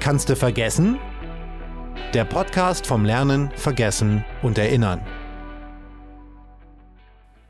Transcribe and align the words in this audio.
Kannst 0.00 0.30
du 0.30 0.34
vergessen? 0.34 0.98
Der 2.14 2.24
Podcast 2.24 2.86
vom 2.86 3.04
Lernen, 3.04 3.50
Vergessen 3.54 4.24
und 4.40 4.56
Erinnern. 4.56 5.02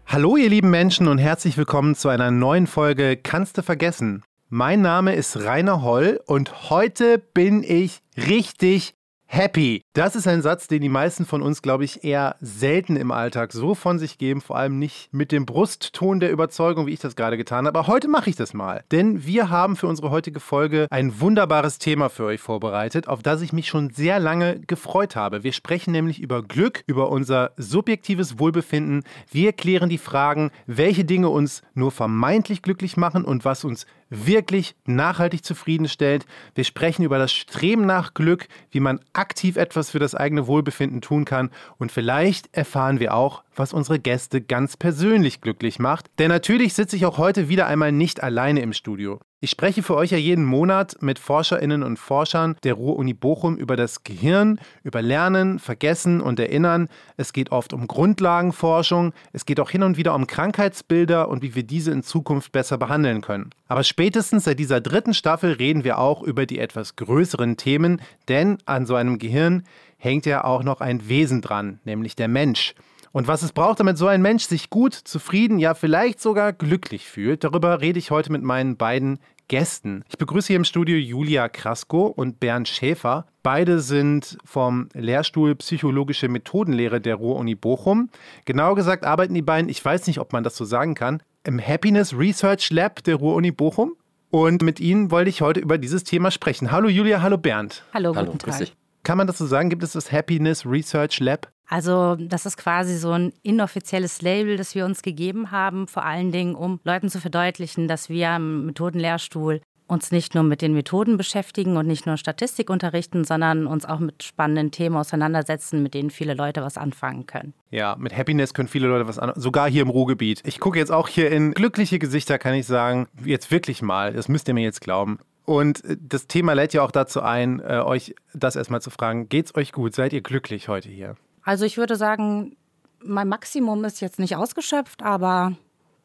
Hallo 0.04 0.36
ihr 0.36 0.48
lieben 0.48 0.68
Menschen 0.68 1.06
und 1.06 1.18
herzlich 1.18 1.56
willkommen 1.56 1.94
zu 1.94 2.08
einer 2.08 2.32
neuen 2.32 2.66
Folge 2.66 3.16
Kannst 3.16 3.56
du 3.56 3.62
vergessen? 3.62 4.24
Mein 4.48 4.82
Name 4.82 5.14
ist 5.14 5.36
Rainer 5.36 5.82
Holl 5.82 6.20
und 6.26 6.70
heute 6.70 7.18
bin 7.18 7.62
ich 7.62 8.02
richtig 8.16 8.96
happy. 9.32 9.84
Das 9.92 10.16
ist 10.16 10.26
ein 10.26 10.42
Satz, 10.42 10.66
den 10.66 10.82
die 10.82 10.88
meisten 10.88 11.24
von 11.24 11.40
uns, 11.40 11.62
glaube 11.62 11.84
ich, 11.84 12.02
eher 12.02 12.34
selten 12.40 12.96
im 12.96 13.12
Alltag 13.12 13.52
so 13.52 13.76
von 13.76 13.98
sich 14.00 14.18
geben, 14.18 14.40
vor 14.40 14.56
allem 14.56 14.80
nicht 14.80 15.14
mit 15.14 15.30
dem 15.30 15.46
Brustton 15.46 16.18
der 16.18 16.32
Überzeugung, 16.32 16.86
wie 16.86 16.92
ich 16.92 16.98
das 16.98 17.14
gerade 17.14 17.36
getan 17.36 17.66
habe. 17.66 17.78
Aber 17.78 17.86
heute 17.86 18.08
mache 18.08 18.28
ich 18.28 18.34
das 18.34 18.54
mal. 18.54 18.82
Denn 18.90 19.24
wir 19.24 19.48
haben 19.48 19.76
für 19.76 19.86
unsere 19.86 20.10
heutige 20.10 20.40
Folge 20.40 20.88
ein 20.90 21.20
wunderbares 21.20 21.78
Thema 21.78 22.08
für 22.08 22.24
euch 22.24 22.40
vorbereitet, 22.40 23.06
auf 23.06 23.22
das 23.22 23.40
ich 23.40 23.52
mich 23.52 23.68
schon 23.68 23.90
sehr 23.90 24.18
lange 24.18 24.60
gefreut 24.66 25.14
habe. 25.14 25.44
Wir 25.44 25.52
sprechen 25.52 25.92
nämlich 25.92 26.20
über 26.20 26.42
Glück, 26.42 26.82
über 26.88 27.08
unser 27.08 27.52
subjektives 27.56 28.40
Wohlbefinden. 28.40 29.04
Wir 29.30 29.52
klären 29.52 29.88
die 29.88 29.98
Fragen, 29.98 30.50
welche 30.66 31.04
Dinge 31.04 31.28
uns 31.28 31.62
nur 31.74 31.92
vermeintlich 31.92 32.62
glücklich 32.62 32.96
machen 32.96 33.24
und 33.24 33.44
was 33.44 33.64
uns 33.64 33.86
wirklich 34.10 34.74
nachhaltig 34.84 35.44
zufriedenstellt. 35.44 36.26
Wir 36.54 36.64
sprechen 36.64 37.04
über 37.04 37.18
das 37.18 37.32
Streben 37.32 37.86
nach 37.86 38.12
Glück, 38.12 38.48
wie 38.70 38.80
man 38.80 39.00
aktiv 39.12 39.56
etwas 39.56 39.90
für 39.90 39.98
das 39.98 40.14
eigene 40.14 40.46
Wohlbefinden 40.46 41.00
tun 41.00 41.24
kann 41.24 41.50
und 41.78 41.92
vielleicht 41.92 42.54
erfahren 42.54 43.00
wir 43.00 43.14
auch, 43.14 43.44
was 43.54 43.72
unsere 43.72 43.98
Gäste 43.98 44.40
ganz 44.40 44.76
persönlich 44.76 45.40
glücklich 45.40 45.78
macht. 45.78 46.06
Denn 46.18 46.28
natürlich 46.28 46.74
sitze 46.74 46.96
ich 46.96 47.06
auch 47.06 47.18
heute 47.18 47.48
wieder 47.48 47.66
einmal 47.66 47.92
nicht 47.92 48.22
alleine 48.22 48.60
im 48.60 48.72
Studio. 48.72 49.20
Ich 49.42 49.48
spreche 49.48 49.82
für 49.82 49.96
euch 49.96 50.10
ja 50.10 50.18
jeden 50.18 50.44
Monat 50.44 50.98
mit 51.00 51.18
Forscherinnen 51.18 51.82
und 51.82 51.98
Forschern 51.98 52.56
der 52.62 52.74
Ruhr-Uni 52.74 53.14
Bochum 53.14 53.56
über 53.56 53.74
das 53.74 54.04
Gehirn, 54.04 54.60
über 54.84 55.00
Lernen, 55.00 55.58
Vergessen 55.58 56.20
und 56.20 56.38
Erinnern. 56.38 56.90
Es 57.16 57.32
geht 57.32 57.50
oft 57.50 57.72
um 57.72 57.86
Grundlagenforschung, 57.86 59.14
es 59.32 59.46
geht 59.46 59.58
auch 59.58 59.70
hin 59.70 59.82
und 59.82 59.96
wieder 59.96 60.14
um 60.14 60.26
Krankheitsbilder 60.26 61.30
und 61.30 61.42
wie 61.42 61.54
wir 61.54 61.62
diese 61.62 61.90
in 61.90 62.02
Zukunft 62.02 62.52
besser 62.52 62.76
behandeln 62.76 63.22
können. 63.22 63.48
Aber 63.66 63.82
spätestens 63.82 64.44
seit 64.44 64.58
dieser 64.58 64.82
dritten 64.82 65.14
Staffel 65.14 65.52
reden 65.52 65.84
wir 65.84 65.98
auch 65.98 66.22
über 66.22 66.44
die 66.44 66.58
etwas 66.58 66.96
größeren 66.96 67.56
Themen, 67.56 68.02
denn 68.28 68.58
an 68.66 68.84
so 68.84 68.94
einem 68.94 69.16
Gehirn 69.16 69.62
hängt 69.96 70.26
ja 70.26 70.44
auch 70.44 70.62
noch 70.62 70.82
ein 70.82 71.08
Wesen 71.08 71.40
dran, 71.40 71.80
nämlich 71.84 72.14
der 72.14 72.28
Mensch. 72.28 72.74
Und 73.12 73.26
was 73.26 73.42
es 73.42 73.52
braucht, 73.52 73.80
damit 73.80 73.98
so 73.98 74.06
ein 74.06 74.22
Mensch 74.22 74.44
sich 74.44 74.70
gut, 74.70 74.94
zufrieden, 74.94 75.58
ja 75.58 75.74
vielleicht 75.74 76.20
sogar 76.20 76.52
glücklich 76.52 77.08
fühlt, 77.08 77.42
darüber 77.42 77.80
rede 77.80 77.98
ich 77.98 78.12
heute 78.12 78.30
mit 78.30 78.42
meinen 78.42 78.76
beiden 78.76 79.18
Gästen. 79.48 80.04
Ich 80.08 80.16
begrüße 80.16 80.46
hier 80.46 80.56
im 80.56 80.64
Studio 80.64 80.96
Julia 80.96 81.48
Krasko 81.48 82.06
und 82.06 82.38
Bernd 82.38 82.68
Schäfer. 82.68 83.26
Beide 83.42 83.80
sind 83.80 84.38
vom 84.44 84.88
Lehrstuhl 84.94 85.56
Psychologische 85.56 86.28
Methodenlehre 86.28 87.00
der 87.00 87.16
Ruhr-Uni 87.16 87.56
Bochum. 87.56 88.10
Genauer 88.44 88.76
gesagt 88.76 89.04
arbeiten 89.04 89.34
die 89.34 89.42
beiden, 89.42 89.68
ich 89.68 89.84
weiß 89.84 90.06
nicht, 90.06 90.20
ob 90.20 90.32
man 90.32 90.44
das 90.44 90.56
so 90.56 90.64
sagen 90.64 90.94
kann, 90.94 91.20
im 91.42 91.58
Happiness 91.58 92.16
Research 92.16 92.70
Lab 92.70 93.02
der 93.02 93.16
Ruhr-Uni 93.16 93.50
Bochum. 93.50 93.96
Und 94.30 94.62
mit 94.62 94.78
Ihnen 94.78 95.10
wollte 95.10 95.30
ich 95.30 95.42
heute 95.42 95.58
über 95.58 95.78
dieses 95.78 96.04
Thema 96.04 96.30
sprechen. 96.30 96.70
Hallo 96.70 96.88
Julia, 96.88 97.20
hallo 97.22 97.38
Bernd. 97.38 97.82
Hallo, 97.92 98.14
hallo 98.14 98.30
guten 98.30 98.50
Tag. 98.50 98.68
Kann 99.02 99.18
man 99.18 99.26
das 99.26 99.38
so 99.38 99.46
sagen? 99.46 99.70
Gibt 99.70 99.82
es 99.82 99.92
das 99.92 100.12
Happiness 100.12 100.64
Research 100.64 101.18
Lab? 101.18 101.50
Also 101.70 102.16
das 102.16 102.46
ist 102.46 102.56
quasi 102.56 102.96
so 102.96 103.12
ein 103.12 103.32
inoffizielles 103.42 104.22
Label, 104.22 104.56
das 104.56 104.74
wir 104.74 104.84
uns 104.84 105.02
gegeben 105.02 105.52
haben, 105.52 105.86
vor 105.86 106.04
allen 106.04 106.32
Dingen, 106.32 106.56
um 106.56 106.80
Leuten 106.82 107.08
zu 107.08 107.20
verdeutlichen, 107.20 107.86
dass 107.86 108.08
wir 108.08 108.34
im 108.34 108.66
Methodenlehrstuhl 108.66 109.60
uns 109.86 110.10
nicht 110.10 110.34
nur 110.34 110.42
mit 110.42 110.62
den 110.62 110.72
Methoden 110.72 111.16
beschäftigen 111.16 111.76
und 111.76 111.86
nicht 111.86 112.06
nur 112.06 112.16
Statistik 112.16 112.70
unterrichten, 112.70 113.24
sondern 113.24 113.68
uns 113.68 113.84
auch 113.84 114.00
mit 114.00 114.22
spannenden 114.24 114.72
Themen 114.72 114.96
auseinandersetzen, 114.96 115.82
mit 115.82 115.94
denen 115.94 116.10
viele 116.10 116.34
Leute 116.34 116.62
was 116.62 116.76
anfangen 116.76 117.26
können. 117.26 117.54
Ja, 117.70 117.94
mit 117.96 118.16
Happiness 118.16 118.52
können 118.52 118.68
viele 118.68 118.88
Leute 118.88 119.06
was 119.06 119.20
anfangen, 119.20 119.40
sogar 119.40 119.70
hier 119.70 119.82
im 119.82 119.90
Ruhrgebiet. 119.90 120.42
Ich 120.44 120.58
gucke 120.58 120.78
jetzt 120.78 120.90
auch 120.90 121.06
hier 121.06 121.30
in 121.30 121.54
glückliche 121.54 122.00
Gesichter, 122.00 122.38
kann 122.38 122.54
ich 122.54 122.66
sagen, 122.66 123.06
jetzt 123.24 123.52
wirklich 123.52 123.80
mal, 123.80 124.12
das 124.12 124.28
müsst 124.28 124.48
ihr 124.48 124.54
mir 124.54 124.64
jetzt 124.64 124.80
glauben. 124.80 125.20
Und 125.44 125.82
das 126.00 126.26
Thema 126.26 126.52
lädt 126.52 126.72
ja 126.72 126.82
auch 126.82 126.92
dazu 126.92 127.22
ein, 127.22 127.60
äh, 127.60 127.80
euch 127.84 128.14
das 128.34 128.56
erstmal 128.56 128.82
zu 128.82 128.90
fragen. 128.90 129.28
Geht's 129.28 129.54
euch 129.54 129.72
gut? 129.72 129.94
Seid 129.94 130.12
ihr 130.12 130.20
glücklich 130.20 130.68
heute 130.68 130.88
hier? 130.88 131.16
Also 131.42 131.64
ich 131.64 131.76
würde 131.76 131.96
sagen, 131.96 132.56
mein 133.02 133.28
Maximum 133.28 133.84
ist 133.84 134.00
jetzt 134.00 134.18
nicht 134.18 134.36
ausgeschöpft, 134.36 135.02
aber 135.02 135.52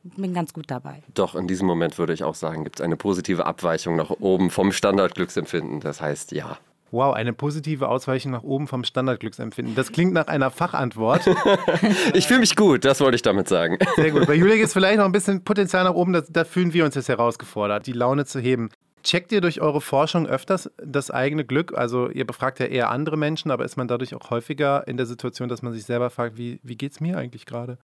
bin 0.03 0.33
ganz 0.33 0.53
gut 0.53 0.69
dabei. 0.69 1.01
Doch, 1.13 1.35
in 1.35 1.47
diesem 1.47 1.67
Moment 1.67 1.97
würde 1.97 2.13
ich 2.13 2.23
auch 2.23 2.35
sagen, 2.35 2.63
gibt 2.63 2.79
es 2.79 2.83
eine 2.83 2.95
positive 2.95 3.45
Abweichung 3.45 3.95
nach 3.95 4.11
oben 4.11 4.49
vom 4.49 4.71
Standardglücksempfinden. 4.71 5.79
Das 5.79 6.01
heißt 6.01 6.31
ja. 6.31 6.57
Wow, 6.91 7.13
eine 7.13 7.33
positive 7.33 7.89
Ausweichung 7.89 8.31
nach 8.31 8.43
oben 8.43 8.67
vom 8.67 8.83
Standardglücksempfinden. 8.83 9.75
Das 9.75 9.91
klingt 9.91 10.13
nach 10.13 10.27
einer 10.27 10.51
Fachantwort. 10.51 11.27
ich 12.13 12.27
fühle 12.27 12.39
mich 12.41 12.55
gut, 12.55 12.85
das 12.85 13.01
wollte 13.01 13.15
ich 13.15 13.23
damit 13.23 13.49
sagen. 13.49 13.79
Sehr 13.95 14.11
gut. 14.11 14.27
Bei 14.27 14.35
Julia 14.35 14.55
ist 14.55 14.73
vielleicht 14.73 14.99
noch 14.99 15.05
ein 15.05 15.11
bisschen 15.11 15.43
Potenzial 15.43 15.83
nach 15.83 15.95
oben, 15.95 16.23
da 16.29 16.43
fühlen 16.43 16.73
wir 16.73 16.85
uns 16.85 16.95
jetzt 16.95 17.09
herausgefordert, 17.09 17.87
die 17.87 17.91
Laune 17.91 18.25
zu 18.25 18.39
heben. 18.39 18.69
Checkt 19.05 19.31
ihr 19.31 19.39
durch 19.39 19.61
eure 19.61 19.81
Forschung 19.81 20.25
öfters 20.25 20.71
das 20.77 21.11
eigene 21.11 21.45
Glück? 21.45 21.77
Also 21.77 22.09
ihr 22.09 22.25
befragt 22.25 22.59
ja 22.59 22.65
eher 22.65 22.89
andere 22.89 23.17
Menschen, 23.17 23.51
aber 23.51 23.63
ist 23.63 23.77
man 23.77 23.87
dadurch 23.87 24.15
auch 24.15 24.31
häufiger 24.31 24.87
in 24.87 24.97
der 24.97 25.05
Situation, 25.05 25.47
dass 25.47 25.61
man 25.61 25.73
sich 25.73 25.85
selber 25.85 26.09
fragt, 26.09 26.37
wie, 26.37 26.59
wie 26.63 26.75
geht 26.75 26.93
es 26.93 26.99
mir 26.99 27.15
eigentlich 27.15 27.45
gerade? 27.45 27.77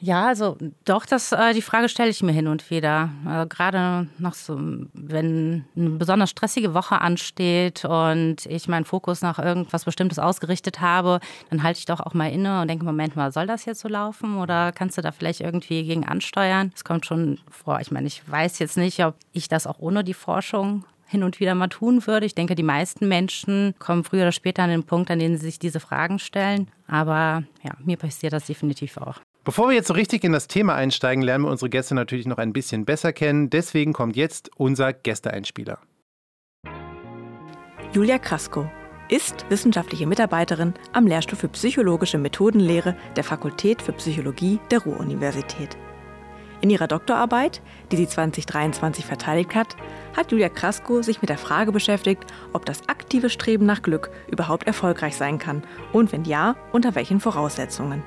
Ja, 0.00 0.26
also 0.26 0.56
doch, 0.84 1.06
das, 1.06 1.32
äh, 1.32 1.54
die 1.54 1.62
Frage 1.62 1.88
stelle 1.88 2.10
ich 2.10 2.22
mir 2.22 2.32
hin 2.32 2.48
und 2.48 2.70
wieder. 2.70 3.10
Also 3.24 3.48
gerade 3.48 4.08
noch 4.18 4.34
so, 4.34 4.58
wenn 4.92 5.64
eine 5.76 5.90
besonders 5.90 6.30
stressige 6.30 6.74
Woche 6.74 7.00
ansteht 7.00 7.84
und 7.84 8.46
ich 8.46 8.68
meinen 8.68 8.84
Fokus 8.84 9.22
nach 9.22 9.38
irgendwas 9.38 9.84
Bestimmtes 9.84 10.18
ausgerichtet 10.18 10.80
habe, 10.80 11.20
dann 11.50 11.62
halte 11.62 11.78
ich 11.78 11.86
doch 11.86 12.00
auch 12.00 12.12
mal 12.12 12.30
inne 12.30 12.60
und 12.60 12.68
denke, 12.68 12.84
Moment 12.84 13.16
mal, 13.16 13.32
soll 13.32 13.46
das 13.46 13.64
jetzt 13.64 13.80
so 13.80 13.88
laufen 13.88 14.36
oder 14.36 14.72
kannst 14.72 14.98
du 14.98 15.02
da 15.02 15.12
vielleicht 15.12 15.40
irgendwie 15.40 15.84
gegen 15.84 16.06
ansteuern? 16.06 16.72
Es 16.74 16.84
kommt 16.84 17.06
schon 17.06 17.38
vor. 17.50 17.80
Ich 17.80 17.90
meine, 17.90 18.06
ich 18.06 18.28
weiß 18.28 18.58
jetzt 18.58 18.76
nicht, 18.76 19.04
ob 19.04 19.14
ich 19.32 19.48
das 19.48 19.66
auch 19.66 19.78
ohne 19.78 20.04
die 20.04 20.14
Forschung 20.14 20.84
hin 21.06 21.22
und 21.22 21.38
wieder 21.38 21.54
mal 21.54 21.68
tun 21.68 22.06
würde. 22.06 22.26
Ich 22.26 22.34
denke, 22.34 22.56
die 22.56 22.62
meisten 22.62 23.08
Menschen 23.08 23.74
kommen 23.78 24.04
früher 24.04 24.22
oder 24.22 24.32
später 24.32 24.64
an 24.64 24.70
den 24.70 24.84
Punkt, 24.84 25.10
an 25.10 25.18
dem 25.20 25.36
sie 25.36 25.46
sich 25.46 25.58
diese 25.58 25.80
Fragen 25.80 26.18
stellen. 26.18 26.68
Aber 26.88 27.44
ja, 27.62 27.72
mir 27.84 27.96
passiert 27.96 28.32
das 28.32 28.46
definitiv 28.46 28.96
auch. 28.96 29.20
Bevor 29.44 29.68
wir 29.68 29.74
jetzt 29.74 29.88
so 29.88 29.94
richtig 29.94 30.24
in 30.24 30.32
das 30.32 30.48
Thema 30.48 30.74
einsteigen, 30.74 31.22
lernen 31.22 31.44
wir 31.44 31.50
unsere 31.50 31.68
Gäste 31.68 31.94
natürlich 31.94 32.26
noch 32.26 32.38
ein 32.38 32.54
bisschen 32.54 32.86
besser 32.86 33.12
kennen. 33.12 33.50
Deswegen 33.50 33.92
kommt 33.92 34.16
jetzt 34.16 34.50
unser 34.56 34.94
Gästeeinspieler. 34.94 35.80
Julia 37.92 38.18
Krasko 38.18 38.70
ist 39.10 39.44
wissenschaftliche 39.50 40.06
Mitarbeiterin 40.06 40.72
am 40.94 41.06
Lehrstuhl 41.06 41.38
für 41.38 41.48
psychologische 41.48 42.16
Methodenlehre 42.16 42.96
der 43.16 43.24
Fakultät 43.24 43.82
für 43.82 43.92
Psychologie 43.92 44.60
der 44.70 44.82
Ruhr-Universität. 44.82 45.76
In 46.62 46.70
ihrer 46.70 46.88
Doktorarbeit, 46.88 47.60
die 47.92 47.96
sie 47.96 48.08
2023 48.08 49.04
verteidigt 49.04 49.54
hat, 49.54 49.76
hat 50.16 50.32
Julia 50.32 50.48
Krasko 50.48 51.02
sich 51.02 51.20
mit 51.20 51.28
der 51.28 51.36
Frage 51.36 51.70
beschäftigt, 51.70 52.24
ob 52.54 52.64
das 52.64 52.88
aktive 52.88 53.28
Streben 53.28 53.66
nach 53.66 53.82
Glück 53.82 54.10
überhaupt 54.26 54.66
erfolgreich 54.66 55.16
sein 55.16 55.38
kann 55.38 55.62
und 55.92 56.12
wenn 56.12 56.24
ja, 56.24 56.56
unter 56.72 56.94
welchen 56.94 57.20
Voraussetzungen. 57.20 58.02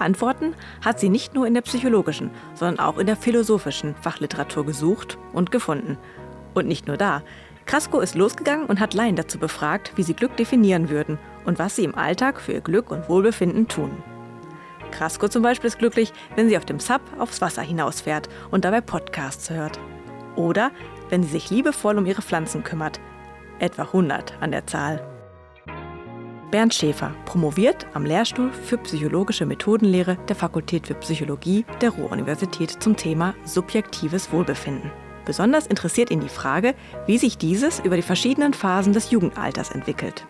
Antworten 0.00 0.54
hat 0.84 1.00
sie 1.00 1.08
nicht 1.08 1.34
nur 1.34 1.46
in 1.46 1.54
der 1.54 1.62
psychologischen, 1.62 2.30
sondern 2.54 2.78
auch 2.78 2.98
in 2.98 3.06
der 3.06 3.16
philosophischen 3.16 3.94
Fachliteratur 3.96 4.64
gesucht 4.66 5.18
und 5.32 5.50
gefunden. 5.50 5.98
Und 6.54 6.66
nicht 6.66 6.86
nur 6.86 6.96
da. 6.96 7.22
Krasko 7.66 8.00
ist 8.00 8.14
losgegangen 8.14 8.66
und 8.66 8.78
hat 8.78 8.94
Laien 8.94 9.16
dazu 9.16 9.38
befragt, 9.38 9.92
wie 9.96 10.02
sie 10.04 10.14
Glück 10.14 10.36
definieren 10.36 10.88
würden 10.88 11.18
und 11.44 11.58
was 11.58 11.76
sie 11.76 11.84
im 11.84 11.96
Alltag 11.96 12.40
für 12.40 12.52
ihr 12.52 12.60
Glück 12.60 12.90
und 12.90 13.08
Wohlbefinden 13.08 13.66
tun. 13.66 13.90
Krasko 14.92 15.28
zum 15.28 15.42
Beispiel 15.42 15.68
ist 15.68 15.78
glücklich, 15.78 16.12
wenn 16.36 16.48
sie 16.48 16.56
auf 16.56 16.64
dem 16.64 16.80
Sub 16.80 17.00
aufs 17.18 17.40
Wasser 17.40 17.62
hinausfährt 17.62 18.28
und 18.50 18.64
dabei 18.64 18.80
Podcasts 18.80 19.50
hört. 19.50 19.80
Oder 20.36 20.70
wenn 21.10 21.22
sie 21.22 21.30
sich 21.30 21.50
liebevoll 21.50 21.98
um 21.98 22.06
ihre 22.06 22.22
Pflanzen 22.22 22.62
kümmert. 22.62 23.00
Etwa 23.58 23.82
100 23.82 24.34
an 24.40 24.52
der 24.52 24.66
Zahl. 24.66 25.15
Bernd 26.50 26.74
Schäfer, 26.74 27.12
promoviert 27.24 27.86
am 27.92 28.04
Lehrstuhl 28.04 28.52
für 28.52 28.78
psychologische 28.78 29.46
Methodenlehre 29.46 30.16
der 30.28 30.36
Fakultät 30.36 30.86
für 30.86 30.94
Psychologie 30.94 31.64
der 31.80 31.90
Ruhr-Universität 31.90 32.70
zum 32.82 32.96
Thema 32.96 33.34
subjektives 33.44 34.32
Wohlbefinden. 34.32 34.92
Besonders 35.24 35.66
interessiert 35.66 36.10
ihn 36.12 36.20
die 36.20 36.28
Frage, 36.28 36.74
wie 37.06 37.18
sich 37.18 37.36
dieses 37.36 37.80
über 37.80 37.96
die 37.96 38.02
verschiedenen 38.02 38.54
Phasen 38.54 38.92
des 38.92 39.10
Jugendalters 39.10 39.72
entwickelt. 39.72 40.24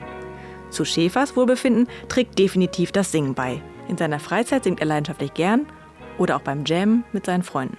Zu 0.70 0.86
Schäfers 0.86 1.36
Wohlbefinden 1.36 1.86
trägt 2.08 2.38
definitiv 2.38 2.92
das 2.92 3.12
Singen 3.12 3.34
bei. 3.34 3.60
In 3.88 3.98
seiner 3.98 4.18
Freizeit 4.18 4.64
singt 4.64 4.80
er 4.80 4.86
leidenschaftlich 4.86 5.34
gern 5.34 5.66
oder 6.16 6.36
auch 6.36 6.40
beim 6.42 6.64
Jam 6.64 7.04
mit 7.12 7.26
seinen 7.26 7.42
Freunden. 7.42 7.76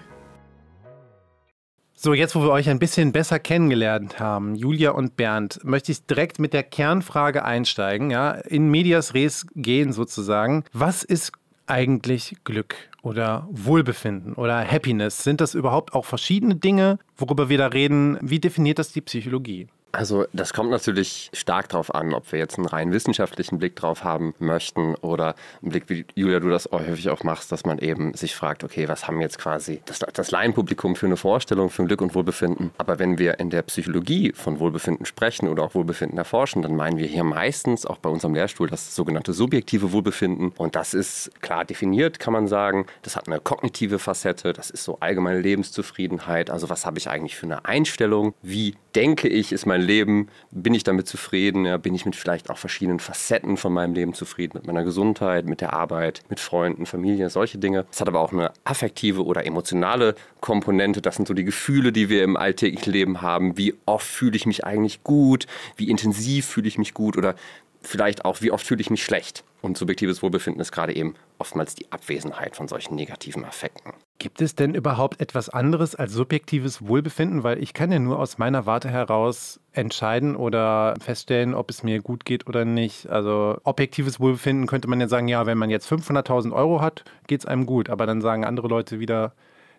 So, 1.99 2.13
jetzt 2.13 2.35
wo 2.35 2.41
wir 2.41 2.51
euch 2.51 2.69
ein 2.69 2.77
bisschen 2.77 3.11
besser 3.11 3.39
kennengelernt 3.39 4.19
haben, 4.19 4.53
Julia 4.53 4.91
und 4.91 5.17
Bernd, 5.17 5.59
möchte 5.63 5.91
ich 5.91 6.05
direkt 6.05 6.37
mit 6.37 6.53
der 6.53 6.61
Kernfrage 6.61 7.43
einsteigen, 7.43 8.11
ja, 8.11 8.33
in 8.33 8.69
medias 8.69 9.15
res 9.15 9.47
gehen 9.55 9.91
sozusagen. 9.91 10.63
Was 10.73 11.01
ist 11.01 11.31
eigentlich 11.65 12.35
Glück 12.43 12.75
oder 13.01 13.47
Wohlbefinden 13.49 14.35
oder 14.35 14.63
Happiness? 14.63 15.23
Sind 15.23 15.41
das 15.41 15.55
überhaupt 15.55 15.95
auch 15.95 16.05
verschiedene 16.05 16.53
Dinge, 16.53 16.99
worüber 17.17 17.49
wir 17.49 17.57
da 17.57 17.65
reden? 17.65 18.19
Wie 18.21 18.39
definiert 18.39 18.77
das 18.77 18.91
die 18.91 19.01
Psychologie? 19.01 19.67
Also 19.97 20.27
das 20.31 20.53
kommt 20.53 20.69
natürlich 20.69 21.31
stark 21.33 21.69
darauf 21.69 21.95
an, 21.95 22.13
ob 22.13 22.31
wir 22.31 22.37
jetzt 22.37 22.59
einen 22.59 22.67
rein 22.67 22.91
wissenschaftlichen 22.91 23.57
Blick 23.57 23.75
drauf 23.75 24.03
haben 24.03 24.35
möchten 24.37 24.93
oder 24.93 25.33
einen 25.63 25.71
Blick, 25.71 25.85
wie 25.87 26.05
Julia, 26.13 26.39
du 26.39 26.49
das 26.49 26.69
häufig 26.71 27.09
auch 27.09 27.23
machst, 27.23 27.51
dass 27.51 27.65
man 27.65 27.79
eben 27.79 28.13
sich 28.13 28.35
fragt, 28.35 28.63
okay, 28.63 28.87
was 28.87 29.07
haben 29.07 29.19
jetzt 29.21 29.39
quasi 29.39 29.81
das, 29.85 29.97
das 30.13 30.29
Laienpublikum 30.29 30.95
für 30.95 31.07
eine 31.07 31.17
Vorstellung 31.17 31.71
für 31.71 31.83
Glück 31.85 32.01
und 32.01 32.13
Wohlbefinden. 32.13 32.69
Aber 32.77 32.99
wenn 32.99 33.17
wir 33.17 33.39
in 33.39 33.49
der 33.49 33.63
Psychologie 33.63 34.33
von 34.35 34.59
Wohlbefinden 34.59 35.07
sprechen 35.07 35.47
oder 35.47 35.63
auch 35.63 35.73
Wohlbefinden 35.73 36.19
erforschen, 36.19 36.61
dann 36.61 36.75
meinen 36.75 36.99
wir 36.99 37.07
hier 37.07 37.23
meistens 37.23 37.87
auch 37.87 37.97
bei 37.97 38.11
unserem 38.11 38.35
Lehrstuhl 38.35 38.69
das 38.69 38.95
sogenannte 38.95 39.33
subjektive 39.33 39.93
Wohlbefinden. 39.93 40.53
Und 40.57 40.75
das 40.75 40.93
ist 40.93 41.31
klar 41.41 41.65
definiert, 41.65 42.19
kann 42.19 42.33
man 42.33 42.47
sagen. 42.47 42.85
Das 43.01 43.15
hat 43.15 43.25
eine 43.25 43.39
kognitive 43.39 43.97
Facette, 43.97 44.53
das 44.53 44.69
ist 44.69 44.83
so 44.83 44.99
allgemeine 44.99 45.39
Lebenszufriedenheit. 45.39 46.51
Also 46.51 46.69
was 46.69 46.85
habe 46.85 46.99
ich 46.99 47.09
eigentlich 47.09 47.35
für 47.35 47.47
eine 47.47 47.65
Einstellung? 47.65 48.35
Wie 48.43 48.75
denke 48.93 49.27
ich, 49.27 49.51
ist 49.51 49.65
mein 49.65 49.86
Leben? 49.87 50.27
Bin 50.51 50.73
ich 50.73 50.83
damit 50.83 51.07
zufrieden? 51.07 51.65
Ja, 51.65 51.77
bin 51.77 51.95
ich 51.95 52.05
mit 52.05 52.15
vielleicht 52.15 52.49
auch 52.49 52.57
verschiedenen 52.57 52.99
Facetten 52.99 53.57
von 53.57 53.73
meinem 53.73 53.93
Leben 53.93 54.13
zufrieden? 54.13 54.57
Mit 54.57 54.67
meiner 54.67 54.83
Gesundheit, 54.83 55.45
mit 55.45 55.61
der 55.61 55.73
Arbeit, 55.73 56.21
mit 56.29 56.39
Freunden, 56.39 56.85
Familie, 56.85 57.29
solche 57.29 57.57
Dinge. 57.57 57.85
Es 57.91 57.99
hat 57.99 58.07
aber 58.07 58.19
auch 58.19 58.31
eine 58.31 58.51
affektive 58.63 59.25
oder 59.25 59.45
emotionale 59.45 60.15
Komponente. 60.41 61.01
Das 61.01 61.15
sind 61.15 61.27
so 61.27 61.33
die 61.33 61.45
Gefühle, 61.45 61.91
die 61.91 62.09
wir 62.09 62.23
im 62.23 62.37
alltäglichen 62.37 62.91
Leben 62.91 63.21
haben. 63.21 63.57
Wie 63.57 63.73
oft 63.85 64.05
fühle 64.05 64.35
ich 64.35 64.45
mich 64.45 64.65
eigentlich 64.65 65.03
gut? 65.03 65.47
Wie 65.77 65.89
intensiv 65.89 66.45
fühle 66.45 66.67
ich 66.67 66.77
mich 66.77 66.93
gut? 66.93 67.17
Oder 67.17 67.35
vielleicht 67.81 68.25
auch, 68.25 68.41
wie 68.41 68.51
oft 68.51 68.65
fühle 68.65 68.81
ich 68.81 68.89
mich 68.89 69.03
schlecht? 69.03 69.43
Und 69.61 69.77
subjektives 69.77 70.21
Wohlbefinden 70.21 70.61
ist 70.61 70.71
gerade 70.71 70.95
eben 70.95 71.15
oftmals 71.39 71.75
die 71.75 71.91
Abwesenheit 71.91 72.55
von 72.55 72.67
solchen 72.67 72.95
negativen 72.95 73.43
Affekten. 73.45 73.93
Gibt 74.19 74.41
es 74.41 74.55
denn 74.55 74.73
überhaupt 74.73 75.21
etwas 75.21 75.49
anderes 75.49 75.93
als 75.93 76.11
subjektives 76.11 76.87
Wohlbefinden? 76.87 77.43
Weil 77.43 77.61
ich 77.61 77.73
kann 77.73 77.91
ja 77.91 77.99
nur 77.99 78.17
aus 78.17 78.39
meiner 78.39 78.65
Warte 78.65 78.89
heraus 78.89 79.59
entscheiden 79.73 80.35
oder 80.35 80.95
feststellen, 80.99 81.53
ob 81.53 81.69
es 81.69 81.83
mir 81.83 82.01
gut 82.01 82.25
geht 82.25 82.47
oder 82.47 82.65
nicht. 82.65 83.07
Also 83.09 83.57
objektives 83.63 84.19
Wohlbefinden 84.19 84.65
könnte 84.65 84.87
man 84.87 84.99
ja 84.99 85.07
sagen, 85.07 85.27
ja, 85.27 85.45
wenn 85.45 85.59
man 85.59 85.69
jetzt 85.69 85.91
500.000 85.91 86.51
Euro 86.51 86.81
hat, 86.81 87.03
geht 87.27 87.41
es 87.41 87.45
einem 87.45 87.67
gut. 87.67 87.89
Aber 87.91 88.07
dann 88.07 88.21
sagen 88.21 88.43
andere 88.43 88.67
Leute 88.67 88.99
wieder, 88.99 89.33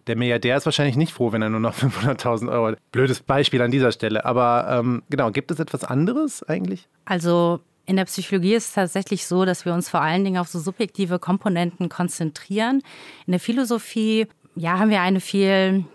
der 0.07 0.17
Milliardär 0.17 0.57
ist 0.57 0.67
wahrscheinlich 0.67 0.97
nicht 0.97 1.13
froh, 1.13 1.33
wenn 1.33 1.43
er 1.43 1.51
nur 1.51 1.61
noch 1.61 1.75
500.000 1.77 2.51
Euro 2.51 2.69
hat. 2.69 2.79
Blödes 2.93 3.21
Beispiel 3.21 3.61
an 3.61 3.73
dieser 3.73 3.91
Stelle. 3.91 4.25
Aber 4.25 4.69
ähm, 4.71 5.03
genau, 5.11 5.33
gibt 5.33 5.51
es 5.51 5.59
etwas 5.59 5.83
anderes 5.83 6.45
eigentlich? 6.45 6.89
Also 7.07 7.61
in 7.89 7.97
der 7.97 8.05
Psychologie 8.05 8.55
ist 8.55 8.69
es 8.69 8.75
tatsächlich 8.75 9.27
so, 9.27 9.47
dass 9.47 9.65
wir 9.65 9.73
uns 9.73 9.89
vor 9.89 10.03
allen 10.03 10.23
Dingen 10.23 10.37
auf 10.37 10.49
so 10.49 10.59
subjektive 10.59 11.19
Komponenten 11.19 11.89
konzentrieren. 11.89 12.83
In 13.27 13.31
der 13.31 13.41
Philosophie 13.41 14.27
ja, 14.55 14.79
haben 14.79 14.91
wir 14.91 15.01
eine 15.01 15.21
viel 15.21 15.87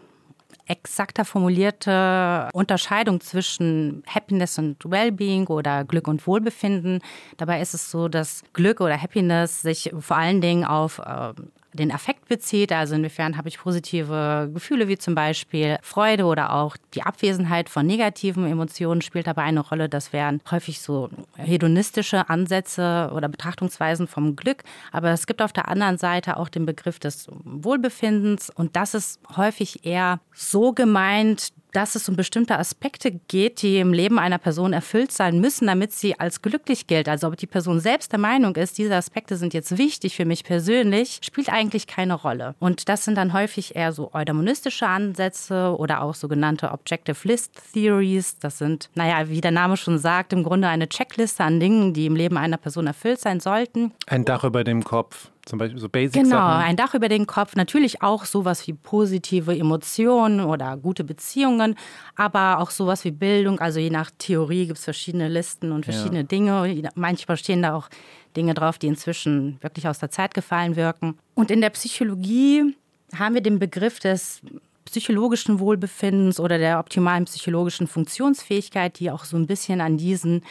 exakter 0.66 1.24
formulierte 1.24 2.50
Unterscheidung 2.54 3.22
zwischen 3.22 4.02
Happiness 4.08 4.58
und 4.58 4.78
Wellbeing 4.90 5.46
oder 5.48 5.84
Glück 5.84 6.08
und 6.08 6.26
Wohlbefinden. 6.26 7.00
Dabei 7.38 7.62
ist 7.62 7.76
es 7.76 7.92
so, 7.92 8.08
dass 8.08 8.42
Glück 8.54 8.82
oder 8.82 9.00
Happiness 9.00 9.62
sich 9.62 9.94
vor 10.00 10.18
allen 10.18 10.42
Dingen 10.42 10.66
auf 10.66 10.98
äh, 10.98 11.34
den 11.74 11.92
Affekt 11.92 12.28
bezieht. 12.28 12.72
Also 12.72 12.96
inwiefern 12.96 13.38
habe 13.38 13.50
ich 13.50 13.60
positive 13.60 14.50
Gefühle 14.54 14.88
wie 14.88 14.98
zum 14.98 15.16
Beispiel 15.16 15.78
Freude 15.82 16.26
oder 16.26 16.54
auch 16.54 16.78
die 16.94 17.04
Abwesenheit 17.04 17.70
von 17.70 17.86
negativen 17.86 18.46
Emotionen 18.46 19.02
spielt 19.02 19.28
dabei 19.28 19.44
eine 19.44 19.60
Rolle. 19.60 19.90
Das 19.90 20.14
wären 20.14 20.42
häufig 20.50 20.82
so 20.82 21.10
hedonistische 21.36 22.30
Ansätze 22.30 23.12
oder 23.14 23.28
Betrachtungsweisen 23.28 24.08
vom 24.08 24.36
Glück. 24.36 24.64
Aber 24.92 25.10
es 25.12 25.28
gibt 25.28 25.42
auf 25.42 25.54
der 25.54 25.68
anderen 25.68 25.98
Seite 25.98 26.38
auch 26.38 26.50
den 26.50 26.66
Begriff 26.66 27.00
des 27.00 27.28
Wohlbefindens 27.44 28.50
und 28.50 28.76
das 28.76 28.94
ist 28.94 29.20
häufig 29.36 29.86
eher 29.86 30.20
so 30.34 30.74
gemeint, 30.74 31.54
dass 31.74 31.96
es 31.96 32.08
um 32.08 32.16
bestimmte 32.16 32.58
Aspekte 32.58 33.12
geht, 33.28 33.62
die 33.62 33.80
im 33.80 33.94
Leben 33.94 34.20
einer 34.20 34.38
Person 34.38 34.74
erfüllt 34.74 35.12
sein 35.12 35.40
müssen, 35.42 35.68
damit 35.68 35.92
sie 35.92 36.20
als 36.20 36.42
glücklich 36.42 36.88
gilt. 36.88 37.10
Also 37.10 37.28
ob 37.28 37.38
die 37.38 37.48
Person 37.48 37.80
selbst 37.80 38.12
der 38.12 38.20
Meinung 38.20 38.56
ist, 38.56 38.78
diese 38.78 38.96
Aspekte 38.96 39.36
sind 39.36 39.54
jetzt 39.54 39.78
wichtig 39.78 40.16
für 40.16 40.26
mich 40.26 40.44
persönlich, 40.44 41.20
spielt 41.24 41.52
eigentlich 41.52 41.88
keine 41.88 42.14
Rolle. 42.14 42.56
Und 42.60 42.88
das 42.90 43.04
sind 43.04 43.16
dann 43.16 43.34
häufig 43.34 43.76
eher 43.76 43.92
so 43.92 44.14
eudaimonistische 44.14 44.88
Ansätze 44.88 45.76
oder 45.78 46.04
auch 46.04 46.16
sogenannte 46.16 46.72
Objective 46.72 47.28
List 47.28 47.74
Theories. 47.74 48.38
Das 48.40 48.60
sind, 48.60 48.90
naja, 48.96 49.28
wie 49.30 49.42
der 49.42 49.52
Name 49.52 49.78
schon 49.78 49.98
sagt, 49.98 50.34
im 50.34 50.44
Grunde 50.44 50.68
eine 50.68 50.88
Checkliste 50.88 51.44
an 51.44 51.60
Dingen, 51.60 51.94
die 51.94 52.06
im 52.06 52.16
Leben 52.16 52.38
einer 52.38 52.58
Person 52.58 52.88
erfüllt 52.88 53.20
sein 53.20 53.40
sollten. 53.40 53.92
Ein 54.08 54.26
Dach 54.26 54.44
über 54.44 54.64
dem 54.64 54.84
Kopf 54.84 55.33
zum 55.46 55.60
Beispiel 55.60 55.80
so 55.80 55.90
Basic 55.90 56.24
Genau, 56.24 56.38
Sachen. 56.38 56.64
ein 56.64 56.76
Dach 56.78 56.94
über 56.94 57.10
den 57.10 57.28
Kopf, 57.28 57.56
natürlich 57.56 58.02
auch 58.02 58.26
sowas 58.26 58.66
wie 58.68 58.74
positive 58.74 59.58
Emotionen 59.58 60.42
oder 60.42 60.78
gute 60.78 61.04
Beziehungen, 61.04 61.76
aber 62.16 62.60
auch 62.60 62.72
sowas 62.72 63.04
wie 63.04 63.12
Bildung. 63.12 63.60
Also 63.60 63.80
je 63.80 63.90
nach 63.90 64.10
Theorie 64.18 64.68
gibt 64.68 64.78
es 64.80 64.86
verschiedene 64.86 65.28
Listen 65.28 65.72
und 65.72 65.86
verschiedene 65.86 66.20
ja. 66.20 66.24
Dinge. 66.24 66.92
Manchmal 66.96 67.38
stehen 67.38 67.62
da 67.62 67.76
auch 67.76 67.90
Dinge 68.38 68.54
drauf, 68.54 68.78
die 68.78 68.88
inzwischen 68.88 69.58
wirklich 69.62 69.88
aus 69.88 70.00
der 70.00 70.10
Zeit 70.10 70.34
gefallen 70.34 70.76
wirken. 70.76 71.18
Und 71.36 71.52
in 71.52 71.62
der 71.62 71.70
Psychologie 71.72 72.76
haben 73.16 73.36
wir 73.36 73.42
den 73.42 73.60
Begriff 73.60 74.00
des 74.00 74.42
psychologischen 74.86 75.60
Wohlbefindens 75.60 76.40
oder 76.40 76.58
der 76.58 76.80
optimalen 76.80 77.26
psychologischen 77.26 77.88
Funktionsfähigkeit, 77.88 79.00
die 79.00 79.12
auch 79.12 79.26
so 79.26 79.38
ein 79.38 79.48
bisschen 79.48 79.82
an 79.82 79.98
diesen 79.98 80.44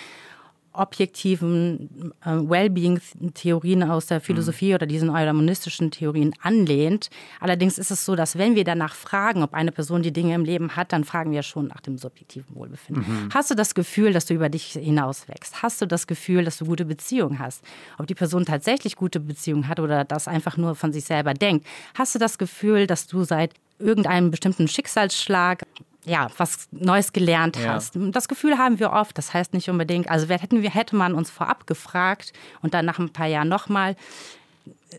objektiven 0.73 2.13
äh, 2.25 2.31
Wellbeing-Theorien 2.31 3.83
aus 3.83 4.07
der 4.07 4.21
Philosophie 4.21 4.71
mhm. 4.71 4.75
oder 4.75 4.87
diesen 4.87 5.11
eudamonistischen 5.11 5.91
Theorien 5.91 6.35
anlehnt. 6.43 7.11
Allerdings 7.41 7.79
ist 7.79 7.91
es 7.91 8.05
so, 8.05 8.17
dass 8.17 8.39
wenn 8.39 8.55
wir 8.55 8.65
danach 8.65 8.95
fragen, 8.95 9.43
ob 9.43 9.55
eine 9.55 9.73
Person 9.73 10.03
die 10.03 10.13
Dinge 10.13 10.35
im 10.35 10.45
Leben 10.45 10.75
hat, 10.77 10.93
dann 10.93 11.05
fragen 11.05 11.33
wir 11.33 11.43
schon 11.43 11.69
nach 11.69 11.81
dem 11.81 11.99
subjektiven 11.99 12.55
Wohlbefinden. 12.55 13.05
Mhm. 13.07 13.29
Hast 13.35 13.51
du 13.51 13.55
das 13.55 13.75
Gefühl, 13.75 14.13
dass 14.13 14.27
du 14.27 14.35
über 14.35 14.49
dich 14.49 14.73
hinaus 14.73 15.29
wächst? 15.29 15.63
Hast 15.63 15.81
du 15.83 15.87
das 15.87 16.07
Gefühl, 16.07 16.45
dass 16.45 16.59
du 16.59 16.65
gute 16.65 16.85
Beziehungen 16.85 17.39
hast? 17.39 17.63
Ob 17.99 18.07
die 18.07 18.15
Person 18.15 18.45
tatsächlich 18.45 18.97
gute 18.97 19.21
Beziehungen 19.21 19.69
hat 19.69 19.81
oder 19.81 20.05
das 20.05 20.29
einfach 20.29 20.57
nur 20.57 20.75
von 20.75 20.93
sich 20.93 21.05
selber 21.05 21.35
denkt? 21.35 21.67
Hast 21.95 22.15
du 22.15 22.19
das 22.19 22.39
Gefühl, 22.39 22.87
dass 22.87 23.07
du 23.07 23.25
seit 23.25 23.53
irgendeinem 23.79 24.31
bestimmten 24.31 24.69
Schicksalsschlag 24.69 25.65
ja, 26.05 26.29
was 26.37 26.69
Neues 26.71 27.13
gelernt 27.13 27.57
ja. 27.57 27.75
hast. 27.75 27.97
Das 27.97 28.29
Gefühl 28.29 28.59
haben 28.59 28.79
wir 28.79 28.93
oft. 28.93 29.17
Das 29.19 29.33
heißt 29.35 29.55
nicht 29.55 29.69
unbedingt, 29.69 30.11
also 30.11 30.27
hätten 30.29 30.63
wir, 30.63 30.71
hätte 30.71 30.97
man 30.97 31.15
uns 31.15 31.31
vorab 31.31 31.67
gefragt 31.67 32.33
und 32.61 32.75
dann 32.75 32.85
nach 32.85 32.99
ein 32.99 33.13
paar 33.13 33.27
Jahren 33.27 33.49
nochmal, 33.49 33.97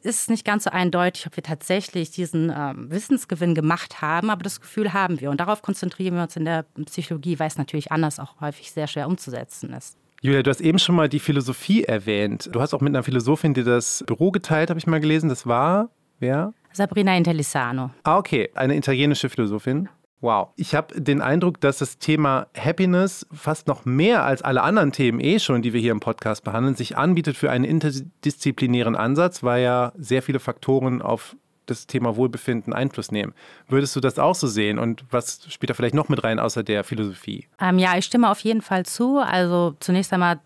ist 0.02 0.24
es 0.24 0.28
nicht 0.28 0.46
ganz 0.46 0.64
so 0.64 0.72
eindeutig, 0.72 1.28
ob 1.28 1.36
wir 1.36 1.44
tatsächlich 1.44 2.12
diesen 2.12 2.52
ähm, 2.56 2.90
Wissensgewinn 2.90 3.54
gemacht 3.54 4.02
haben, 4.02 4.30
aber 4.30 4.44
das 4.44 4.60
Gefühl 4.60 4.94
haben 4.94 5.22
wir. 5.22 5.30
Und 5.30 5.40
darauf 5.40 5.62
konzentrieren 5.62 6.16
wir 6.16 6.24
uns 6.24 6.36
in 6.36 6.46
der 6.46 6.66
Psychologie, 6.86 7.40
weil 7.40 7.48
es 7.48 7.58
natürlich 7.58 7.92
anders 7.92 8.20
auch 8.20 8.42
häufig 8.42 8.72
sehr 8.72 8.88
schwer 8.88 9.08
umzusetzen 9.08 9.72
ist. 9.74 9.98
Julia, 10.22 10.42
du 10.42 10.50
hast 10.50 10.62
eben 10.62 10.80
schon 10.80 10.96
mal 10.96 11.10
die 11.10 11.20
Philosophie 11.20 11.84
erwähnt. 11.84 12.50
Du 12.52 12.62
hast 12.62 12.74
auch 12.74 12.82
mit 12.82 12.92
einer 12.92 13.04
Philosophin 13.04 13.54
dir 13.54 13.66
das 13.66 14.04
Büro 14.08 14.32
geteilt, 14.32 14.70
habe 14.70 14.80
ich 14.80 14.88
mal 14.88 15.02
gelesen. 15.02 15.30
Das 15.30 15.46
war 15.46 15.90
wer? 16.20 16.54
Sabrina 16.72 17.16
Intellisano. 17.16 17.92
Ah, 18.04 18.18
okay. 18.18 18.50
Eine 18.56 18.76
italienische 18.76 19.30
Philosophin. 19.30 19.90
Wow. 20.24 20.52
Ich 20.56 20.74
habe 20.74 21.00
den 21.00 21.22
Eindruck, 21.22 21.60
dass 21.60 21.80
das 21.80 21.98
Thema 21.98 22.48
Happiness 22.58 23.28
fast 23.34 23.68
noch 23.68 23.84
mehr 23.84 24.24
als 24.24 24.42
alle 24.42 24.64
anderen 24.64 24.94
Themen 24.94 25.20
eh 25.20 25.38
schon, 25.38 25.62
die 25.62 25.74
wir 25.74 25.82
hier 25.82 25.92
im 25.92 26.00
Podcast 26.00 26.46
behandeln, 26.46 26.76
sich 26.76 26.98
anbietet 26.98 27.36
für 27.36 27.52
einen 27.52 27.66
interdisziplinären 27.66 28.96
Ansatz, 28.96 29.44
weil 29.44 29.64
ja 29.64 29.92
sehr 29.98 30.24
viele 30.24 30.40
Faktoren 30.40 31.02
auf 31.02 31.36
das 31.66 31.88
Thema 31.88 32.16
Wohlbefinden 32.16 32.72
Einfluss 32.72 33.12
nehmen. 33.12 33.34
Würdest 33.68 33.98
du 33.98 34.00
das 34.00 34.18
auch 34.18 34.36
so 34.36 34.48
sehen? 34.48 34.80
Und 34.80 35.04
was 35.12 35.42
spielt 35.50 35.70
da 35.70 35.74
vielleicht 35.74 35.96
noch 35.96 36.08
mit 36.08 36.24
rein 36.24 36.40
außer 36.40 36.64
der 36.64 36.86
Philosophie? 36.86 37.48
Ähm, 37.60 37.78
ja, 37.78 37.98
ich 37.98 38.06
stimme 38.06 38.32
auf 38.32 38.40
jeden 38.40 38.62
Fall 38.62 38.86
zu. 38.86 39.18
Also 39.18 39.76
zunächst 39.82 40.14
einmal 40.14 40.40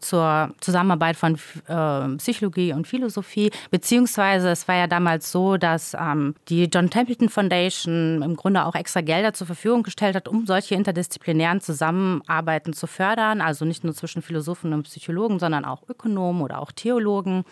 zur 0.00 0.50
Zusammenarbeit 0.60 1.16
von 1.16 1.38
äh, 1.66 2.16
Psychologie 2.18 2.72
und 2.72 2.86
Philosophie. 2.86 3.50
Beziehungsweise 3.70 4.50
es 4.50 4.68
war 4.68 4.76
ja 4.76 4.86
damals 4.86 5.32
so, 5.32 5.56
dass 5.56 5.94
ähm, 5.94 6.34
die 6.48 6.64
John 6.64 6.90
Templeton 6.90 7.28
Foundation 7.28 8.22
im 8.22 8.36
Grunde 8.36 8.64
auch 8.64 8.74
extra 8.74 9.00
Gelder 9.00 9.32
zur 9.32 9.46
Verfügung 9.46 9.82
gestellt 9.82 10.14
hat, 10.14 10.28
um 10.28 10.46
solche 10.46 10.74
interdisziplinären 10.74 11.60
Zusammenarbeiten 11.60 12.72
zu 12.72 12.86
fördern. 12.86 13.40
Also 13.40 13.64
nicht 13.64 13.84
nur 13.84 13.94
zwischen 13.94 14.22
Philosophen 14.22 14.72
und 14.72 14.84
Psychologen, 14.84 15.38
sondern 15.38 15.64
auch 15.64 15.82
Ökonomen 15.88 16.42
oder 16.42 16.60
auch 16.60 16.72
Theologen. 16.72 17.44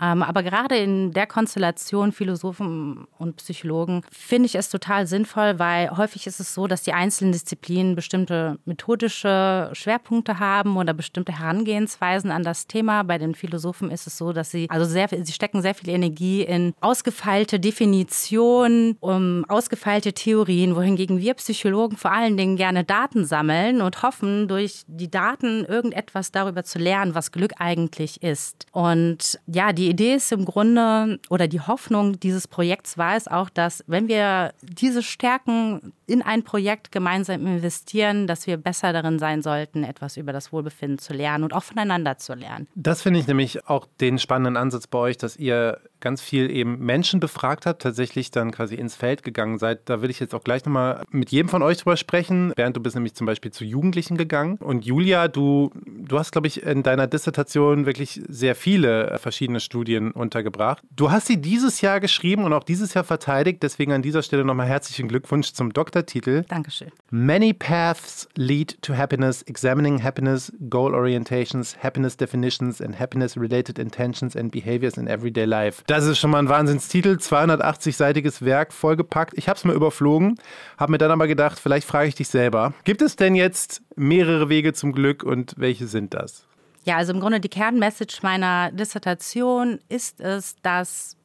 Ähm, 0.00 0.22
aber 0.22 0.42
gerade 0.42 0.76
in 0.76 1.12
der 1.12 1.26
Konstellation 1.26 2.12
Philosophen 2.12 3.06
und 3.18 3.36
Psychologen 3.36 4.02
finde 4.10 4.46
ich 4.46 4.54
es 4.54 4.70
total 4.70 5.06
sinnvoll, 5.06 5.58
weil 5.58 5.90
häufig 5.96 6.26
ist 6.26 6.40
es 6.40 6.54
so, 6.54 6.66
dass 6.66 6.82
die 6.82 6.92
einzelnen 6.92 7.32
Disziplinen 7.32 7.96
bestimmte 7.96 8.58
methodische 8.64 9.70
Schwerpunkte 9.72 10.38
haben 10.38 10.76
oder 10.76 10.94
bestimmte 10.94 11.38
Herangehensweisen 11.38 11.87
Herangehensweisen 11.88 12.30
an 12.30 12.42
das 12.42 12.66
Thema. 12.66 13.02
Bei 13.02 13.18
den 13.18 13.34
Philosophen 13.34 13.90
ist 13.90 14.06
es 14.06 14.18
so, 14.18 14.32
dass 14.32 14.50
sie 14.50 14.68
also 14.70 14.84
sehr, 14.84 15.08
sie 15.08 15.32
stecken 15.32 15.62
sehr 15.62 15.74
viel 15.74 15.88
Energie 15.90 16.42
in 16.42 16.74
ausgefeilte 16.80 17.60
Definitionen, 17.60 18.96
um 19.00 19.44
ausgefeilte 19.48 20.12
Theorien, 20.12 20.76
wohingegen 20.76 21.18
wir 21.18 21.34
Psychologen 21.34 21.96
vor 21.96 22.12
allen 22.12 22.36
Dingen 22.36 22.56
gerne 22.56 22.84
Daten 22.84 23.24
sammeln 23.24 23.80
und 23.80 24.02
hoffen, 24.02 24.48
durch 24.48 24.82
die 24.86 25.10
Daten 25.10 25.64
irgendetwas 25.64 26.32
darüber 26.32 26.64
zu 26.64 26.78
lernen, 26.78 27.14
was 27.14 27.32
Glück 27.32 27.52
eigentlich 27.58 28.22
ist. 28.22 28.66
Und 28.72 29.38
ja, 29.46 29.72
die 29.72 29.88
Idee 29.88 30.14
ist 30.14 30.32
im 30.32 30.44
Grunde 30.44 31.18
oder 31.30 31.48
die 31.48 31.60
Hoffnung 31.60 32.20
dieses 32.20 32.48
Projekts 32.48 32.98
war 32.98 33.16
es 33.16 33.28
auch, 33.28 33.50
dass 33.50 33.84
wenn 33.86 34.08
wir 34.08 34.52
diese 34.62 35.02
Stärken 35.02 35.92
in 36.06 36.22
ein 36.22 36.42
Projekt 36.42 36.90
gemeinsam 36.90 37.46
investieren, 37.46 38.26
dass 38.26 38.46
wir 38.46 38.56
besser 38.56 38.92
darin 38.92 39.18
sein 39.18 39.42
sollten, 39.42 39.84
etwas 39.84 40.16
über 40.16 40.32
das 40.32 40.52
Wohlbefinden 40.52 40.98
zu 40.98 41.12
lernen 41.12 41.44
und 41.44 41.52
auch 41.52 41.62
voneinander 41.78 42.18
zu 42.18 42.34
lernen. 42.34 42.66
Das 42.74 43.02
finde 43.02 43.20
ich 43.20 43.26
nämlich 43.28 43.66
auch 43.68 43.86
den 44.00 44.18
spannenden 44.18 44.56
Ansatz 44.56 44.88
bei 44.88 44.98
euch, 44.98 45.16
dass 45.16 45.36
ihr 45.36 45.78
ganz 46.00 46.20
viel 46.20 46.50
eben 46.50 46.78
Menschen 46.78 47.20
befragt 47.20 47.66
habt, 47.66 47.82
tatsächlich 47.82 48.30
dann 48.30 48.50
quasi 48.50 48.74
ins 48.74 48.94
Feld 48.94 49.22
gegangen 49.22 49.58
seid. 49.58 49.88
Da 49.88 50.02
will 50.02 50.10
ich 50.10 50.20
jetzt 50.20 50.34
auch 50.34 50.44
gleich 50.44 50.64
nochmal 50.64 51.02
mit 51.10 51.30
jedem 51.30 51.48
von 51.48 51.62
euch 51.62 51.78
drüber 51.78 51.96
sprechen. 51.96 52.52
Bernd, 52.54 52.76
du 52.76 52.80
bist 52.80 52.94
nämlich 52.94 53.14
zum 53.14 53.26
Beispiel 53.26 53.50
zu 53.50 53.64
Jugendlichen 53.64 54.16
gegangen. 54.16 54.56
Und 54.58 54.84
Julia, 54.84 55.28
du, 55.28 55.70
du 55.86 56.18
hast, 56.18 56.32
glaube 56.32 56.46
ich, 56.46 56.62
in 56.62 56.82
deiner 56.82 57.06
Dissertation 57.06 57.86
wirklich 57.86 58.20
sehr 58.28 58.54
viele 58.54 59.18
verschiedene 59.18 59.60
Studien 59.60 60.12
untergebracht. 60.12 60.82
Du 60.94 61.10
hast 61.10 61.26
sie 61.26 61.40
dieses 61.40 61.80
Jahr 61.80 62.00
geschrieben 62.00 62.44
und 62.44 62.52
auch 62.52 62.64
dieses 62.64 62.94
Jahr 62.94 63.04
verteidigt. 63.04 63.62
Deswegen 63.62 63.92
an 63.92 64.02
dieser 64.02 64.22
Stelle 64.22 64.44
nochmal 64.44 64.66
herzlichen 64.66 65.08
Glückwunsch 65.08 65.52
zum 65.52 65.72
Doktortitel. 65.72 66.44
Dankeschön. 66.48 66.88
Many 67.10 67.52
paths 67.52 68.28
lead 68.36 68.80
to 68.82 68.96
happiness, 68.96 69.42
examining 69.42 70.02
happiness, 70.02 70.52
goal 70.68 70.94
orientations, 70.94 71.76
happiness 71.82 72.16
definitions 72.16 72.80
and 72.80 72.98
happiness-related 72.98 73.78
intentions 73.78 74.36
and 74.36 74.50
behaviors 74.50 74.96
in 74.96 75.08
everyday 75.08 75.44
life. 75.44 75.82
Das 75.88 76.04
ist 76.04 76.18
schon 76.18 76.30
mal 76.30 76.40
ein 76.40 76.50
Wahnsinnstitel, 76.50 77.14
280-seitiges 77.14 78.44
Werk, 78.44 78.74
vollgepackt. 78.74 79.32
Ich 79.38 79.48
habe 79.48 79.56
es 79.56 79.64
mal 79.64 79.74
überflogen, 79.74 80.38
habe 80.76 80.92
mir 80.92 80.98
dann 80.98 81.10
aber 81.10 81.26
gedacht, 81.26 81.58
vielleicht 81.58 81.88
frage 81.88 82.08
ich 82.08 82.14
dich 82.14 82.28
selber. 82.28 82.74
Gibt 82.84 83.00
es 83.00 83.16
denn 83.16 83.34
jetzt 83.34 83.80
mehrere 83.96 84.50
Wege 84.50 84.74
zum 84.74 84.92
Glück 84.92 85.22
und 85.22 85.54
welche 85.56 85.86
sind 85.86 86.12
das? 86.12 86.46
Ja, 86.84 86.98
also 86.98 87.14
im 87.14 87.20
Grunde 87.20 87.40
die 87.40 87.48
Kernmessage 87.48 88.18
meiner 88.20 88.70
Dissertation 88.70 89.78
ist 89.88 90.20
es, 90.20 90.56
dass 90.60 91.16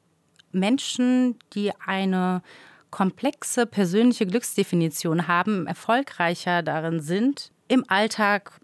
Menschen, 0.53 1.38
die 1.53 1.74
eine 1.86 2.41
komplexe 2.89 3.65
persönliche 3.65 4.25
Glücksdefinition 4.25 5.27
haben, 5.27 5.67
erfolgreicher 5.67 6.63
darin 6.63 7.01
sind, 7.01 7.51
im 7.67 7.84
Alltag 7.89 8.62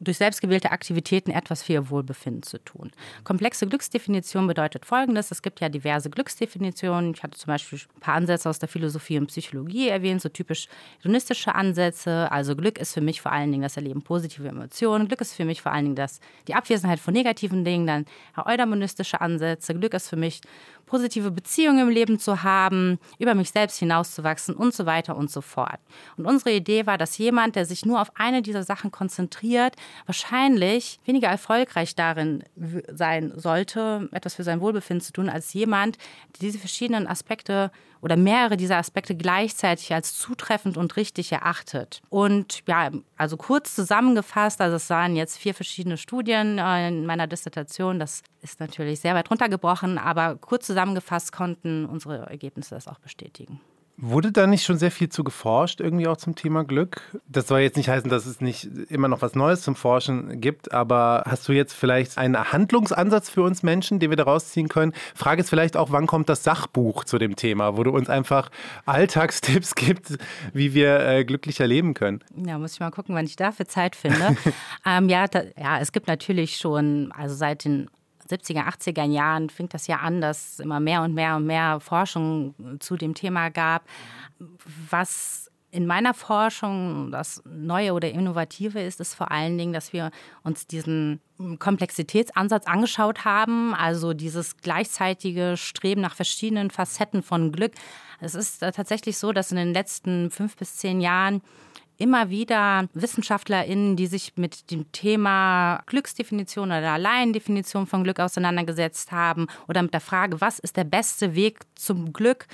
durch 0.00 0.18
selbstgewählte 0.18 0.70
Aktivitäten 0.70 1.30
etwas 1.30 1.62
für 1.62 1.74
ihr 1.74 1.90
Wohlbefinden 1.90 2.42
zu 2.42 2.58
tun. 2.58 2.90
Komplexe 3.24 3.66
Glücksdefinition 3.66 4.46
bedeutet 4.46 4.86
Folgendes. 4.86 5.30
Es 5.30 5.42
gibt 5.42 5.60
ja 5.60 5.68
diverse 5.68 6.10
Glücksdefinitionen. 6.10 7.14
Ich 7.14 7.22
hatte 7.22 7.38
zum 7.38 7.48
Beispiel 7.48 7.78
ein 7.96 8.00
paar 8.00 8.14
Ansätze 8.14 8.48
aus 8.48 8.58
der 8.58 8.68
Philosophie 8.68 9.18
und 9.18 9.26
Psychologie 9.26 9.88
erwähnt, 9.88 10.22
so 10.22 10.28
typisch 10.28 10.68
hedonistische 10.98 11.54
Ansätze. 11.54 12.30
Also 12.32 12.56
Glück 12.56 12.78
ist 12.78 12.94
für 12.94 13.00
mich 13.00 13.20
vor 13.20 13.32
allen 13.32 13.50
Dingen 13.50 13.62
das 13.62 13.76
Erleben 13.76 14.02
positiver 14.02 14.48
Emotionen. 14.48 15.08
Glück 15.08 15.20
ist 15.20 15.34
für 15.34 15.44
mich 15.44 15.62
vor 15.62 15.72
allen 15.72 15.84
Dingen 15.84 15.96
das, 15.96 16.20
die 16.48 16.54
Abwesenheit 16.54 17.00
von 17.00 17.14
negativen 17.14 17.64
Dingen. 17.64 17.86
Dann 17.86 18.06
eudaimonistische 18.36 19.20
Ansätze. 19.20 19.74
Glück 19.74 19.94
ist 19.94 20.08
für 20.08 20.16
mich 20.16 20.40
positive 20.86 21.30
Beziehungen 21.30 21.78
im 21.78 21.88
Leben 21.88 22.18
zu 22.18 22.42
haben, 22.42 22.98
über 23.18 23.34
mich 23.34 23.50
selbst 23.50 23.78
hinauszuwachsen 23.78 24.56
und 24.56 24.74
so 24.74 24.86
weiter 24.86 25.16
und 25.16 25.30
so 25.30 25.40
fort. 25.40 25.78
Und 26.16 26.26
unsere 26.26 26.52
Idee 26.52 26.84
war, 26.84 26.98
dass 26.98 27.16
jemand, 27.16 27.54
der 27.54 27.64
sich 27.64 27.86
nur 27.86 28.00
auf 28.00 28.10
eine 28.16 28.42
dieser 28.42 28.64
Sachen 28.64 28.90
konzentriert, 28.90 29.76
wahrscheinlich 30.06 31.00
weniger 31.04 31.28
erfolgreich 31.28 31.94
darin 31.94 32.42
sein 32.88 33.32
sollte, 33.36 34.08
etwas 34.12 34.34
für 34.34 34.44
sein 34.44 34.60
Wohlbefinden 34.60 35.04
zu 35.04 35.12
tun, 35.12 35.28
als 35.28 35.52
jemand, 35.52 35.96
der 35.96 36.40
diese 36.40 36.58
verschiedenen 36.58 37.06
Aspekte 37.06 37.70
oder 38.00 38.16
mehrere 38.16 38.56
dieser 38.56 38.78
Aspekte 38.78 39.14
gleichzeitig 39.14 39.92
als 39.92 40.16
zutreffend 40.16 40.76
und 40.76 40.96
richtig 40.96 41.32
erachtet. 41.32 42.00
Und 42.08 42.62
ja, 42.66 42.90
also 43.16 43.36
kurz 43.36 43.74
zusammengefasst, 43.74 44.60
also 44.60 44.76
es 44.76 44.88
waren 44.90 45.16
jetzt 45.16 45.38
vier 45.38 45.54
verschiedene 45.54 45.96
Studien 45.96 46.58
äh, 46.58 46.88
in 46.88 47.06
meiner 47.06 47.26
Dissertation. 47.26 47.98
Das 47.98 48.22
ist 48.40 48.60
natürlich 48.60 49.00
sehr 49.00 49.14
weit 49.14 49.30
runtergebrochen, 49.30 49.98
aber 49.98 50.36
kurz 50.36 50.66
zusammengefasst 50.66 51.32
konnten 51.32 51.86
unsere 51.86 52.26
Ergebnisse 52.26 52.74
das 52.74 52.88
auch 52.88 52.98
bestätigen. 52.98 53.60
Wurde 54.02 54.32
da 54.32 54.46
nicht 54.46 54.64
schon 54.64 54.78
sehr 54.78 54.90
viel 54.90 55.10
zu 55.10 55.24
geforscht, 55.24 55.80
irgendwie 55.80 56.08
auch 56.08 56.16
zum 56.16 56.34
Thema 56.34 56.64
Glück? 56.64 57.02
Das 57.28 57.46
soll 57.46 57.60
jetzt 57.60 57.76
nicht 57.76 57.90
heißen, 57.90 58.08
dass 58.08 58.24
es 58.24 58.40
nicht 58.40 58.64
immer 58.88 59.08
noch 59.08 59.20
was 59.20 59.34
Neues 59.34 59.60
zum 59.60 59.76
Forschen 59.76 60.40
gibt, 60.40 60.72
aber 60.72 61.24
hast 61.26 61.46
du 61.46 61.52
jetzt 61.52 61.74
vielleicht 61.74 62.16
einen 62.16 62.50
Handlungsansatz 62.50 63.28
für 63.28 63.42
uns 63.42 63.62
Menschen, 63.62 63.98
den 63.98 64.08
wir 64.08 64.16
daraus 64.16 64.48
ziehen 64.52 64.68
können? 64.68 64.94
Frage 65.14 65.42
ist 65.42 65.50
vielleicht 65.50 65.76
auch, 65.76 65.92
wann 65.92 66.06
kommt 66.06 66.30
das 66.30 66.42
Sachbuch 66.44 67.04
zu 67.04 67.18
dem 67.18 67.36
Thema, 67.36 67.76
wo 67.76 67.82
du 67.82 67.90
uns 67.90 68.08
einfach 68.08 68.50
Alltagstipps 68.86 69.74
gibst, 69.74 70.16
wie 70.54 70.72
wir 70.72 71.00
äh, 71.00 71.24
glücklicher 71.26 71.66
leben 71.66 71.92
können? 71.92 72.20
Ja, 72.34 72.58
muss 72.58 72.72
ich 72.72 72.80
mal 72.80 72.90
gucken, 72.90 73.14
wann 73.14 73.26
ich 73.26 73.36
dafür 73.36 73.66
Zeit 73.66 73.96
finde. 73.96 74.34
ähm, 74.86 75.10
ja, 75.10 75.26
da, 75.26 75.42
ja, 75.60 75.78
es 75.78 75.92
gibt 75.92 76.08
natürlich 76.08 76.56
schon, 76.56 77.12
also 77.12 77.34
seit 77.34 77.66
den 77.66 77.90
70er, 78.30 78.66
80er 78.66 79.04
Jahren 79.04 79.50
fing 79.50 79.68
das 79.68 79.86
ja 79.86 79.98
an, 79.98 80.20
dass 80.20 80.52
es 80.52 80.60
immer 80.60 80.80
mehr 80.80 81.02
und 81.02 81.14
mehr 81.14 81.36
und 81.36 81.46
mehr 81.46 81.80
Forschung 81.80 82.54
zu 82.80 82.96
dem 82.96 83.14
Thema 83.14 83.50
gab. 83.50 83.84
Was 84.90 85.50
in 85.72 85.86
meiner 85.86 86.14
Forschung 86.14 87.10
das 87.12 87.42
Neue 87.44 87.92
oder 87.92 88.10
Innovative 88.10 88.80
ist, 88.80 89.00
ist 89.00 89.14
vor 89.14 89.30
allen 89.30 89.56
Dingen, 89.56 89.72
dass 89.72 89.92
wir 89.92 90.10
uns 90.42 90.66
diesen 90.66 91.20
Komplexitätsansatz 91.58 92.66
angeschaut 92.66 93.24
haben, 93.24 93.74
also 93.74 94.12
dieses 94.12 94.56
gleichzeitige 94.56 95.56
Streben 95.56 96.00
nach 96.00 96.16
verschiedenen 96.16 96.70
Facetten 96.70 97.22
von 97.22 97.52
Glück. 97.52 97.72
Es 98.20 98.34
ist 98.34 98.60
tatsächlich 98.60 99.16
so, 99.16 99.32
dass 99.32 99.52
in 99.52 99.56
den 99.56 99.72
letzten 99.72 100.30
fünf 100.30 100.56
bis 100.56 100.76
zehn 100.76 101.00
Jahren 101.00 101.40
immer 102.00 102.30
wieder 102.30 102.88
WissenschaftlerInnen, 102.94 103.94
die 103.94 104.06
sich 104.06 104.32
mit 104.36 104.70
dem 104.70 104.90
Thema 104.90 105.82
Glücksdefinition 105.86 106.68
oder 106.68 106.92
Alleinendefinition 106.92 107.86
von 107.86 108.04
Glück 108.04 108.20
auseinandergesetzt 108.20 109.12
haben 109.12 109.46
oder 109.68 109.82
mit 109.82 109.92
der 109.92 110.00
Frage, 110.00 110.40
was 110.40 110.58
ist 110.58 110.76
der 110.76 110.84
beste 110.84 111.34
Weg 111.34 111.60
zum 111.74 112.12
Glück, 112.12 112.46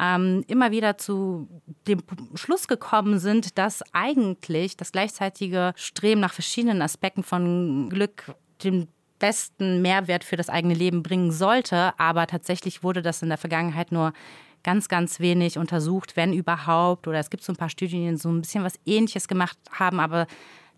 ähm, 0.00 0.44
immer 0.46 0.70
wieder 0.70 0.98
zu 0.98 1.48
dem 1.86 2.02
Schluss 2.34 2.68
gekommen 2.68 3.18
sind, 3.18 3.58
dass 3.58 3.82
eigentlich 3.92 4.76
das 4.76 4.92
gleichzeitige 4.92 5.72
Streben 5.76 6.20
nach 6.20 6.32
verschiedenen 6.32 6.82
Aspekten 6.82 7.22
von 7.22 7.88
Glück 7.90 8.34
den 8.64 8.88
besten 9.18 9.82
Mehrwert 9.82 10.24
für 10.24 10.36
das 10.36 10.48
eigene 10.48 10.74
Leben 10.74 11.02
bringen 11.02 11.32
sollte. 11.32 11.98
Aber 11.98 12.26
tatsächlich 12.26 12.82
wurde 12.82 13.02
das 13.02 13.22
in 13.22 13.28
der 13.28 13.38
Vergangenheit 13.38 13.92
nur 13.92 14.12
ganz, 14.66 14.88
ganz 14.88 15.20
wenig 15.20 15.58
untersucht, 15.58 16.16
wenn 16.16 16.32
überhaupt. 16.32 17.06
Oder 17.06 17.20
es 17.20 17.30
gibt 17.30 17.44
so 17.44 17.52
ein 17.52 17.56
paar 17.56 17.70
Studien, 17.70 18.16
die 18.16 18.20
so 18.20 18.28
ein 18.28 18.42
bisschen 18.42 18.64
was 18.64 18.74
Ähnliches 18.84 19.28
gemacht 19.28 19.56
haben, 19.70 20.00
aber 20.00 20.26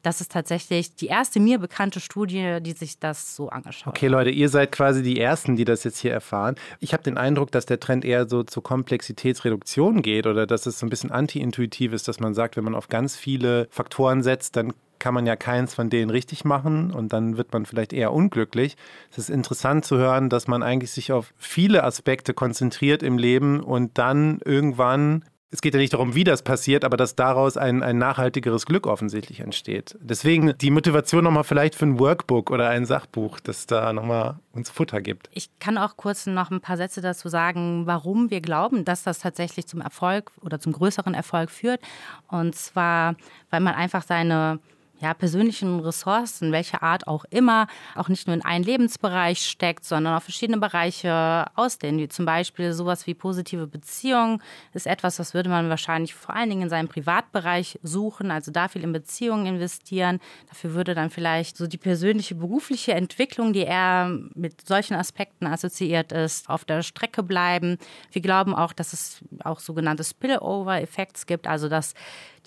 das 0.02 0.20
ist 0.20 0.32
tatsächlich 0.32 0.94
die 0.94 1.06
erste 1.06 1.40
mir 1.40 1.58
bekannte 1.58 2.00
Studie, 2.00 2.58
die 2.60 2.72
sich 2.72 2.98
das 2.98 3.34
so 3.34 3.48
angeschaut 3.48 3.88
okay, 3.88 3.88
hat. 3.88 3.96
Okay, 3.96 4.06
Leute, 4.08 4.30
ihr 4.30 4.48
seid 4.48 4.72
quasi 4.72 5.02
die 5.02 5.20
Ersten, 5.20 5.56
die 5.56 5.64
das 5.64 5.84
jetzt 5.84 5.98
hier 5.98 6.12
erfahren. 6.12 6.56
Ich 6.80 6.92
habe 6.92 7.02
den 7.02 7.18
Eindruck, 7.18 7.52
dass 7.52 7.66
der 7.66 7.80
Trend 7.80 8.04
eher 8.04 8.28
so 8.28 8.42
zur 8.42 8.62
Komplexitätsreduktion 8.62 10.02
geht 10.02 10.26
oder 10.26 10.46
dass 10.46 10.66
es 10.66 10.78
so 10.78 10.86
ein 10.86 10.90
bisschen 10.90 11.10
anti-intuitiv 11.10 11.92
ist, 11.92 12.08
dass 12.08 12.20
man 12.20 12.34
sagt, 12.34 12.56
wenn 12.56 12.64
man 12.64 12.74
auf 12.74 12.88
ganz 12.88 13.16
viele 13.16 13.68
Faktoren 13.70 14.22
setzt, 14.22 14.56
dann 14.56 14.72
kann 14.98 15.14
man 15.14 15.26
ja 15.26 15.36
keins 15.36 15.74
von 15.74 15.90
denen 15.90 16.10
richtig 16.10 16.44
machen 16.44 16.90
und 16.90 17.12
dann 17.12 17.36
wird 17.36 17.52
man 17.52 17.66
vielleicht 17.66 17.92
eher 17.92 18.12
unglücklich. 18.12 18.76
Es 19.10 19.18
ist 19.18 19.30
interessant 19.30 19.84
zu 19.84 19.96
hören, 19.96 20.28
dass 20.28 20.48
man 20.48 20.62
eigentlich 20.62 20.90
sich 20.90 21.12
auf 21.12 21.32
viele 21.36 21.84
Aspekte 21.84 22.34
konzentriert 22.34 23.02
im 23.02 23.18
Leben 23.18 23.60
und 23.60 23.96
dann 23.98 24.40
irgendwann 24.44 25.24
es 25.50 25.62
geht 25.62 25.72
ja 25.72 25.80
nicht 25.80 25.94
darum, 25.94 26.14
wie 26.14 26.24
das 26.24 26.42
passiert, 26.42 26.84
aber 26.84 26.96
dass 26.96 27.16
daraus 27.16 27.56
ein, 27.56 27.82
ein 27.82 27.96
nachhaltigeres 27.96 28.66
Glück 28.66 28.86
offensichtlich 28.86 29.40
entsteht. 29.40 29.96
Deswegen 30.00 30.56
die 30.58 30.70
Motivation 30.70 31.24
nochmal 31.24 31.44
vielleicht 31.44 31.74
für 31.74 31.86
ein 31.86 31.98
Workbook 31.98 32.50
oder 32.50 32.68
ein 32.68 32.84
Sachbuch, 32.84 33.40
das 33.40 33.66
da 33.66 33.92
nochmal 33.94 34.38
uns 34.52 34.68
Futter 34.68 35.00
gibt. 35.00 35.30
Ich 35.32 35.48
kann 35.58 35.78
auch 35.78 35.96
kurz 35.96 36.26
noch 36.26 36.50
ein 36.50 36.60
paar 36.60 36.76
Sätze 36.76 37.00
dazu 37.00 37.28
sagen, 37.28 37.86
warum 37.86 38.30
wir 38.30 38.42
glauben, 38.42 38.84
dass 38.84 39.04
das 39.04 39.20
tatsächlich 39.20 39.66
zum 39.66 39.80
Erfolg 39.80 40.32
oder 40.42 40.60
zum 40.60 40.72
größeren 40.72 41.14
Erfolg 41.14 41.50
führt. 41.50 41.80
Und 42.28 42.54
zwar, 42.54 43.14
weil 43.50 43.60
man 43.60 43.74
einfach 43.74 44.02
seine 44.02 44.58
ja, 45.00 45.14
persönlichen 45.14 45.80
Ressourcen, 45.80 46.52
welcher 46.52 46.82
Art 46.82 47.06
auch 47.06 47.24
immer, 47.30 47.66
auch 47.94 48.08
nicht 48.08 48.26
nur 48.26 48.34
in 48.34 48.44
einen 48.44 48.64
Lebensbereich 48.64 49.40
steckt, 49.42 49.84
sondern 49.84 50.14
auf 50.14 50.24
verschiedene 50.24 50.58
Bereiche 50.58 51.46
ausdehnen, 51.54 52.00
wie 52.00 52.08
zum 52.08 52.24
Beispiel 52.24 52.72
sowas 52.72 53.06
wie 53.06 53.14
positive 53.14 53.66
Beziehungen 53.66 54.42
ist 54.72 54.86
etwas, 54.86 55.16
das 55.16 55.34
würde 55.34 55.50
man 55.50 55.68
wahrscheinlich 55.68 56.14
vor 56.14 56.34
allen 56.34 56.50
Dingen 56.50 56.62
in 56.62 56.68
seinem 56.68 56.88
Privatbereich 56.88 57.78
suchen, 57.82 58.30
also 58.30 58.50
da 58.50 58.68
viel 58.68 58.82
in 58.82 58.92
Beziehungen 58.92 59.46
investieren. 59.46 60.20
Dafür 60.48 60.74
würde 60.74 60.94
dann 60.94 61.10
vielleicht 61.10 61.56
so 61.56 61.66
die 61.66 61.78
persönliche 61.78 62.34
berufliche 62.34 62.92
Entwicklung, 62.92 63.52
die 63.52 63.64
er 63.64 64.10
mit 64.34 64.66
solchen 64.66 64.94
Aspekten 64.94 65.46
assoziiert 65.46 66.12
ist, 66.12 66.48
auf 66.48 66.64
der 66.64 66.82
Strecke 66.82 67.22
bleiben. 67.22 67.78
Wir 68.10 68.22
glauben 68.22 68.54
auch, 68.54 68.72
dass 68.72 68.92
es 68.92 69.20
auch 69.44 69.60
sogenannte 69.60 70.04
Spillover-Effekte 70.04 71.26
gibt, 71.26 71.46
also 71.46 71.68
dass 71.68 71.94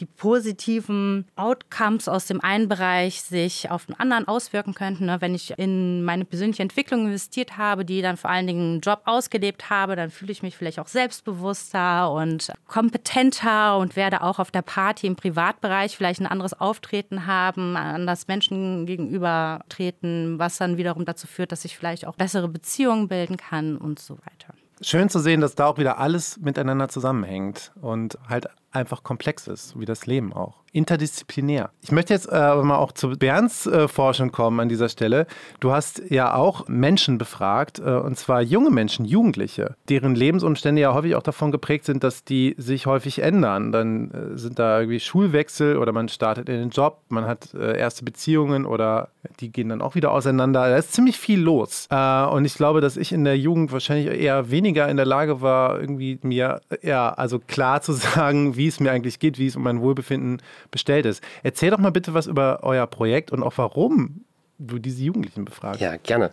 die 0.01 0.05
positiven 0.05 1.25
Outcomes 1.35 2.07
aus 2.07 2.25
dem 2.25 2.41
einen 2.41 2.67
Bereich 2.67 3.21
sich 3.21 3.69
auf 3.69 3.85
den 3.85 3.97
anderen 3.99 4.27
auswirken 4.27 4.73
könnten. 4.73 5.05
Ne? 5.05 5.21
Wenn 5.21 5.35
ich 5.35 5.57
in 5.57 6.03
meine 6.03 6.25
persönliche 6.25 6.63
Entwicklung 6.63 7.05
investiert 7.05 7.57
habe, 7.57 7.85
die 7.85 8.01
dann 8.01 8.17
vor 8.17 8.31
allen 8.31 8.47
Dingen 8.47 8.71
einen 8.71 8.81
Job 8.81 9.01
ausgelebt 9.05 9.69
habe, 9.69 9.95
dann 9.95 10.09
fühle 10.09 10.31
ich 10.31 10.41
mich 10.41 10.57
vielleicht 10.57 10.79
auch 10.79 10.87
selbstbewusster 10.87 12.11
und 12.11 12.51
kompetenter 12.67 13.77
und 13.77 13.95
werde 13.95 14.23
auch 14.23 14.39
auf 14.39 14.51
der 14.51 14.63
Party 14.63 15.05
im 15.05 15.15
Privatbereich 15.15 15.95
vielleicht 15.95 16.19
ein 16.19 16.27
anderes 16.27 16.59
Auftreten 16.59 17.27
haben, 17.27 17.77
anders 17.77 18.27
Menschen 18.27 18.87
gegenüber 18.87 19.61
treten, 19.69 20.39
was 20.39 20.57
dann 20.57 20.77
wiederum 20.77 21.05
dazu 21.05 21.27
führt, 21.27 21.51
dass 21.51 21.63
ich 21.63 21.77
vielleicht 21.77 22.07
auch 22.07 22.15
bessere 22.15 22.47
Beziehungen 22.47 23.07
bilden 23.07 23.37
kann 23.37 23.77
und 23.77 23.99
so 23.99 24.17
weiter. 24.17 24.55
Schön 24.81 25.09
zu 25.09 25.19
sehen, 25.19 25.41
dass 25.41 25.53
da 25.53 25.67
auch 25.67 25.77
wieder 25.77 25.99
alles 25.99 26.39
miteinander 26.39 26.89
zusammenhängt 26.89 27.71
und 27.81 28.17
halt 28.27 28.47
einfach 28.71 29.03
komplex 29.03 29.47
ist, 29.47 29.79
wie 29.79 29.85
das 29.85 30.07
Leben 30.07 30.33
auch 30.33 30.60
interdisziplinär. 30.73 31.71
Ich 31.81 31.91
möchte 31.91 32.13
jetzt 32.13 32.29
äh, 32.29 32.35
aber 32.35 32.63
mal 32.63 32.77
auch 32.77 32.93
zu 32.93 33.09
Bernds 33.09 33.67
äh, 33.67 33.87
Forschung 33.87 34.31
kommen 34.31 34.59
an 34.59 34.69
dieser 34.69 34.87
Stelle. 34.87 35.27
Du 35.59 35.71
hast 35.71 36.01
ja 36.09 36.33
auch 36.33 36.67
Menschen 36.67 37.17
befragt, 37.17 37.79
äh, 37.79 37.91
und 37.91 38.17
zwar 38.17 38.41
junge 38.41 38.69
Menschen, 38.69 39.03
Jugendliche, 39.05 39.75
deren 39.89 40.15
Lebensumstände 40.15 40.81
ja 40.81 40.93
häufig 40.93 41.15
auch 41.15 41.23
davon 41.23 41.51
geprägt 41.51 41.85
sind, 41.85 42.03
dass 42.03 42.23
die 42.23 42.55
sich 42.57 42.85
häufig 42.85 43.21
ändern. 43.21 43.71
Dann 43.71 44.11
äh, 44.11 44.37
sind 44.37 44.59
da 44.59 44.79
irgendwie 44.79 45.01
Schulwechsel 45.01 45.77
oder 45.77 45.91
man 45.91 46.07
startet 46.07 46.47
in 46.47 46.59
den 46.59 46.69
Job, 46.69 47.01
man 47.09 47.25
hat 47.25 47.53
äh, 47.53 47.77
erste 47.77 48.05
Beziehungen 48.05 48.65
oder 48.65 49.09
die 49.39 49.51
gehen 49.51 49.69
dann 49.69 49.81
auch 49.81 49.95
wieder 49.95 50.11
auseinander. 50.11 50.69
Da 50.69 50.77
ist 50.77 50.93
ziemlich 50.93 51.17
viel 51.17 51.41
los. 51.41 51.87
Äh, 51.89 52.25
und 52.27 52.45
ich 52.45 52.55
glaube, 52.55 52.79
dass 52.79 52.95
ich 52.95 53.11
in 53.11 53.25
der 53.25 53.37
Jugend 53.37 53.73
wahrscheinlich 53.73 54.07
eher 54.07 54.49
weniger 54.49 54.87
in 54.87 54.95
der 54.95 55.05
Lage 55.05 55.41
war, 55.41 55.81
irgendwie 55.81 56.17
mir 56.21 56.61
ja, 56.81 57.09
also 57.09 57.39
klar 57.39 57.81
zu 57.81 57.91
sagen, 57.93 58.55
wie 58.55 58.67
es 58.67 58.79
mir 58.79 58.91
eigentlich 58.91 59.19
geht, 59.19 59.37
wie 59.37 59.47
es 59.47 59.57
um 59.57 59.63
mein 59.63 59.81
Wohlbefinden 59.81 60.37
geht 60.37 60.60
bestellt 60.69 61.05
ist. 61.05 61.23
Erzähl 61.43 61.71
doch 61.71 61.79
mal 61.79 61.91
bitte 61.91 62.13
was 62.13 62.27
über 62.27 62.59
euer 62.63 62.87
Projekt 62.87 63.31
und 63.31 63.43
auch 63.43 63.53
warum 63.57 64.25
du 64.59 64.79
diese 64.79 65.03
Jugendlichen 65.03 65.45
befragst. 65.45 65.81
Ja, 65.81 65.97
gerne. 65.97 66.31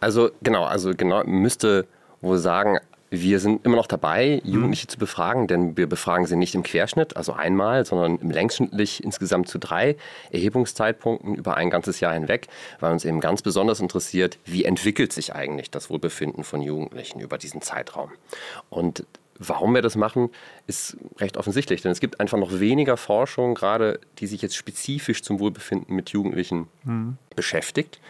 Also 0.00 0.30
genau, 0.42 0.64
also 0.64 0.94
genau 0.94 1.24
müsste 1.24 1.86
wohl 2.20 2.38
sagen, 2.38 2.78
wir 3.10 3.40
sind 3.40 3.66
immer 3.66 3.76
noch 3.76 3.88
dabei, 3.88 4.40
Jugendliche 4.44 4.86
mhm. 4.86 4.90
zu 4.90 4.98
befragen, 4.98 5.48
denn 5.48 5.76
wir 5.76 5.88
befragen 5.88 6.26
sie 6.26 6.36
nicht 6.36 6.54
im 6.54 6.62
Querschnitt, 6.62 7.16
also 7.16 7.32
einmal, 7.32 7.84
sondern 7.84 8.18
im 8.18 8.30
längsschnittlich 8.30 9.02
insgesamt 9.02 9.48
zu 9.48 9.58
drei 9.58 9.96
Erhebungszeitpunkten 10.30 11.34
über 11.34 11.56
ein 11.56 11.70
ganzes 11.70 11.98
Jahr 11.98 12.14
hinweg, 12.14 12.46
weil 12.78 12.92
uns 12.92 13.04
eben 13.04 13.20
ganz 13.20 13.42
besonders 13.42 13.80
interessiert, 13.80 14.38
wie 14.44 14.64
entwickelt 14.64 15.12
sich 15.12 15.34
eigentlich 15.34 15.72
das 15.72 15.90
Wohlbefinden 15.90 16.44
von 16.44 16.62
Jugendlichen 16.62 17.18
über 17.18 17.36
diesen 17.36 17.62
Zeitraum. 17.62 18.12
Und 18.68 19.04
Warum 19.42 19.74
wir 19.74 19.80
das 19.80 19.96
machen, 19.96 20.28
ist 20.66 20.98
recht 21.16 21.38
offensichtlich, 21.38 21.80
denn 21.80 21.90
es 21.90 22.00
gibt 22.00 22.20
einfach 22.20 22.36
noch 22.36 22.60
weniger 22.60 22.98
Forschung, 22.98 23.54
gerade 23.54 23.98
die 24.18 24.26
sich 24.26 24.42
jetzt 24.42 24.54
spezifisch 24.54 25.22
zum 25.22 25.40
Wohlbefinden 25.40 25.96
mit 25.96 26.10
Jugendlichen 26.10 26.68
mhm. 26.84 27.16
Beschäftigt 27.36 28.00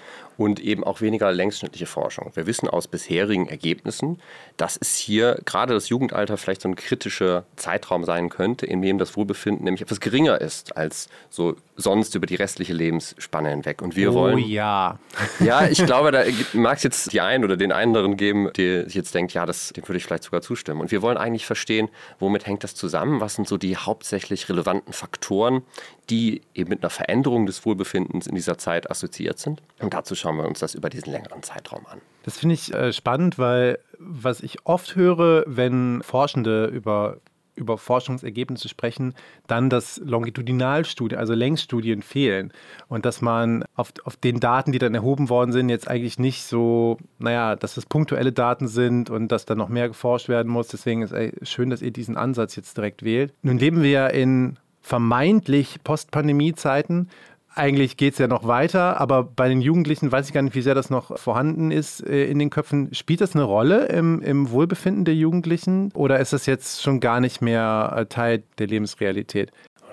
und 0.40 0.58
eben 0.58 0.84
auch 0.84 1.02
weniger 1.02 1.30
längsschnittliche 1.30 1.84
Forschung. 1.84 2.30
Wir 2.32 2.46
wissen 2.46 2.66
aus 2.66 2.88
bisherigen 2.88 3.46
Ergebnissen, 3.46 4.22
dass 4.56 4.78
es 4.80 4.96
hier 4.96 5.38
gerade 5.44 5.74
das 5.74 5.90
Jugendalter 5.90 6.38
vielleicht 6.38 6.62
so 6.62 6.68
ein 6.70 6.76
kritischer 6.76 7.44
Zeitraum 7.56 8.04
sein 8.04 8.30
könnte, 8.30 8.64
in 8.64 8.80
dem 8.80 8.96
das 8.96 9.18
Wohlbefinden 9.18 9.64
nämlich 9.64 9.82
etwas 9.82 10.00
geringer 10.00 10.40
ist 10.40 10.78
als 10.78 11.10
so 11.28 11.56
sonst 11.76 12.14
über 12.14 12.26
die 12.26 12.36
restliche 12.36 12.72
Lebensspanne 12.72 13.50
hinweg. 13.50 13.82
Und 13.82 13.96
wir 13.96 14.12
oh, 14.12 14.14
wollen. 14.14 14.38
ja. 14.38 14.98
Ja, 15.40 15.66
ich 15.66 15.84
glaube, 15.84 16.10
da 16.10 16.24
mag 16.52 16.76
es 16.78 16.82
jetzt 16.84 17.12
die 17.12 17.20
einen 17.20 17.44
oder 17.44 17.56
den 17.56 17.72
anderen 17.72 18.16
geben, 18.16 18.50
der 18.56 18.84
sich 18.84 18.94
jetzt 18.94 19.14
denkt, 19.14 19.32
ja, 19.32 19.44
das, 19.46 19.70
dem 19.70 19.86
würde 19.88 19.98
ich 19.98 20.04
vielleicht 20.04 20.24
sogar 20.24 20.42
zustimmen. 20.42 20.80
Und 20.80 20.90
wir 20.90 21.02
wollen 21.02 21.16
eigentlich 21.16 21.46
verstehen, 21.46 21.88
womit 22.18 22.46
hängt 22.46 22.64
das 22.64 22.74
zusammen? 22.74 23.20
Was 23.20 23.34
sind 23.34 23.48
so 23.48 23.56
die 23.56 23.76
hauptsächlich 23.76 24.48
relevanten 24.48 24.92
Faktoren, 24.92 25.62
die 26.08 26.42
eben 26.54 26.70
mit 26.70 26.82
einer 26.82 26.90
Veränderung 26.90 27.46
des 27.46 27.64
Wohlbefindens 27.64 28.26
in 28.26 28.34
dieser 28.34 28.58
Zeit 28.58 28.90
assoziiert 28.90 29.09
sind? 29.12 29.62
Und 29.80 29.94
dazu 29.94 30.14
schauen 30.14 30.36
wir 30.36 30.46
uns 30.46 30.60
das 30.60 30.74
über 30.74 30.90
diesen 30.90 31.12
längeren 31.12 31.42
Zeitraum 31.42 31.86
an. 31.86 32.00
Das 32.22 32.38
finde 32.38 32.54
ich 32.54 32.72
äh, 32.74 32.92
spannend, 32.92 33.38
weil 33.38 33.78
was 33.98 34.40
ich 34.40 34.66
oft 34.66 34.96
höre, 34.96 35.44
wenn 35.46 36.02
Forschende 36.02 36.66
über 36.66 37.18
über 37.60 37.78
Forschungsergebnisse 37.78 38.68
sprechen, 38.68 39.14
dann 39.46 39.70
dass 39.70 40.00
Longitudinalstudien, 40.04 41.18
also 41.18 41.34
Längsstudien 41.34 42.02
fehlen. 42.02 42.52
Und 42.88 43.04
dass 43.04 43.20
man 43.20 43.64
auf, 43.76 43.92
auf 44.04 44.16
den 44.16 44.40
Daten, 44.40 44.72
die 44.72 44.78
dann 44.78 44.94
erhoben 44.94 45.28
worden 45.28 45.52
sind, 45.52 45.68
jetzt 45.68 45.86
eigentlich 45.86 46.18
nicht 46.18 46.44
so, 46.44 46.98
naja, 47.18 47.54
dass 47.54 47.76
es 47.76 47.86
punktuelle 47.86 48.32
Daten 48.32 48.66
sind 48.66 49.10
und 49.10 49.28
dass 49.28 49.44
da 49.44 49.54
noch 49.54 49.68
mehr 49.68 49.88
geforscht 49.88 50.28
werden 50.28 50.50
muss. 50.50 50.68
Deswegen 50.68 51.02
ist 51.02 51.12
es 51.12 51.48
schön, 51.48 51.70
dass 51.70 51.82
ihr 51.82 51.92
diesen 51.92 52.16
Ansatz 52.16 52.56
jetzt 52.56 52.76
direkt 52.76 53.04
wählt. 53.04 53.32
Nun 53.42 53.58
leben 53.58 53.82
wir 53.82 53.90
ja 53.90 54.06
in 54.06 54.56
vermeintlich 54.80 55.84
Postpandemie-Zeiten 55.84 57.10
eigentlich 57.54 57.96
geht 57.96 58.14
es 58.14 58.18
ja 58.18 58.28
noch 58.28 58.46
weiter, 58.46 59.00
aber 59.00 59.24
bei 59.24 59.48
den 59.48 59.60
Jugendlichen 59.60 60.10
weiß 60.12 60.28
ich 60.28 60.32
gar 60.32 60.42
nicht, 60.42 60.54
wie 60.54 60.62
sehr 60.62 60.74
das 60.74 60.90
noch 60.90 61.18
vorhanden 61.18 61.70
ist 61.70 62.00
äh, 62.06 62.26
in 62.26 62.38
den 62.38 62.50
Köpfen. 62.50 62.94
Spielt 62.94 63.20
das 63.20 63.34
eine 63.34 63.44
Rolle 63.44 63.86
im, 63.86 64.22
im 64.22 64.50
Wohlbefinden 64.50 65.04
der 65.04 65.14
Jugendlichen 65.14 65.90
oder 65.92 66.20
ist 66.20 66.32
das 66.32 66.46
jetzt 66.46 66.82
schon 66.82 67.00
gar 67.00 67.20
nicht 67.20 67.42
mehr 67.42 67.94
äh, 67.96 68.06
Teil 68.06 68.42
der 68.58 68.68
Lebensrealität? 68.68 69.50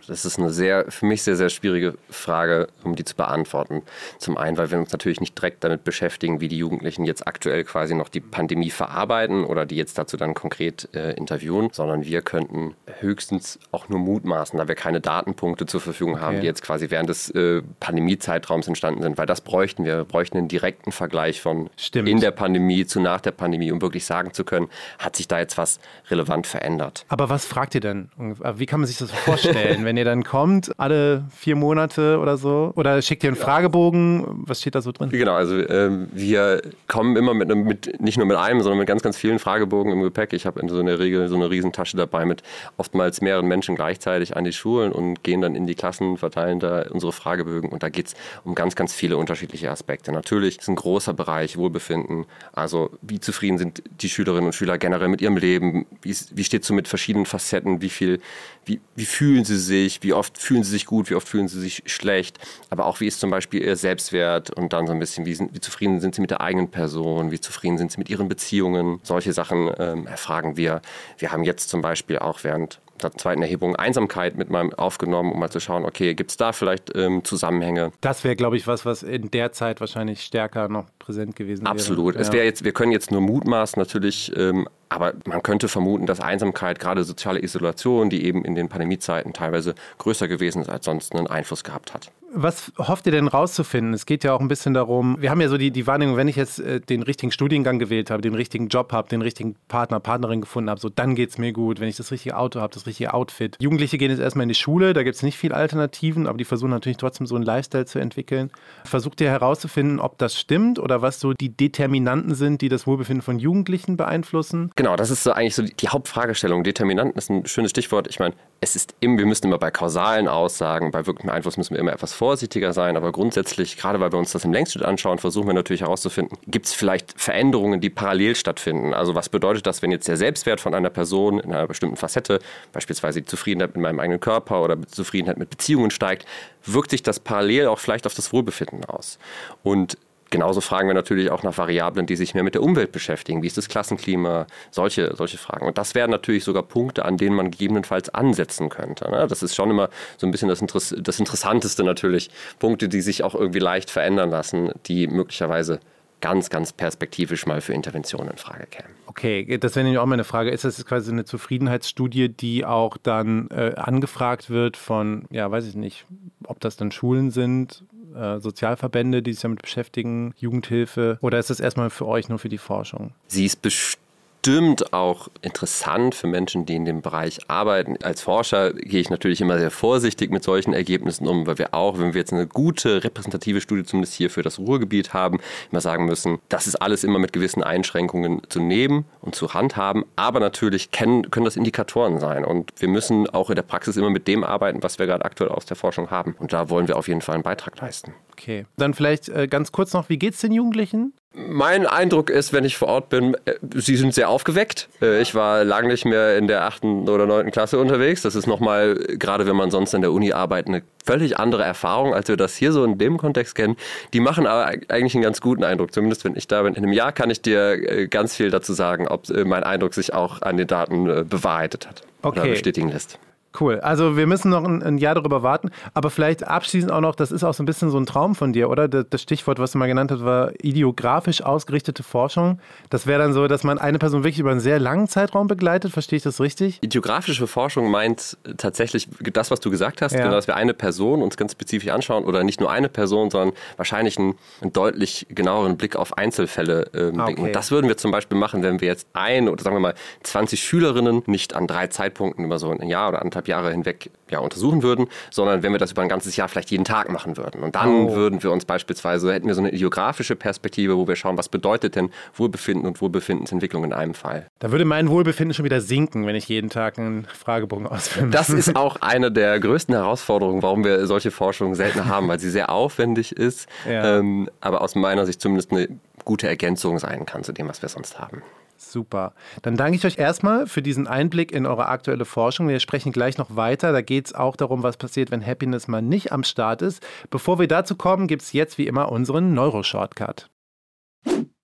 Das 0.08 0.26
ist 0.26 0.40
eine 0.40 0.52
sehr, 0.52 0.86
für 0.90 1.06
mich 1.06 1.24
sehr, 1.24 1.36
sehr 1.36 1.50
schwierige 1.50 1.96
Frage, 2.10 2.68
um 2.84 2.96
die 2.96 3.04
zu 3.04 3.16
beantworten. 3.16 3.84
Zum 4.18 4.38
einen, 4.38 4.58
weil 4.58 4.72
wir 4.72 4.78
uns 4.78 4.92
natürlich 4.92 5.20
nicht 5.20 5.38
direkt 5.38 5.64
damit 5.64 5.84
beschäftigen, 5.84 6.42
wie 6.42 6.48
die 6.48 6.58
Jugendlichen 6.58 7.06
jetzt 7.06 7.28
aktuell 7.28 7.64
quasi 7.64 7.96
noch 7.96 8.10
die 8.10 8.20
Pandemie 8.20 8.70
verarbeiten 8.70 9.44
oder 9.44 9.66
die 9.66 9.76
jetzt 9.76 9.98
dazu 9.98 10.18
dann 10.18 10.34
konkret 10.34 10.90
äh, 10.94 11.14
interviewen, 11.14 11.70
sondern 11.72 12.06
wir 12.06 12.22
könnten 12.22 12.76
höchstens 13.00 13.60
auch 13.72 13.90
nur 13.90 14.00
mutmaßen, 14.00 14.58
da 14.58 14.68
wir 14.68 14.76
keine 14.76 15.02
Datenpunkte 15.02 15.66
zur 15.66 15.82
Verfügung 15.82 16.16
okay. 16.16 16.24
haben, 16.24 16.42
die 16.42 16.46
jetzt 16.46 16.62
quasi 16.62 16.90
während 16.90 17.10
des 17.10 17.30
äh, 17.32 17.62
Pandemiezeitraums 17.80 18.68
entstanden 18.68 19.02
sind, 19.02 19.18
weil 19.18 19.26
das 19.26 19.42
bräuchten 19.42 19.86
wir. 19.86 19.98
Wir 19.98 20.06
bräuchten 20.06 20.38
einen 20.38 20.48
direkten 20.48 20.92
Vergleich 20.92 21.42
von 21.42 21.70
Stimmt. 21.78 22.10
in 22.10 22.20
der 22.20 22.32
Pandemie 22.32 22.86
zu 22.86 23.00
nach 23.00 23.22
der 23.22 23.32
Pandemie, 23.32 23.72
um 23.72 23.82
wirklich 23.82 24.06
sagen 24.06 24.34
zu 24.34 24.44
können, 24.44 24.70
hat 25.00 25.16
sich 25.16 25.28
da 25.28 25.40
jetzt 25.40 25.58
was 25.58 25.80
relevant 26.10 26.48
verändert. 26.48 27.06
Aber 27.08 27.30
was 27.30 27.46
fragt 27.46 27.76
ihr 27.76 27.82
denn? 27.82 28.10
Wie 28.18 28.66
kann 28.66 28.80
man 28.80 28.88
sich 28.88 28.98
das 28.98 29.12
vorstellen, 29.12 29.84
wenn 29.88 29.96
ihr 29.96 30.04
dann 30.04 30.26
kommt, 30.26 30.78
alle 30.78 31.24
vier 31.34 31.56
Monate 31.56 32.20
oder 32.20 32.36
so? 32.36 32.74
Oder 32.76 33.02
schickt 33.02 33.24
ihr 33.24 33.30
einen 33.30 33.38
Fragebogen? 33.38 34.44
Was 34.46 34.60
steht 34.60 34.76
da 34.76 34.82
so 34.82 34.92
drin? 34.92 35.12
Genau, 35.12 35.32
also 35.32 35.58
äh, 35.58 35.90
wir 36.12 36.62
kommen 36.90 37.16
immer 37.16 37.34
mit, 37.34 37.50
einem, 37.50 37.64
mit, 37.64 38.02
nicht 38.02 38.18
nur 38.18 38.28
mit 38.28 38.36
einem, 38.36 38.62
sondern 38.62 38.80
mit 38.80 38.88
ganz, 38.90 39.02
ganz 39.02 39.16
vielen 39.16 39.40
Fragebogen 39.40 39.94
im 39.94 40.02
Gepäck. 40.02 40.34
Ich 40.34 40.46
habe 40.46 40.60
in 40.60 40.68
so 40.68 40.78
einer 40.78 41.00
Regel 41.00 41.30
so 41.30 41.36
eine 41.36 41.50
Riesentasche 41.50 41.96
dabei 41.96 42.26
mit 42.26 42.44
oftmals 42.76 43.22
mehreren 43.22 43.48
Menschen 43.48 43.78
gleichzeitig 43.78 44.36
an 44.36 44.44
die 44.44 44.52
Schulen 44.52 44.92
und 44.92 45.24
gehen 45.24 45.40
dann 45.40 45.56
in 45.56 45.66
die 45.68 45.76
Klassen, 45.76 46.18
verteilen 46.18 46.60
da 46.60 46.84
unsere 46.90 47.14
Fragebögen 47.14 47.70
und 47.70 47.82
da 47.82 47.88
geht 47.88 48.08
es 48.08 48.16
um 48.44 48.56
ganz, 48.56 48.76
ganz 48.76 48.94
viele 48.94 49.16
unterschiedliche 49.16 49.72
Aspekte. 49.72 50.12
Natürlich 50.12 50.60
ist 50.60 50.68
ein 50.68 50.76
großer 50.76 51.14
Bereich 51.14 51.56
Wohlbefinden, 51.56 52.26
also 52.52 52.90
wie 53.02 53.22
zufrieden 53.22 53.58
sind 53.58 53.84
die 54.02 54.10
Schülerinnen 54.10 54.48
und 54.48 54.54
Schüler 54.54 54.78
generell 54.78 55.08
mit 55.08 55.22
ihrem 55.22 55.38
Leben, 55.38 55.86
wie, 56.02 56.14
wie 56.34 56.44
steht 56.44 56.64
es 56.64 56.68
so 56.68 56.74
mit 56.74 56.90
verschiedenen 56.90 57.26
Facetten, 57.26 57.82
wie 57.82 57.90
viel, 57.90 58.20
wie, 58.66 58.82
wie 58.98 59.06
fühlen 59.06 59.46
sie 59.46 59.58
sich, 59.58 59.77
wie 60.02 60.14
oft 60.14 60.38
fühlen 60.38 60.64
sie 60.64 60.72
sich 60.72 60.86
gut, 60.86 61.10
wie 61.10 61.16
oft 61.16 61.28
fühlen 61.28 61.48
sie 61.48 61.60
sich 61.60 61.84
schlecht, 61.86 62.40
aber 62.70 62.86
auch 62.86 63.00
wie 63.00 63.08
ist 63.08 63.20
zum 63.20 63.30
Beispiel 63.30 63.62
ihr 63.62 63.76
Selbstwert 63.76 64.50
und 64.52 64.74
dann 64.74 64.88
so 64.88 64.94
ein 64.94 65.00
bisschen, 65.00 65.26
wie, 65.26 65.34
sind, 65.34 65.54
wie 65.54 65.60
zufrieden 65.60 66.00
sind 66.00 66.16
sie 66.16 66.22
mit 66.22 66.32
der 66.32 66.42
eigenen 66.42 66.70
Person, 66.70 67.32
wie 67.32 67.40
zufrieden 67.40 67.78
sind 67.78 67.92
sie 67.92 67.98
mit 67.98 68.10
ihren 68.10 68.28
Beziehungen. 68.28 69.00
Solche 69.04 69.34
Sachen 69.34 69.72
ähm, 69.78 70.08
erfragen 70.08 70.58
wir. 70.58 70.82
Wir 71.18 71.32
haben 71.32 71.44
jetzt 71.44 71.70
zum 71.70 71.82
Beispiel 71.82 72.20
auch 72.20 72.44
während 72.44 72.80
der 73.02 73.12
zweiten 73.14 73.42
Erhebung 73.42 73.76
Einsamkeit 73.76 74.38
mit 74.38 74.50
meinem 74.50 74.74
aufgenommen, 74.74 75.32
um 75.32 75.40
mal 75.40 75.50
zu 75.50 75.60
schauen, 75.60 75.86
okay, 75.86 76.14
gibt 76.16 76.32
es 76.32 76.38
da 76.38 76.52
vielleicht 76.52 76.96
ähm, 76.96 77.24
Zusammenhänge? 77.24 77.92
Das 78.02 78.24
wäre, 78.24 78.36
glaube 78.36 78.58
ich, 78.58 78.68
was, 78.68 78.86
was 78.86 79.04
in 79.04 79.32
der 79.32 79.52
Zeit 79.52 79.80
wahrscheinlich 79.80 80.22
stärker 80.22 80.68
noch 80.68 80.88
präsent 81.00 81.36
gewesen 81.36 81.64
wäre. 81.64 81.72
Absolut. 81.72 82.16
Ja. 82.16 82.22
Es 82.22 82.32
wäre 82.32 82.46
jetzt, 82.46 82.64
wir 82.64 82.72
können 82.72 82.92
jetzt 82.92 83.12
nur 83.12 83.22
mutmaßen 83.22 83.80
natürlich, 83.80 84.36
ähm, 84.36 84.68
aber 84.90 85.14
man 85.26 85.44
könnte 85.44 85.68
vermuten, 85.68 86.06
dass 86.06 86.20
Einsamkeit, 86.20 86.80
gerade 86.80 87.04
soziale 87.04 87.44
Isolation, 87.44 88.10
die 88.10 88.26
eben 88.26 88.46
in 88.46 88.56
den 88.56 88.70
Pandemiezeiten 88.70 89.34
teilweise 89.34 89.76
größer 89.98 90.28
gewesen 90.28 90.62
ist 90.62 90.70
als 90.70 90.86
sonst, 90.86 91.16
einen 91.16 91.28
Einfluss 91.28 91.64
gehabt 91.64 91.94
hat. 91.94 92.12
Was 92.34 92.74
hofft 92.78 93.06
ihr 93.06 93.14
denn 93.14 93.28
rauszufinden? 93.28 93.94
Es 93.94 94.06
geht 94.06 94.24
ja 94.26 94.34
auch 94.34 94.42
ein 94.42 94.50
bisschen 94.50 94.74
darum, 94.74 95.16
wir 95.22 95.30
haben 95.30 95.40
ja 95.40 95.48
so 95.48 95.58
die, 95.58 95.72
die 95.72 95.88
Wahrnehmung, 95.88 96.18
wenn 96.18 96.28
ich 96.28 96.36
jetzt 96.36 96.60
äh, 96.60 96.82
den 96.82 97.04
richtigen 97.04 97.32
Studiengang 97.32 97.80
gewählt 97.80 98.12
habe, 98.12 98.22
den 98.22 98.36
richtigen 98.36 98.68
Job 98.68 98.92
habe, 98.92 99.08
den 99.08 99.22
richtigen 99.22 99.56
Partner, 99.70 100.02
Partnerin 100.02 100.42
gefunden 100.42 100.70
habe, 100.70 100.80
so 100.80 100.90
dann 100.90 101.16
geht 101.16 101.30
es 101.30 101.38
mir 101.38 101.54
gut. 101.54 101.80
Wenn 101.80 101.88
ich 101.88 101.96
das 101.96 102.12
richtige 102.12 102.38
Auto 102.38 102.60
habe, 102.60 102.74
das 102.74 102.86
richtige 102.86 103.14
Outfit. 103.14 103.56
Jugendliche 103.62 103.98
gehen 103.98 104.12
jetzt 104.12 104.20
erstmal 104.20 104.44
in 104.44 104.50
die 104.50 104.56
Schule, 104.56 104.94
da 104.94 105.04
gibt 105.04 105.16
es 105.16 105.24
nicht 105.24 105.38
viele 105.38 105.56
Alternativen, 105.56 106.28
aber 106.28 106.38
die 106.38 106.44
versuchen 106.44 106.72
natürlich 106.72 106.98
trotzdem 106.98 107.28
so 107.28 107.36
einen 107.36 107.46
Lifestyle 107.46 107.86
zu 107.86 108.00
entwickeln. 108.00 108.52
Versucht 108.84 109.22
ihr 109.22 109.30
herauszufinden, 109.30 110.00
ob 110.00 110.18
das 110.18 110.38
stimmt 110.38 110.80
oder 110.80 111.02
was 111.02 111.22
so 111.22 111.34
die 111.34 111.50
Determinanten 111.50 112.36
sind, 112.36 112.62
die 112.62 112.68
das 112.70 112.88
Wohlbefinden 112.88 113.22
von 113.22 113.40
Jugendlichen 113.40 113.96
beeinflussen? 113.96 114.72
Genau, 114.76 114.98
das 114.98 115.12
ist 115.12 115.24
so 115.24 115.32
eigentlich 115.32 115.56
so 115.56 115.64
die 115.64 115.88
Hauptfragestellung. 115.88 116.64
Determinanten 116.64 117.18
ist 117.18 117.30
ein 117.30 117.46
schönes 117.46 117.72
Stichwort. 117.72 118.08
Ich 118.10 118.20
meine, 118.20 118.36
es 118.60 118.76
ist 118.76 118.96
immer, 119.00 119.20
wir 119.20 119.26
müssen 119.26 119.46
immer 119.46 119.58
bei 119.58 119.72
kausalen 119.72 120.28
Aussagen, 120.28 120.92
bei 120.92 121.06
wirklichem 121.06 121.30
Einfluss 121.30 121.58
müssen 121.58 121.74
wir 121.74 121.80
immer 121.80 121.94
etwas 121.94 122.17
vorsichtiger 122.18 122.74
sein, 122.74 122.98
aber 122.98 123.12
grundsätzlich, 123.12 123.78
gerade 123.78 124.00
weil 124.00 124.12
wir 124.12 124.18
uns 124.18 124.32
das 124.32 124.44
im 124.44 124.52
Längsschnitt 124.52 124.84
anschauen, 124.84 125.20
versuchen 125.20 125.48
wir 125.48 125.54
natürlich 125.54 125.82
herauszufinden, 125.82 126.38
gibt 126.48 126.66
es 126.66 126.74
vielleicht 126.74 127.14
Veränderungen, 127.16 127.80
die 127.80 127.92
parallel 127.92 128.36
stattfinden? 128.36 128.94
Also 128.94 129.14
was 129.14 129.30
bedeutet 129.30 129.68
das, 129.68 129.84
wenn 129.84 129.92
jetzt 129.92 130.08
der 130.08 130.18
Selbstwert 130.18 130.60
von 130.60 130.74
einer 130.74 130.90
Person 130.90 131.40
in 131.40 131.54
einer 131.54 131.68
bestimmten 131.68 131.96
Facette, 131.96 132.40
beispielsweise 132.74 133.22
die 133.22 133.28
Zufriedenheit 133.28 133.76
mit 133.76 133.84
meinem 133.84 134.00
eigenen 134.00 134.20
Körper 134.20 134.64
oder 134.64 134.82
Zufriedenheit 134.88 135.38
mit 135.38 135.52
Beziehungen 135.52 135.92
steigt, 135.92 136.26
wirkt 136.66 136.90
sich 136.90 137.04
das 137.04 137.20
parallel 137.20 137.68
auch 137.68 137.80
vielleicht 137.80 138.08
auf 138.08 138.16
das 138.16 138.34
Wohlbefinden 138.34 138.84
aus? 138.86 139.20
Und 139.62 139.98
Genauso 140.30 140.62
fragen 140.62 140.88
wir 140.88 140.94
natürlich 140.94 141.32
auch 141.32 141.44
nach 141.44 141.58
Variablen, 141.58 142.06
die 142.06 142.16
sich 142.16 142.34
mehr 142.34 142.44
mit 142.44 142.56
der 142.56 142.64
Umwelt 142.64 142.92
beschäftigen. 142.92 143.42
Wie 143.44 143.48
ist 143.48 143.58
das 143.58 143.70
Klassenklima? 143.70 144.48
Solche, 144.72 145.16
solche 145.16 145.38
Fragen. 145.38 145.66
Und 145.66 145.78
das 145.78 145.96
wären 145.96 146.12
natürlich 146.12 146.44
sogar 146.44 146.64
Punkte, 146.64 147.06
an 147.06 147.18
denen 147.18 147.36
man 147.36 147.52
gegebenenfalls 147.52 148.10
ansetzen 148.10 148.70
könnte. 148.70 149.10
Ne? 149.10 149.28
Das 149.28 149.44
ist 149.44 149.56
schon 149.56 149.70
immer 149.72 149.90
so 150.18 150.28
ein 150.28 150.32
bisschen 150.32 150.50
das, 150.50 150.62
Interess 150.62 150.96
das 150.98 151.20
Interessanteste 151.20 151.84
natürlich. 151.84 152.30
Punkte, 152.60 152.90
die 152.90 153.02
sich 153.02 153.24
auch 153.24 153.36
irgendwie 153.36 153.60
leicht 153.60 153.90
verändern 153.90 154.30
lassen, 154.30 154.72
die 154.86 155.08
möglicherweise 155.08 155.80
ganz, 156.22 156.50
ganz 156.50 156.74
perspektivisch 156.74 157.46
mal 157.46 157.62
für 157.62 157.74
Interventionen 157.74 158.32
in 158.32 158.38
Frage 158.38 158.66
kämen. 158.68 158.90
Okay, 159.06 159.58
das 159.58 159.76
wäre 159.76 159.84
nämlich 159.84 160.00
auch 160.00 160.06
meine 160.06 160.24
Frage. 160.24 160.50
Ist 160.50 160.64
das 160.64 160.84
quasi 160.86 161.12
eine 161.12 161.26
Zufriedenheitsstudie, 161.26 162.30
die 162.30 162.66
auch 162.66 162.98
dann 162.98 163.50
äh, 163.52 163.74
angefragt 163.76 164.50
wird 164.50 164.78
von, 164.78 165.26
ja, 165.30 165.50
weiß 165.50 165.68
ich 165.68 165.76
nicht, 165.76 166.06
ob 166.46 166.60
das 166.60 166.76
dann 166.78 166.92
Schulen 166.92 167.32
sind, 167.32 167.84
äh, 168.18 168.40
Sozialverbände, 168.40 169.22
die 169.22 169.34
sich 169.34 169.42
damit 169.42 169.62
beschäftigen, 169.62 170.34
Jugendhilfe, 170.38 171.18
oder 171.22 171.40
ist 171.40 171.50
das 171.50 171.60
erstmal 171.60 171.90
für 171.90 172.08
euch 172.08 172.30
nur 172.30 172.40
für 172.40 172.50
die 172.50 172.58
Forschung? 172.58 173.14
Sie 173.28 173.46
ist 173.46 173.62
bestimmt 173.62 174.07
bestimmt 174.48 174.94
auch 174.94 175.28
interessant 175.42 176.16
für 176.16 176.28
Menschen, 176.28 176.66
die 176.66 176.76
in 176.76 176.86
dem 176.86 177.02
Bereich 177.02 177.40
arbeiten. 177.50 177.98
Als 178.02 178.22
Forscher 178.22 178.72
gehe 178.72 179.02
ich 179.02 179.10
natürlich 179.10 179.42
immer 179.42 179.60
sehr 179.60 179.72
vorsichtig 179.72 180.32
mit 180.32 180.42
solchen 180.42 180.72
Ergebnissen 180.72 181.28
um, 181.28 181.46
weil 181.46 181.58
wir 181.58 181.74
auch, 181.74 182.00
wenn 182.00 182.14
wir 182.14 182.22
jetzt 182.22 182.32
eine 182.32 182.48
gute 182.48 183.04
repräsentative 183.04 183.60
Studie 183.60 183.84
zumindest 183.84 184.14
hier 184.14 184.30
für 184.30 184.44
das 184.44 184.58
Ruhrgebiet 184.58 185.14
haben, 185.14 185.40
immer 185.70 185.82
sagen 185.82 186.06
müssen, 186.06 186.40
das 186.48 186.66
ist 186.66 186.76
alles 186.76 187.04
immer 187.04 187.20
mit 187.20 187.34
gewissen 187.34 187.62
Einschränkungen 187.62 188.42
zu 188.48 188.62
nehmen 188.62 189.04
und 189.20 189.36
zu 189.36 189.54
handhaben. 189.54 190.06
Aber 190.16 190.40
natürlich 190.40 190.92
können, 190.92 191.30
können 191.30 191.44
das 191.44 191.58
Indikatoren 191.58 192.22
sein. 192.22 192.46
Und 192.46 192.72
wir 192.78 192.88
müssen 192.88 193.30
auch 193.30 193.50
in 193.50 193.58
der 193.58 193.64
Praxis 193.64 193.98
immer 193.98 194.10
mit 194.10 194.30
dem 194.30 194.46
arbeiten, 194.46 194.82
was 194.82 194.98
wir 194.98 195.08
gerade 195.08 195.26
aktuell 195.26 195.50
aus 195.50 195.66
der 195.66 195.76
Forschung 195.76 196.10
haben. 196.10 196.38
Und 196.40 196.54
da 196.54 196.70
wollen 196.70 196.88
wir 196.88 196.96
auf 196.96 197.10
jeden 197.10 197.20
Fall 197.20 197.36
einen 197.36 197.44
Beitrag 197.44 197.82
leisten. 197.82 198.14
Okay. 198.32 198.66
Dann 198.78 198.94
vielleicht 198.94 199.28
äh, 199.28 199.48
ganz 199.50 199.74
kurz 199.74 199.92
noch, 199.92 200.08
wie 200.08 200.18
geht 200.18 200.36
es 200.36 200.40
den 200.40 200.54
Jugendlichen? 200.54 201.12
Mein 201.34 201.86
Eindruck 201.86 202.32
ist, 202.32 202.52
wenn 202.52 202.66
ich 202.66 202.78
vor 202.78 202.88
Ort 202.88 203.10
bin, 203.10 203.36
äh, 203.46 203.54
sie 203.76 203.96
sind 203.96 204.14
sehr 204.14 204.30
aufgeweckt. 204.30 204.90
Äh, 205.02 205.22
ich 205.22 205.36
war 205.36 205.64
lange 205.64 205.90
nicht 205.90 206.04
mehr 206.04 206.36
in 206.38 206.48
der 206.48 206.64
achten 206.64 207.08
oder 207.08 207.28
neunten 207.28 207.52
Klasse 207.52 207.78
unterwegs. 207.78 208.24
Das 208.24 208.34
ist 208.34 208.48
nochmal, 208.48 208.96
gerade 208.96 209.46
wenn 209.46 209.56
man 209.56 209.70
sonst 209.70 209.94
in 209.94 210.02
der 210.02 210.12
Uni 210.12 210.34
arbeitet, 210.34 210.70
eine 210.70 210.84
völlig 211.06 211.38
andere 211.38 211.64
Erfahrung, 211.64 212.14
als 212.16 212.28
wir 212.28 212.38
das 212.38 212.56
hier 212.56 212.72
so 212.72 212.84
in 212.84 212.98
dem 212.98 213.18
Kontext 213.18 213.54
kennen. 213.54 213.78
Die 214.14 214.20
machen 214.20 214.48
aber 214.48 214.66
eigentlich 214.88 215.14
einen 215.14 215.24
ganz 215.24 215.40
guten 215.40 215.64
Eindruck. 215.64 215.94
Zumindest 215.94 216.26
wenn 216.26 216.36
ich 216.36 216.48
da 216.48 216.64
bin. 216.64 216.74
In 216.74 216.84
einem 216.84 216.94
Jahr 216.94 217.12
kann 217.12 217.30
ich 217.30 217.42
dir 217.42 217.74
äh, 217.74 218.08
ganz 218.08 218.36
viel 218.36 218.50
dazu 218.50 218.74
sagen, 218.74 219.08
ob 219.08 219.30
mein 219.30 219.64
Eindruck 219.64 219.94
sich 219.94 220.14
auch 220.14 220.42
an 220.42 220.58
den 220.58 220.68
Daten 220.68 221.28
bewahrheitet 221.28 221.88
hat 221.88 222.02
okay. 222.24 222.40
oder 222.40 222.50
bestätigen 222.50 222.90
lässt. 222.90 223.20
Cool. 223.60 223.80
Also 223.80 224.18
wir 224.18 224.28
müssen 224.28 224.50
noch 224.50 224.64
ein, 224.64 224.84
ein, 224.84 224.98
Jahr 224.98 225.16
darüber 225.16 225.44
warten. 225.44 225.72
Aber 225.94 226.10
vielleicht 226.10 226.48
abschließend 226.48 226.92
auch 226.92 227.02
noch, 227.02 227.16
das 227.16 227.32
ist 227.32 227.44
auch 227.44 227.54
so 227.54 227.64
ein 227.64 227.66
bisschen 227.66 227.90
so 227.90 227.98
ein 227.98 228.06
Traum 228.06 228.36
von 228.36 228.54
dir, 228.54 228.70
oder? 228.70 228.88
Das, 228.88 229.06
das 229.10 229.22
Stichwort, 229.22 229.60
was 229.60 229.72
du 229.72 229.78
mal 229.78 229.88
genannt 229.88 230.12
hast, 230.12 230.24
war 230.24 230.52
ideografisch 230.62 231.42
ausgerichtete 231.42 232.04
Forschung. 232.04 232.60
Das 232.90 233.08
wäre 233.08 233.20
dann 233.22 233.34
so, 233.34 233.48
dass 233.48 233.64
man 233.64 233.80
eine 233.80 234.00
Person 234.00 234.24
wirklich 234.24 234.40
über 234.40 234.52
einen 234.52 234.60
sehr 234.60 234.80
langen 234.80 235.08
Zeitraum 235.08 235.48
begleitet. 235.48 235.92
Verstehe 235.92 236.18
ich 236.18 236.24
das 236.24 236.40
richtig? 236.40 236.80
Ideografische 236.82 237.48
Forschung 237.48 237.90
meint 237.90 238.38
tatsächlich 238.58 239.08
das, 239.34 239.50
was 239.50 239.60
du 239.60 239.72
gesagt 239.72 240.02
hast, 240.02 240.14
ja. 240.14 240.24
genau, 240.24 240.32
dass 240.34 240.48
wir 240.48 240.56
eine 240.56 240.74
Person 240.74 241.22
uns 241.22 241.38
ganz 241.38 241.54
spezifisch 241.54 241.90
anschauen 241.90 242.26
oder 242.26 242.44
nicht 242.44 242.60
nur 242.60 242.72
eine 242.72 242.90
Person, 242.90 243.32
sondern 243.32 243.56
wahrscheinlich 243.78 244.18
einen, 244.20 244.36
einen 244.62 244.74
deutlich 244.74 245.28
genaueren 245.30 245.78
Blick 245.78 245.96
auf 245.96 246.18
Einzelfälle 246.18 246.90
ähm, 246.94 247.20
ah, 247.20 247.26
okay. 247.26 247.42
Und 247.42 247.56
das 247.56 247.72
würden 247.72 247.88
wir 247.88 247.98
zum 247.98 248.12
Beispiel 248.12 248.38
machen, 248.38 248.62
wenn 248.64 248.82
wir 248.82 248.88
jetzt 248.88 249.08
ein 249.14 249.50
oder 249.50 249.64
sagen 249.64 249.76
wir 249.76 249.80
mal 249.80 249.96
20 250.24 250.62
Schülerinnen 250.62 251.24
nicht 251.26 251.56
an 251.56 251.68
drei 251.68 251.88
Zeitpunkten 251.88 252.46
über 252.46 252.60
so 252.60 252.70
ein 252.70 252.88
Jahr 252.88 253.10
oder 253.10 253.20
anderthalb 253.20 253.47
Jahre 253.48 253.72
hinweg 253.72 254.12
ja, 254.30 254.40
untersuchen 254.40 254.84
würden, 254.84 255.08
sondern 255.32 255.64
wenn 255.64 255.72
wir 255.72 255.80
das 255.80 255.92
über 255.92 256.02
ein 256.02 256.10
ganzes 256.10 256.36
Jahr 256.36 256.48
vielleicht 256.48 256.72
jeden 256.72 256.86
Tag 256.86 257.10
machen 257.10 257.38
würden. 257.38 257.64
Und 257.64 257.76
dann 257.76 258.08
oh. 258.08 258.16
würden 258.16 258.44
wir 258.44 258.52
uns 258.52 258.66
beispielsweise, 258.66 259.34
hätten 259.34 259.48
wir 259.48 259.56
so 259.56 259.62
eine 259.62 259.72
geografische 259.72 260.36
Perspektive, 260.36 260.98
wo 260.98 261.08
wir 261.08 261.16
schauen, 261.16 261.38
was 261.38 261.50
bedeutet 261.50 261.96
denn 261.96 262.10
Wohlbefinden 262.36 262.88
und 262.88 263.02
Wohlbefindensentwicklung 263.02 263.84
in 263.84 263.94
einem 263.94 264.14
Fall. 264.14 264.48
Da 264.60 264.72
würde 264.72 264.86
mein 264.86 265.10
Wohlbefinden 265.10 265.54
schon 265.54 265.66
wieder 265.66 265.82
sinken, 265.82 266.26
wenn 266.26 266.36
ich 266.36 266.48
jeden 266.48 266.70
Tag 266.70 267.00
einen 267.00 267.26
Fragebogen 267.26 267.88
ausfülle. 267.88 268.30
Das 268.30 268.50
ist 268.50 268.76
auch 268.76 268.98
eine 268.98 269.32
der 269.32 269.60
größten 269.60 269.96
Herausforderungen, 269.96 270.62
warum 270.62 270.84
wir 270.84 271.08
solche 271.08 271.32
Forschung 271.32 271.76
selten 271.76 272.06
haben, 272.06 272.28
weil 272.28 272.40
sie 272.40 272.50
sehr 272.50 272.70
aufwendig 272.70 273.32
ist, 273.32 273.68
ja. 273.90 274.20
ähm, 274.20 274.50
aber 274.62 274.82
aus 274.82 274.96
meiner 274.96 275.26
Sicht 275.26 275.42
zumindest 275.42 275.72
eine 275.72 275.88
gute 276.26 276.48
Ergänzung 276.48 277.00
sein 277.00 277.26
kann 277.26 277.44
zu 277.44 277.54
dem, 277.54 277.68
was 277.68 277.82
wir 277.82 277.90
sonst 277.90 278.20
haben. 278.20 278.42
Super. 278.78 279.34
Dann 279.64 279.76
danke 279.76 279.98
ich 279.98 280.06
euch 280.06 280.18
erstmal 280.18 280.68
für 280.68 280.82
diesen 280.82 281.08
Einblick 281.08 281.52
in 281.52 281.66
eure 281.66 281.88
aktuelle 281.88 282.26
Forschung. 282.26 282.68
Wir 282.68 282.80
sprechen 282.80 283.12
gleich 283.12 283.38
noch 283.38 283.56
weiter. 283.56 283.92
Da 283.92 284.02
geht 284.02 284.28
es 284.28 284.36
auch 284.36 284.56
darum, 284.56 284.84
was 284.84 284.98
passiert, 284.98 285.32
wenn 285.32 285.46
Happiness 285.46 285.88
mal 285.88 286.02
nicht 286.02 286.32
am 286.32 286.44
Start 286.44 286.82
ist. 286.82 287.06
Bevor 287.30 287.60
wir 287.60 287.68
dazu 287.68 287.96
kommen, 287.96 288.28
gibt 288.28 288.44
es 288.44 288.54
jetzt 288.54 288.78
wie 288.78 288.88
immer 288.88 289.12
unseren 289.12 289.54
Neuroshortcut. 289.54 290.50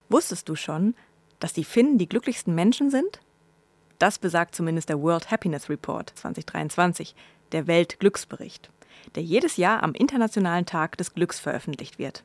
Wusstest 0.09 0.49
du 0.49 0.55
schon, 0.55 0.95
dass 1.39 1.53
die 1.53 1.63
Finnen 1.63 1.97
die 1.97 2.09
glücklichsten 2.09 2.55
Menschen 2.55 2.89
sind? 2.89 3.19
Das 3.99 4.19
besagt 4.19 4.55
zumindest 4.55 4.89
der 4.89 5.01
World 5.01 5.31
Happiness 5.31 5.69
Report 5.69 6.11
2023, 6.15 7.15
der 7.51 7.67
Weltglücksbericht, 7.67 8.69
der 9.15 9.23
jedes 9.23 9.57
Jahr 9.57 9.83
am 9.83 9.93
Internationalen 9.93 10.65
Tag 10.65 10.97
des 10.97 11.13
Glücks 11.13 11.39
veröffentlicht 11.39 11.99
wird. 11.99 12.23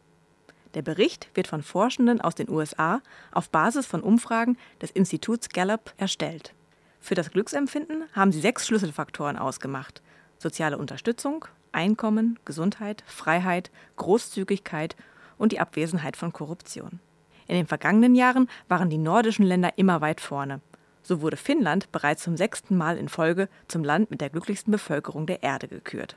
Der 0.74 0.82
Bericht 0.82 1.28
wird 1.34 1.48
von 1.48 1.62
Forschenden 1.62 2.20
aus 2.20 2.34
den 2.34 2.50
USA 2.50 3.00
auf 3.32 3.48
Basis 3.50 3.86
von 3.86 4.02
Umfragen 4.02 4.58
des 4.82 4.90
Instituts 4.90 5.48
Gallup 5.48 5.92
erstellt. 5.96 6.54
Für 7.00 7.14
das 7.14 7.30
Glücksempfinden 7.30 8.04
haben 8.12 8.32
sie 8.32 8.40
sechs 8.40 8.66
Schlüsselfaktoren 8.66 9.36
ausgemacht. 9.36 10.02
Soziale 10.38 10.78
Unterstützung, 10.78 11.46
Einkommen, 11.72 12.38
Gesundheit, 12.44 13.04
Freiheit, 13.06 13.70
Großzügigkeit 13.96 14.96
und 15.38 15.52
die 15.52 15.60
Abwesenheit 15.60 16.16
von 16.16 16.32
Korruption. 16.32 17.00
In 17.46 17.56
den 17.56 17.66
vergangenen 17.66 18.14
Jahren 18.14 18.48
waren 18.68 18.90
die 18.90 18.98
nordischen 18.98 19.46
Länder 19.46 19.72
immer 19.76 20.00
weit 20.00 20.20
vorne. 20.20 20.60
So 21.02 21.22
wurde 21.22 21.36
Finnland 21.36 21.90
bereits 21.92 22.22
zum 22.22 22.36
sechsten 22.36 22.76
Mal 22.76 22.98
in 22.98 23.08
Folge 23.08 23.48
zum 23.68 23.84
Land 23.84 24.10
mit 24.10 24.20
der 24.20 24.30
glücklichsten 24.30 24.70
Bevölkerung 24.70 25.26
der 25.26 25.42
Erde 25.42 25.68
gekürt. 25.68 26.16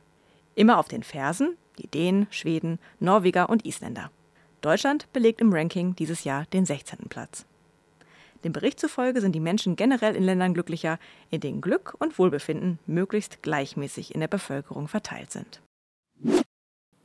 Immer 0.56 0.78
auf 0.78 0.90
den 0.90 1.04
Fersen 1.04 1.56
die 1.78 1.88
Dänen, 1.88 2.28
Schweden, 2.30 2.80
Norweger 3.00 3.50
und 3.50 3.66
Isländer. 3.66 4.12
Deutschland 4.62 5.12
belegt 5.12 5.41
im 5.41 5.52
Ranking 5.52 5.95
dieses 5.95 6.24
Jahr 6.24 6.45
den 6.54 6.65
16. 6.65 7.10
Platz. 7.10 7.45
Dem 8.43 8.54
Bericht 8.54 8.80
zufolge 8.80 9.21
sind 9.21 9.34
die 9.34 9.39
Menschen 9.39 9.76
generell 9.76 10.15
in 10.15 10.24
Ländern 10.24 10.54
glücklicher, 10.54 11.00
in 11.30 11.41
denen 11.41 11.62
Glück 11.62 11.95
und 12.00 12.17
Wohlbefinden 12.17 12.80
möglichst 12.88 13.43
gleichmäßig 13.43 14.13
in 14.13 14.19
der 14.19 14.28
Bevölkerung 14.28 14.88
verteilt 14.88 15.32
sind. 15.32 15.62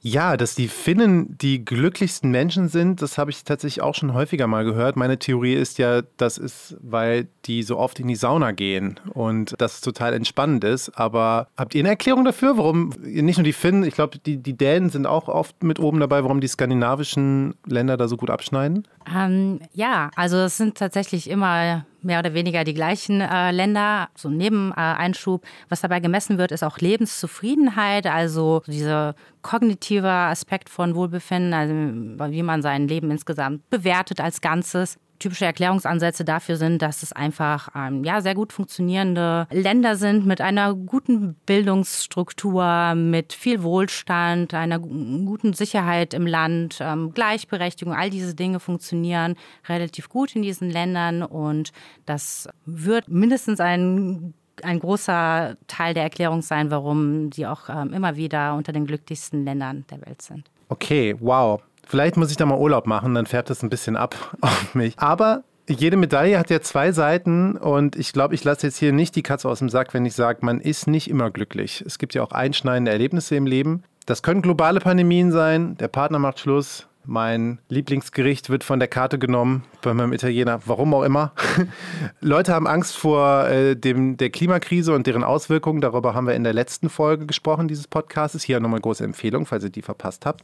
Ja, 0.09 0.37
dass 0.37 0.55
die 0.55 0.69
Finnen 0.69 1.37
die 1.37 1.65
glücklichsten 1.65 2.31
Menschen 2.31 2.69
sind, 2.69 3.03
das 3.03 3.19
habe 3.19 3.33
ich 3.33 3.43
tatsächlich 3.43 3.83
auch 3.83 3.97
schon 3.97 4.15
häufiger 4.15 4.47
mal 4.47 4.65
gehört. 4.65 4.95
Meine 4.95 5.19
Theorie 5.19 5.55
ist 5.55 5.79
ja, 5.79 6.03
das 6.17 6.39
ist, 6.39 6.77
weil 6.81 7.27
die 7.47 7.65
so 7.65 7.77
oft 7.77 7.99
in 7.99 8.07
die 8.07 8.15
Sauna 8.15 8.53
gehen 8.53 9.01
und 9.15 9.57
das 9.59 9.81
total 9.81 10.15
entspannend 10.15 10.63
ist. 10.63 10.91
Aber 10.91 11.49
habt 11.57 11.75
ihr 11.75 11.81
eine 11.81 11.89
Erklärung 11.89 12.25
dafür, 12.25 12.57
warum 12.57 12.91
nicht 13.03 13.39
nur 13.39 13.45
die 13.45 13.53
Finnen, 13.53 13.83
ich 13.83 13.95
glaube, 13.95 14.19
die, 14.19 14.37
die 14.37 14.57
Dänen 14.57 14.91
sind 14.91 15.09
auch 15.09 15.27
oft 15.27 15.65
mit 15.65 15.81
oben 15.81 15.99
dabei, 15.99 16.23
warum 16.23 16.41
die 16.41 16.47
skandinavischen 16.47 17.57
Länder 17.67 17.97
da 17.97 18.07
so 18.07 18.17
gut 18.17 18.31
abschneiden? 18.31 18.87
Ähm, 19.13 19.59
ja, 19.73 20.13
also 20.15 20.37
es 20.37 20.57
sind 20.57 20.79
tatsächlich 20.79 21.29
immer 21.29 21.85
mehr 22.03 22.19
oder 22.19 22.35
weniger 22.35 22.65
die 22.65 22.75
gleichen 22.75 23.21
äh, 23.21 23.51
Länder. 23.51 24.09
So 24.15 24.29
ein 24.29 24.37
Nebeneinschub. 24.37 25.45
Was 25.69 25.81
dabei 25.81 26.01
gemessen 26.01 26.39
wird, 26.39 26.53
ist 26.53 26.63
auch 26.63 26.79
Lebenszufriedenheit, 26.79 28.07
also 28.07 28.63
dieser 28.67 29.15
kognitive 29.43 30.11
Aspekt 30.11 30.69
von 30.69 30.95
Wohlbefinden, 30.95 31.55
also 31.55 32.33
wie 32.33 32.43
man 32.43 32.63
sein 32.63 32.89
Leben 32.89 33.11
insgesamt 33.11 33.69
bewertet 33.71 34.21
als 34.21 34.41
Ganzes 34.41 34.99
typische 35.19 35.45
Erklärungsansätze 35.45 36.25
dafür 36.25 36.57
sind, 36.57 36.83
dass 36.83 37.03
es 37.03 37.13
einfach 37.13 37.69
ähm, 37.75 38.05
ja, 38.05 38.21
sehr 38.21 38.35
gut 38.35 38.53
funktionierende 38.53 39.47
Länder 39.51 39.97
sind 39.97 40.27
mit 40.27 40.41
einer 40.41 40.75
guten 40.75 41.35
Bildungsstruktur, 41.47 42.95
mit 42.95 43.33
viel 43.33 43.63
Wohlstand, 43.63 44.55
einer 44.55 44.79
guten 44.79 45.53
Sicherheit 45.53 46.15
im 46.15 46.27
Land, 46.27 46.79
ähm, 46.81 47.13
Gleichberechtigung, 47.13 47.95
all 47.95 48.11
diese 48.11 48.35
Dinge 48.35 48.61
funktionieren 48.61 49.37
relativ 49.69 50.09
gut 50.09 50.35
in 50.37 50.43
diesen 50.43 50.71
Ländern 50.71 51.23
und 51.23 51.73
das 52.05 52.49
wird 52.65 53.09
mindestens 53.09 53.61
ein 53.61 54.35
ein 54.63 54.81
großer 54.81 55.57
Teil 55.67 55.95
der 55.95 56.05
Erklärung 56.05 56.43
sein, 56.43 56.71
warum 56.71 57.31
die 57.31 57.47
auch 57.47 57.69
ähm, 57.69 57.93
immer 57.93 58.17
wieder 58.17 58.55
unter 58.55 58.73
den 58.73 58.87
glücklichsten 58.87 59.45
Ländern 59.45 59.85
der 59.91 60.01
Welt 60.07 60.23
sind. 60.23 60.51
Okay, 60.69 61.15
wow. 61.21 61.61
Vielleicht 61.87 62.17
muss 62.17 62.31
ich 62.31 62.37
da 62.37 62.45
mal 62.45 62.59
Urlaub 62.59 62.87
machen, 62.87 63.15
dann 63.15 63.27
färbt 63.27 63.49
das 63.49 63.63
ein 63.63 63.71
bisschen 63.71 63.97
ab 63.97 64.15
auf 64.41 64.75
mich. 64.75 64.99
Aber 64.99 65.45
jede 65.69 65.97
Medaille 65.97 66.39
hat 66.39 66.51
ja 66.51 66.61
zwei 66.61 66.93
Seiten 66.93 67.57
und 67.57 67.97
ich 67.97 68.13
glaube, 68.13 68.35
ich 68.35 68.45
lasse 68.45 68.67
jetzt 68.67 68.79
hier 68.79 68.93
nicht 68.93 69.17
die 69.17 69.23
Katze 69.23 69.49
aus 69.49 69.61
dem 69.61 69.69
Sack, 69.69 69.95
wenn 69.95 70.05
ich 70.05 70.15
sage, 70.15 70.41
man 70.43 70.61
ist 70.61 70.87
nicht 70.87 71.09
immer 71.09 71.31
glücklich. 71.31 71.83
Es 71.87 71.99
gibt 71.99 72.15
ja 72.15 72.23
auch 72.23 72.33
einschneidende 72.33 72.91
Erlebnisse 72.91 73.37
im 73.37 73.47
Leben. 73.47 73.83
Das 74.05 74.23
können 74.23 74.43
globale 74.43 74.81
Pandemien 74.81 75.33
sein, 75.33 75.77
der 75.79 75.89
Partner 75.89 76.19
macht 76.21 76.39
Schluss, 76.39 76.87
mein 77.07 77.59
Lieblingsgericht 77.69 78.51
wird 78.51 78.65
von 78.65 78.81
der 78.81 78.89
Karte 78.89 79.19
genommen 79.19 79.63
bei 79.81 79.95
meinem 79.95 80.13
Italiener, 80.13 80.61
warum 80.67 80.93
auch 80.93 81.05
immer. 81.05 81.33
Leute 82.21 82.53
haben 82.53 82.67
Angst 82.67 82.97
vor 82.97 83.47
äh, 83.47 83.77
dem, 83.77 84.17
der 84.17 84.31
Klimakrise 84.31 84.93
und 84.93 85.07
deren 85.07 85.23
Auswirkungen. 85.23 85.81
Darüber 85.81 86.15
haben 86.15 86.27
wir 86.27 86.35
in 86.35 86.45
der 86.45 86.53
letzten 86.53 86.89
Folge 86.89 87.27
gesprochen, 87.27 87.69
dieses 87.69 87.87
Podcasts. 87.87 88.43
Hier 88.43 88.59
nochmal 88.61 88.81
große 88.81 89.05
Empfehlung, 89.05 89.47
falls 89.47 89.65
ihr 89.65 89.71
die 89.71 89.83
verpasst 89.83 90.27
habt. 90.27 90.43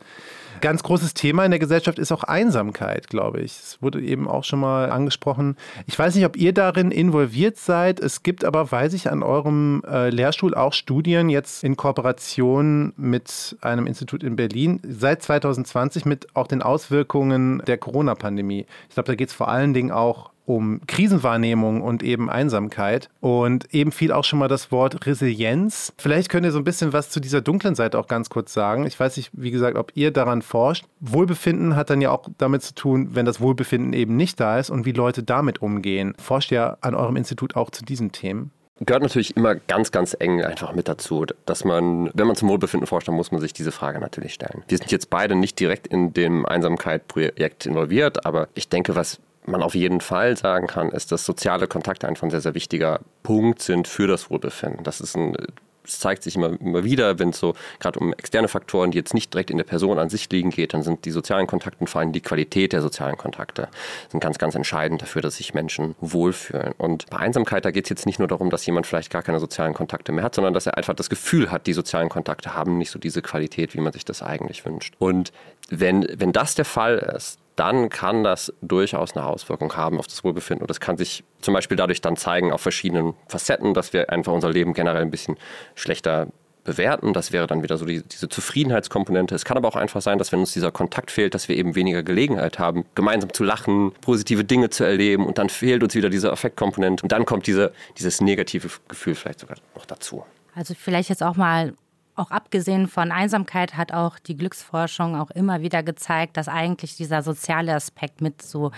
Ganz 0.62 0.84
großes 0.84 1.14
Thema 1.14 1.44
in 1.44 1.50
der 1.50 1.58
Gesellschaft 1.58 1.98
ist 1.98 2.12
auch 2.12 2.22
Einsamkeit, 2.22 3.08
glaube 3.08 3.40
ich. 3.40 3.50
Es 3.50 3.82
wurde 3.82 4.00
eben 4.00 4.28
auch 4.28 4.44
schon 4.44 4.60
mal 4.60 4.92
angesprochen. 4.92 5.56
Ich 5.88 5.98
weiß 5.98 6.14
nicht, 6.14 6.24
ob 6.24 6.36
ihr 6.36 6.54
darin 6.54 6.92
involviert 6.92 7.56
seid. 7.56 7.98
Es 7.98 8.22
gibt 8.22 8.44
aber, 8.44 8.70
weiß 8.70 8.92
ich, 8.92 9.10
an 9.10 9.24
eurem 9.24 9.82
äh, 9.84 10.10
Lehrstuhl 10.10 10.54
auch 10.54 10.72
Studien 10.72 11.30
jetzt 11.30 11.64
in 11.64 11.76
Kooperation 11.76 12.92
mit 12.96 13.56
einem 13.60 13.88
Institut 13.88 14.22
in 14.22 14.36
Berlin 14.36 14.78
seit 14.88 15.24
2020 15.24 16.04
mit 16.04 16.28
auch 16.36 16.46
den 16.46 16.62
Auswirkungen 16.62 17.60
der 17.66 17.78
Corona-Pandemie. 17.78 18.64
Ich 18.88 18.94
glaube, 18.94 19.08
da 19.08 19.16
geht 19.16 19.30
es 19.30 19.34
vor 19.34 19.48
allen 19.48 19.74
Dingen 19.74 19.90
auch 19.90 20.31
um 20.44 20.80
Krisenwahrnehmung 20.86 21.82
und 21.82 22.02
eben 22.02 22.30
Einsamkeit. 22.30 23.08
Und 23.20 23.72
eben 23.74 23.92
fiel 23.92 24.12
auch 24.12 24.24
schon 24.24 24.38
mal 24.38 24.48
das 24.48 24.72
Wort 24.72 25.06
Resilienz. 25.06 25.92
Vielleicht 25.98 26.28
könnt 26.28 26.44
ihr 26.44 26.52
so 26.52 26.58
ein 26.58 26.64
bisschen 26.64 26.92
was 26.92 27.10
zu 27.10 27.20
dieser 27.20 27.40
dunklen 27.40 27.74
Seite 27.74 27.98
auch 27.98 28.08
ganz 28.08 28.30
kurz 28.30 28.52
sagen. 28.52 28.86
Ich 28.86 28.98
weiß 28.98 29.16
nicht, 29.16 29.30
wie 29.32 29.50
gesagt, 29.50 29.76
ob 29.76 29.92
ihr 29.94 30.10
daran 30.10 30.42
forscht. 30.42 30.84
Wohlbefinden 31.00 31.76
hat 31.76 31.90
dann 31.90 32.00
ja 32.00 32.10
auch 32.10 32.28
damit 32.38 32.62
zu 32.62 32.74
tun, 32.74 33.10
wenn 33.12 33.26
das 33.26 33.40
Wohlbefinden 33.40 33.92
eben 33.92 34.16
nicht 34.16 34.40
da 34.40 34.58
ist 34.58 34.70
und 34.70 34.86
wie 34.86 34.92
Leute 34.92 35.22
damit 35.22 35.62
umgehen. 35.62 36.14
Forscht 36.18 36.52
ihr 36.52 36.78
an 36.80 36.94
eurem 36.94 37.16
Institut 37.16 37.56
auch 37.56 37.70
zu 37.70 37.84
diesen 37.84 38.12
Themen? 38.12 38.50
gehört 38.86 39.02
natürlich 39.02 39.36
immer 39.36 39.54
ganz, 39.54 39.92
ganz 39.92 40.16
eng 40.18 40.42
einfach 40.42 40.72
mit 40.74 40.88
dazu, 40.88 41.26
dass 41.46 41.64
man, 41.64 42.10
wenn 42.14 42.26
man 42.26 42.36
zum 42.36 42.48
Wohlbefinden 42.48 42.86
forscht, 42.86 43.08
dann 43.08 43.14
muss 43.14 43.30
man 43.30 43.40
sich 43.40 43.52
diese 43.52 43.72
Frage 43.72 44.00
natürlich 44.00 44.34
stellen. 44.34 44.62
Wir 44.68 44.78
sind 44.78 44.90
jetzt 44.90 45.10
beide 45.10 45.34
nicht 45.34 45.60
direkt 45.60 45.86
in 45.86 46.12
dem 46.12 46.46
Einsamkeit-Projekt 46.46 47.66
involviert, 47.66 48.26
aber 48.26 48.48
ich 48.54 48.68
denke, 48.68 48.96
was 48.96 49.20
man 49.44 49.62
auf 49.62 49.74
jeden 49.74 50.00
Fall 50.00 50.36
sagen 50.36 50.66
kann, 50.66 50.90
ist, 50.90 51.12
dass 51.12 51.24
soziale 51.24 51.66
Kontakte 51.66 52.06
einfach 52.06 52.24
ein 52.24 52.30
sehr, 52.30 52.40
sehr 52.40 52.54
wichtiger 52.54 53.00
Punkt 53.22 53.62
sind 53.62 53.88
für 53.88 54.06
das 54.06 54.30
Wohlbefinden. 54.30 54.84
Das 54.84 55.00
ist 55.00 55.16
ein 55.16 55.36
es 55.84 55.98
zeigt 55.98 56.22
sich 56.22 56.36
immer, 56.36 56.60
immer 56.60 56.84
wieder, 56.84 57.18
wenn 57.18 57.30
es 57.30 57.38
so 57.38 57.54
gerade 57.80 57.98
um 57.98 58.12
externe 58.12 58.48
Faktoren, 58.48 58.90
die 58.90 58.98
jetzt 58.98 59.14
nicht 59.14 59.32
direkt 59.32 59.50
in 59.50 59.56
der 59.56 59.64
Person 59.64 59.98
an 59.98 60.08
sich 60.08 60.30
liegen 60.30 60.50
geht, 60.50 60.74
dann 60.74 60.82
sind 60.82 61.04
die 61.04 61.10
sozialen 61.10 61.46
Kontakte 61.46 61.80
und 61.80 61.88
vor 61.88 62.00
allem 62.00 62.12
die 62.12 62.20
Qualität 62.20 62.72
der 62.72 62.82
sozialen 62.82 63.16
Kontakte 63.16 63.68
sind 64.10 64.20
ganz, 64.20 64.38
ganz 64.38 64.54
entscheidend 64.54 65.02
dafür, 65.02 65.22
dass 65.22 65.36
sich 65.36 65.54
Menschen 65.54 65.94
wohlfühlen. 66.00 66.72
Und 66.78 67.06
bei 67.10 67.18
Einsamkeit, 67.18 67.64
da 67.64 67.70
geht 67.70 67.86
es 67.86 67.90
jetzt 67.90 68.06
nicht 68.06 68.18
nur 68.18 68.28
darum, 68.28 68.50
dass 68.50 68.64
jemand 68.66 68.86
vielleicht 68.86 69.10
gar 69.10 69.22
keine 69.22 69.40
sozialen 69.40 69.74
Kontakte 69.74 70.12
mehr 70.12 70.24
hat, 70.24 70.34
sondern 70.34 70.54
dass 70.54 70.66
er 70.66 70.76
einfach 70.76 70.94
das 70.94 71.10
Gefühl 71.10 71.50
hat, 71.50 71.66
die 71.66 71.72
sozialen 71.72 72.08
Kontakte 72.08 72.54
haben 72.54 72.78
nicht 72.78 72.90
so 72.90 72.98
diese 72.98 73.22
Qualität, 73.22 73.74
wie 73.74 73.80
man 73.80 73.92
sich 73.92 74.04
das 74.04 74.22
eigentlich 74.22 74.64
wünscht. 74.64 74.94
Und 74.98 75.32
wenn, 75.68 76.06
wenn 76.14 76.32
das 76.32 76.54
der 76.54 76.64
Fall 76.64 76.98
ist, 77.16 77.38
dann 77.56 77.88
kann 77.88 78.24
das 78.24 78.52
durchaus 78.62 79.16
eine 79.16 79.26
Auswirkung 79.26 79.76
haben 79.76 79.98
auf 79.98 80.06
das 80.06 80.24
Wohlbefinden. 80.24 80.62
Und 80.62 80.70
das 80.70 80.80
kann 80.80 80.96
sich 80.96 81.24
zum 81.40 81.54
Beispiel 81.54 81.76
dadurch 81.76 82.00
dann 82.00 82.16
zeigen 82.16 82.52
auf 82.52 82.60
verschiedenen 82.60 83.14
Facetten, 83.28 83.74
dass 83.74 83.92
wir 83.92 84.10
einfach 84.10 84.32
unser 84.32 84.50
Leben 84.50 84.72
generell 84.74 85.02
ein 85.02 85.10
bisschen 85.10 85.36
schlechter 85.74 86.28
bewerten. 86.64 87.12
Das 87.12 87.32
wäre 87.32 87.46
dann 87.46 87.62
wieder 87.62 87.76
so 87.76 87.84
die, 87.84 88.02
diese 88.02 88.28
Zufriedenheitskomponente. 88.28 89.34
Es 89.34 89.44
kann 89.44 89.56
aber 89.56 89.68
auch 89.68 89.76
einfach 89.76 90.00
sein, 90.00 90.18
dass 90.18 90.32
wenn 90.32 90.40
uns 90.40 90.52
dieser 90.52 90.70
Kontakt 90.70 91.10
fehlt, 91.10 91.34
dass 91.34 91.48
wir 91.48 91.56
eben 91.56 91.74
weniger 91.74 92.02
Gelegenheit 92.02 92.58
haben, 92.58 92.84
gemeinsam 92.94 93.32
zu 93.32 93.44
lachen, 93.44 93.92
positive 94.00 94.44
Dinge 94.44 94.70
zu 94.70 94.84
erleben 94.84 95.26
und 95.26 95.38
dann 95.38 95.48
fehlt 95.48 95.82
uns 95.82 95.94
wieder 95.94 96.10
diese 96.10 96.32
Affektkomponente 96.32 97.02
und 97.02 97.12
dann 97.12 97.24
kommt 97.24 97.46
diese, 97.46 97.72
dieses 97.98 98.20
negative 98.20 98.68
Gefühl 98.88 99.14
vielleicht 99.14 99.40
sogar 99.40 99.56
noch 99.74 99.86
dazu. 99.86 100.24
Also 100.54 100.74
vielleicht 100.74 101.08
jetzt 101.08 101.22
auch 101.22 101.36
mal 101.36 101.74
auch 102.14 102.30
abgesehen 102.30 102.88
von 102.88 103.10
Einsamkeit 103.10 103.76
hat 103.76 103.92
auch 103.92 104.18
die 104.18 104.36
Glücksforschung 104.36 105.16
auch 105.16 105.30
immer 105.30 105.62
wieder 105.62 105.82
gezeigt, 105.82 106.36
dass 106.36 106.46
eigentlich 106.46 106.96
dieser 106.96 107.22
soziale 107.22 107.74
Aspekt 107.74 108.20
mit 108.20 108.42
so 108.42 108.70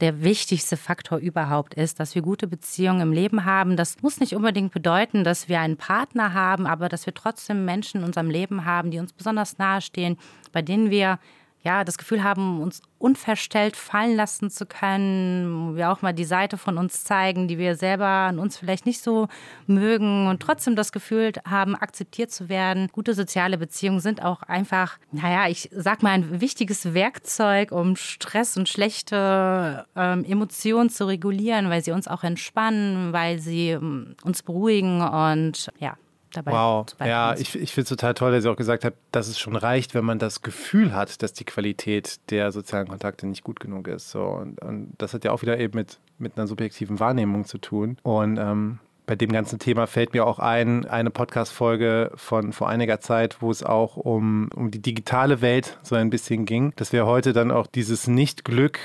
der 0.00 0.22
wichtigste 0.22 0.76
Faktor 0.76 1.18
überhaupt 1.18 1.72
ist, 1.74 2.00
dass 2.00 2.14
wir 2.14 2.20
gute 2.20 2.46
Beziehungen 2.46 3.00
im 3.00 3.12
Leben 3.12 3.46
haben. 3.46 3.76
Das 3.76 4.02
muss 4.02 4.20
nicht 4.20 4.34
unbedingt 4.34 4.72
bedeuten, 4.72 5.24
dass 5.24 5.48
wir 5.48 5.60
einen 5.60 5.78
Partner 5.78 6.34
haben, 6.34 6.66
aber 6.66 6.90
dass 6.90 7.06
wir 7.06 7.14
trotzdem 7.14 7.64
Menschen 7.64 8.00
in 8.00 8.06
unserem 8.06 8.28
Leben 8.28 8.66
haben, 8.66 8.90
die 8.90 8.98
uns 8.98 9.14
besonders 9.14 9.56
nahestehen, 9.56 10.18
bei 10.52 10.60
denen 10.60 10.90
wir 10.90 11.18
ja, 11.62 11.84
das 11.84 11.98
Gefühl 11.98 12.24
haben, 12.24 12.60
uns 12.60 12.82
unverstellt 12.98 13.76
fallen 13.76 14.16
lassen 14.16 14.50
zu 14.50 14.66
können, 14.66 15.76
wir 15.76 15.90
auch 15.90 16.02
mal 16.02 16.12
die 16.12 16.24
Seite 16.24 16.56
von 16.56 16.78
uns 16.78 17.04
zeigen, 17.04 17.48
die 17.48 17.58
wir 17.58 17.76
selber 17.76 18.06
an 18.06 18.38
uns 18.38 18.56
vielleicht 18.56 18.86
nicht 18.86 19.00
so 19.00 19.28
mögen 19.66 20.28
und 20.28 20.40
trotzdem 20.40 20.76
das 20.76 20.92
Gefühl 20.92 21.32
haben, 21.48 21.74
akzeptiert 21.74 22.30
zu 22.30 22.48
werden. 22.48 22.88
Gute 22.92 23.14
soziale 23.14 23.58
Beziehungen 23.58 24.00
sind 24.00 24.22
auch 24.22 24.42
einfach, 24.42 24.98
naja, 25.12 25.48
ich 25.48 25.68
sag 25.72 26.02
mal, 26.02 26.10
ein 26.10 26.40
wichtiges 26.40 26.94
Werkzeug, 26.94 27.72
um 27.72 27.96
Stress 27.96 28.56
und 28.56 28.68
schlechte 28.68 29.86
ähm, 29.96 30.24
Emotionen 30.24 30.90
zu 30.90 31.06
regulieren, 31.06 31.70
weil 31.70 31.82
sie 31.82 31.92
uns 31.92 32.08
auch 32.08 32.24
entspannen, 32.24 33.12
weil 33.12 33.38
sie 33.38 33.70
ähm, 33.70 34.16
uns 34.24 34.42
beruhigen 34.42 35.00
und 35.02 35.70
ja, 35.78 35.96
dabei. 36.32 36.52
Wow, 36.52 36.86
ja, 37.00 37.34
ich, 37.34 37.54
ich 37.54 37.72
finde 37.72 37.82
es 37.82 37.88
total 37.88 38.14
toll, 38.14 38.32
dass 38.32 38.42
Sie 38.42 38.50
auch 38.50 38.56
gesagt 38.56 38.84
hat, 38.84 38.94
dass 39.10 39.28
es 39.28 39.38
schon 39.38 39.56
reicht, 39.56 39.94
wenn 39.94 40.04
man 40.04 40.18
das 40.18 40.42
Gefühl 40.42 40.92
hat, 40.92 41.22
dass 41.22 41.32
die 41.32 41.44
Qualität 41.44 42.20
der 42.30 42.52
sozialen 42.52 42.88
Kontakte 42.88 43.26
nicht 43.26 43.44
gut 43.44 43.60
genug 43.60 43.88
ist. 43.88 44.10
So, 44.10 44.22
und, 44.24 44.60
und 44.62 44.94
das 44.98 45.14
hat 45.14 45.24
ja 45.24 45.32
auch 45.32 45.42
wieder 45.42 45.58
eben 45.58 45.76
mit, 45.76 45.98
mit 46.18 46.36
einer 46.36 46.46
subjektiven 46.46 47.00
Wahrnehmung 47.00 47.44
zu 47.44 47.58
tun. 47.58 47.96
Und 48.02 48.38
ähm, 48.38 48.78
bei 49.06 49.16
dem 49.16 49.32
ganzen 49.32 49.58
Thema 49.58 49.86
fällt 49.86 50.14
mir 50.14 50.26
auch 50.26 50.38
ein, 50.38 50.86
eine 50.86 51.10
Podcast-Folge 51.10 52.12
von 52.14 52.52
vor 52.52 52.68
einiger 52.68 53.00
Zeit, 53.00 53.38
wo 53.40 53.50
es 53.50 53.62
auch 53.62 53.96
um, 53.96 54.48
um 54.54 54.70
die 54.70 54.80
digitale 54.80 55.40
Welt 55.40 55.78
so 55.82 55.96
ein 55.96 56.10
bisschen 56.10 56.46
ging, 56.46 56.72
dass 56.76 56.92
wir 56.92 57.04
heute 57.04 57.32
dann 57.32 57.50
auch 57.50 57.66
dieses 57.66 58.06
Nicht-Glück, 58.06 58.78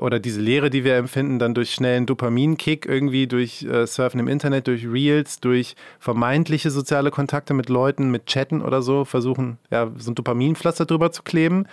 oder 0.00 0.18
diese 0.18 0.40
Leere, 0.40 0.70
die 0.70 0.84
wir 0.84 0.96
empfinden, 0.96 1.38
dann 1.38 1.54
durch 1.54 1.72
schnellen 1.72 2.06
Dopaminkick 2.06 2.86
irgendwie 2.86 3.26
durch 3.26 3.62
äh, 3.62 3.86
Surfen 3.86 4.20
im 4.20 4.28
Internet, 4.28 4.66
durch 4.66 4.86
Reels, 4.86 5.40
durch 5.40 5.76
vermeintliche 5.98 6.70
soziale 6.70 7.10
Kontakte 7.10 7.54
mit 7.54 7.68
Leuten, 7.68 8.10
mit 8.10 8.26
Chatten 8.26 8.62
oder 8.62 8.82
so, 8.82 9.04
versuchen, 9.04 9.58
ja, 9.70 9.90
so 9.96 10.10
ein 10.10 10.14
Dopaminpflaster 10.14 10.84
drüber 10.84 11.12
zu 11.12 11.22
kleben. 11.22 11.66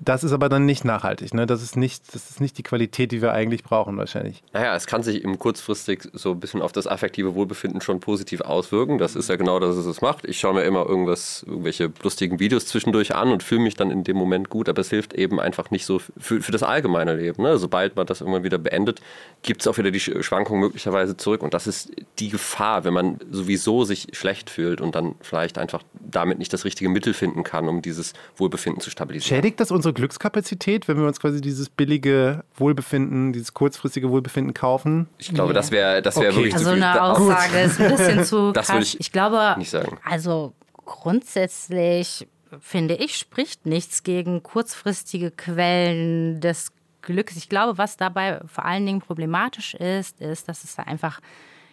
Das 0.00 0.24
ist 0.24 0.32
aber 0.32 0.48
dann 0.48 0.64
nicht 0.64 0.84
nachhaltig. 0.84 1.34
Ne? 1.34 1.46
Das, 1.46 1.62
ist 1.62 1.76
nicht, 1.76 2.14
das 2.14 2.30
ist 2.30 2.40
nicht 2.40 2.56
die 2.58 2.62
Qualität, 2.62 3.12
die 3.12 3.20
wir 3.22 3.32
eigentlich 3.32 3.64
brauchen, 3.64 3.96
wahrscheinlich. 3.96 4.42
Naja, 4.52 4.74
es 4.74 4.86
kann 4.86 5.02
sich 5.02 5.22
eben 5.22 5.38
kurzfristig 5.38 6.08
so 6.12 6.32
ein 6.32 6.40
bisschen 6.40 6.62
auf 6.62 6.72
das 6.72 6.86
affektive 6.86 7.34
Wohlbefinden 7.34 7.80
schon 7.80 8.00
positiv 8.00 8.40
auswirken. 8.40 8.98
Das 8.98 9.16
ist 9.16 9.28
ja 9.28 9.36
genau 9.36 9.58
das, 9.58 9.76
was 9.76 9.86
es 9.86 10.00
macht. 10.00 10.24
Ich 10.24 10.38
schaue 10.38 10.54
mir 10.54 10.62
immer 10.62 10.86
irgendwas, 10.86 11.44
irgendwelche 11.46 11.92
lustigen 12.02 12.38
Videos 12.38 12.66
zwischendurch 12.66 13.14
an 13.14 13.30
und 13.30 13.42
fühle 13.42 13.62
mich 13.62 13.74
dann 13.74 13.90
in 13.90 14.04
dem 14.04 14.16
Moment 14.16 14.50
gut, 14.50 14.68
aber 14.68 14.80
es 14.80 14.90
hilft 14.90 15.14
eben 15.14 15.40
einfach 15.40 15.70
nicht 15.70 15.84
so 15.84 15.98
für, 15.98 16.40
für 16.40 16.52
das 16.52 16.62
allgemeine 16.62 17.16
Leben. 17.16 17.42
Ne? 17.42 17.58
Sobald 17.58 17.96
man 17.96 18.06
das 18.06 18.20
irgendwann 18.20 18.44
wieder 18.44 18.58
beendet, 18.58 19.00
gibt 19.42 19.62
es 19.62 19.66
auch 19.66 19.78
wieder 19.78 19.90
die 19.90 20.00
Schwankungen 20.00 20.60
möglicherweise 20.60 21.16
zurück. 21.16 21.42
Und 21.42 21.54
das 21.54 21.66
ist 21.66 21.90
die 22.18 22.28
Gefahr, 22.28 22.84
wenn 22.84 22.94
man 22.94 23.18
sowieso 23.30 23.84
sich 23.84 24.08
schlecht 24.12 24.50
fühlt 24.50 24.80
und 24.80 24.94
dann 24.94 25.14
vielleicht 25.20 25.58
einfach 25.58 25.82
damit 26.08 26.38
nicht 26.38 26.52
das 26.52 26.64
richtige 26.64 26.88
Mittel 26.88 27.14
finden 27.14 27.44
kann, 27.44 27.68
um 27.68 27.82
dieses 27.82 28.14
Wohlbefinden 28.36 28.80
zu 28.80 28.90
stabilisieren. 28.90 29.36
Schädigt 29.36 29.60
das 29.60 29.70
unsere 29.70 29.94
Glückskapazität, 29.94 30.88
wenn 30.88 30.98
wir 30.98 31.06
uns 31.06 31.20
quasi 31.20 31.40
dieses 31.40 31.68
billige 31.68 32.44
Wohlbefinden, 32.56 33.32
dieses 33.32 33.54
kurzfristige 33.54 34.10
Wohlbefinden 34.10 34.54
kaufen? 34.54 35.08
Ich 35.18 35.32
glaube, 35.32 35.52
das 35.52 35.70
wäre 35.70 36.02
das 36.02 36.16
wär 36.16 36.28
okay. 36.28 36.36
wirklich 36.36 36.54
also 36.54 36.70
zu 36.70 36.74
viel. 36.74 36.82
Also 36.82 36.98
eine 36.98 37.12
Aussage 37.12 37.52
Gut. 37.52 37.70
ist 37.70 37.80
ein 37.80 37.90
bisschen 37.90 38.24
zu 38.24 38.52
das 38.52 38.66
krass. 38.66 38.82
Ich, 38.82 39.00
ich 39.00 39.12
glaube, 39.12 39.54
nicht 39.58 39.70
sagen. 39.70 39.98
also 40.04 40.54
grundsätzlich 40.84 42.26
finde 42.60 42.94
ich, 42.94 43.16
spricht 43.16 43.66
nichts 43.66 44.02
gegen 44.02 44.42
kurzfristige 44.42 45.30
Quellen 45.30 46.40
des 46.40 46.72
Glücks. 47.02 47.36
Ich 47.36 47.48
glaube, 47.48 47.78
was 47.78 47.96
dabei 47.96 48.40
vor 48.46 48.64
allen 48.64 48.86
Dingen 48.86 49.00
problematisch 49.00 49.74
ist, 49.74 50.20
ist, 50.20 50.48
dass 50.48 50.64
es 50.64 50.78
einfach 50.78 51.20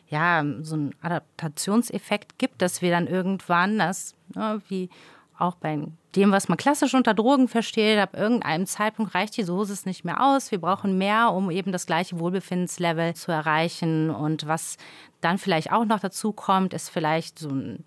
ja 0.09 0.43
so 0.61 0.75
einen 0.75 0.95
Adaptationseffekt 1.01 2.37
gibt, 2.37 2.61
dass 2.61 2.81
wir 2.81 2.91
dann 2.91 3.07
irgendwann 3.07 3.79
das, 3.79 4.15
ne, 4.33 4.61
wie 4.67 4.89
auch 5.37 5.55
bei 5.55 5.87
dem, 6.15 6.31
was 6.31 6.47
man 6.47 6.57
klassisch 6.57 6.93
unter 6.93 7.13
Drogen 7.13 7.47
versteht, 7.47 7.99
ab 7.99 8.15
irgendeinem 8.15 8.65
Zeitpunkt 8.65 9.15
reicht 9.15 9.35
die 9.35 9.43
Dosis 9.43 9.85
nicht 9.85 10.05
mehr 10.05 10.23
aus. 10.23 10.51
Wir 10.51 10.61
brauchen 10.61 10.97
mehr, 10.97 11.31
um 11.31 11.51
eben 11.51 11.71
das 11.71 11.85
gleiche 11.85 12.19
Wohlbefindenslevel 12.19 13.15
zu 13.15 13.31
erreichen. 13.31 14.09
Und 14.09 14.47
was 14.47 14.77
dann 15.19 15.37
vielleicht 15.37 15.71
auch 15.71 15.85
noch 15.85 15.99
dazu 15.99 16.31
kommt, 16.31 16.73
ist 16.73 16.89
vielleicht 16.89 17.39
so 17.39 17.49
ein 17.49 17.83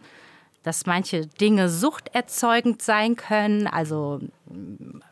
dass 0.62 0.86
manche 0.86 1.26
Dinge 1.26 1.68
suchterzeugend 1.68 2.82
sein 2.82 3.16
können, 3.16 3.66
also 3.66 4.20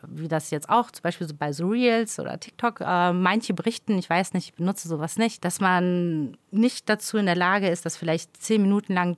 wie 0.06 0.28
das 0.28 0.50
jetzt 0.50 0.68
auch 0.68 0.90
zum 0.90 1.02
Beispiel 1.02 1.28
so 1.28 1.34
bei 1.34 1.52
so 1.52 1.68
Reels 1.68 2.18
oder 2.18 2.38
TikTok, 2.40 2.80
äh, 2.80 3.12
manche 3.12 3.54
berichten, 3.54 3.98
ich 3.98 4.08
weiß 4.08 4.34
nicht, 4.34 4.48
ich 4.48 4.54
benutze 4.54 4.88
sowas 4.88 5.18
nicht, 5.18 5.44
dass 5.44 5.60
man 5.60 6.36
nicht 6.50 6.88
dazu 6.88 7.16
in 7.18 7.26
der 7.26 7.36
Lage 7.36 7.68
ist, 7.68 7.86
das 7.86 7.96
vielleicht 7.96 8.36
zehn 8.42 8.62
Minuten 8.62 8.94
lang 8.94 9.16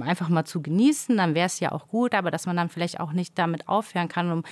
einfach 0.00 0.28
mal 0.28 0.44
zu 0.44 0.62
genießen, 0.62 1.16
dann 1.16 1.34
wäre 1.34 1.46
es 1.46 1.60
ja 1.60 1.72
auch 1.72 1.88
gut, 1.88 2.14
aber 2.14 2.30
dass 2.30 2.46
man 2.46 2.56
dann 2.56 2.68
vielleicht 2.68 3.00
auch 3.00 3.12
nicht 3.12 3.38
damit 3.38 3.68
aufhören 3.68 4.08
kann, 4.08 4.30
um 4.30 4.44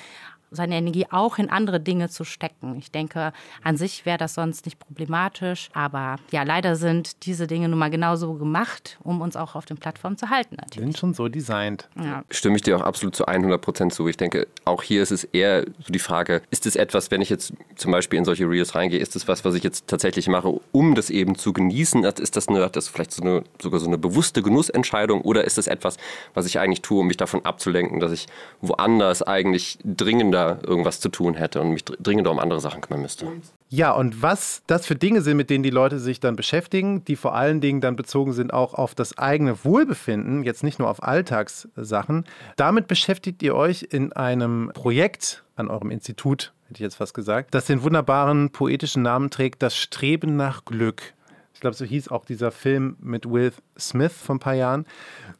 seine 0.50 0.76
Energie 0.76 1.06
auch 1.10 1.38
in 1.38 1.50
andere 1.50 1.80
Dinge 1.80 2.08
zu 2.08 2.24
stecken. 2.24 2.76
Ich 2.78 2.90
denke, 2.90 3.32
an 3.62 3.76
sich 3.76 4.04
wäre 4.04 4.18
das 4.18 4.34
sonst 4.34 4.66
nicht 4.66 4.78
problematisch, 4.78 5.70
aber 5.72 6.16
ja, 6.30 6.42
leider 6.42 6.76
sind 6.76 7.24
diese 7.26 7.46
Dinge 7.46 7.68
nun 7.68 7.78
mal 7.78 7.90
genauso 7.90 8.34
gemacht, 8.34 8.98
um 9.02 9.20
uns 9.20 9.36
auch 9.36 9.54
auf 9.54 9.64
den 9.64 9.76
Plattformen 9.76 10.16
zu 10.16 10.30
halten. 10.30 10.56
Natürlich. 10.60 10.86
Sind 10.86 10.98
schon 10.98 11.14
so 11.14 11.28
designt. 11.28 11.88
Ja. 11.96 12.24
Stimme 12.30 12.56
ich 12.56 12.62
dir 12.62 12.76
auch 12.76 12.82
absolut 12.82 13.14
zu 13.14 13.26
100 13.26 13.60
Prozent 13.60 13.94
zu. 13.94 14.08
Ich 14.08 14.16
denke, 14.16 14.48
auch 14.64 14.82
hier 14.82 15.02
ist 15.02 15.12
es 15.12 15.24
eher 15.24 15.64
so 15.64 15.92
die 15.92 15.98
Frage, 15.98 16.42
ist 16.50 16.66
es 16.66 16.76
etwas, 16.76 17.10
wenn 17.10 17.20
ich 17.20 17.30
jetzt 17.30 17.52
zum 17.76 17.92
Beispiel 17.92 18.18
in 18.18 18.24
solche 18.24 18.48
Reels 18.48 18.74
reingehe, 18.74 18.98
ist 18.98 19.14
es 19.16 19.28
was, 19.28 19.44
was 19.44 19.54
ich 19.54 19.62
jetzt 19.62 19.86
tatsächlich 19.86 20.28
mache, 20.28 20.60
um 20.72 20.94
das 20.94 21.10
eben 21.10 21.36
zu 21.36 21.52
genießen? 21.52 22.04
Ist 22.04 22.36
das, 22.36 22.48
eine, 22.48 22.68
das 22.70 22.88
vielleicht 22.88 23.12
so 23.12 23.22
eine, 23.22 23.44
sogar 23.60 23.78
so 23.78 23.86
eine 23.86 23.98
bewusste 23.98 24.42
Genussentscheidung 24.42 25.20
oder 25.20 25.44
ist 25.44 25.58
es 25.58 25.66
etwas, 25.66 25.96
was 26.34 26.46
ich 26.46 26.58
eigentlich 26.58 26.82
tue, 26.82 27.00
um 27.00 27.06
mich 27.06 27.16
davon 27.16 27.44
abzulenken, 27.44 28.00
dass 28.00 28.12
ich 28.12 28.26
woanders 28.60 29.22
eigentlich 29.22 29.78
dringender 29.84 30.39
irgendwas 30.66 31.00
zu 31.00 31.08
tun 31.08 31.34
hätte 31.34 31.60
und 31.60 31.70
mich 31.70 31.84
dringender 31.84 32.30
um 32.30 32.38
andere 32.38 32.60
Sachen 32.60 32.80
kümmern 32.80 33.02
müsste? 33.02 33.26
Ja, 33.68 33.92
und 33.92 34.22
was 34.22 34.62
das 34.66 34.86
für 34.86 34.96
Dinge 34.96 35.22
sind, 35.22 35.36
mit 35.36 35.50
denen 35.50 35.62
die 35.62 35.70
Leute 35.70 35.98
sich 35.98 36.20
dann 36.20 36.36
beschäftigen, 36.36 37.04
die 37.04 37.16
vor 37.16 37.34
allen 37.34 37.60
Dingen 37.60 37.80
dann 37.80 37.96
bezogen 37.96 38.32
sind 38.32 38.52
auch 38.52 38.74
auf 38.74 38.94
das 38.94 39.16
eigene 39.16 39.64
Wohlbefinden, 39.64 40.42
jetzt 40.42 40.64
nicht 40.64 40.78
nur 40.78 40.88
auf 40.88 41.02
Alltagssachen, 41.02 42.24
damit 42.56 42.88
beschäftigt 42.88 43.42
ihr 43.42 43.54
euch 43.54 43.86
in 43.90 44.12
einem 44.12 44.70
Projekt 44.74 45.44
an 45.56 45.68
eurem 45.68 45.90
Institut, 45.90 46.52
hätte 46.64 46.74
ich 46.74 46.80
jetzt 46.80 46.96
fast 46.96 47.14
gesagt, 47.14 47.54
das 47.54 47.66
den 47.66 47.82
wunderbaren 47.82 48.50
poetischen 48.50 49.02
Namen 49.02 49.30
trägt, 49.30 49.62
das 49.62 49.76
Streben 49.76 50.36
nach 50.36 50.64
Glück. 50.64 51.14
Ich 51.54 51.60
glaube, 51.60 51.76
so 51.76 51.84
hieß 51.84 52.08
auch 52.08 52.24
dieser 52.24 52.50
Film 52.52 52.96
mit 53.00 53.30
Will 53.30 53.52
Smith 53.80 54.12
vor 54.12 54.36
ein 54.36 54.40
paar 54.40 54.54
Jahren. 54.54 54.86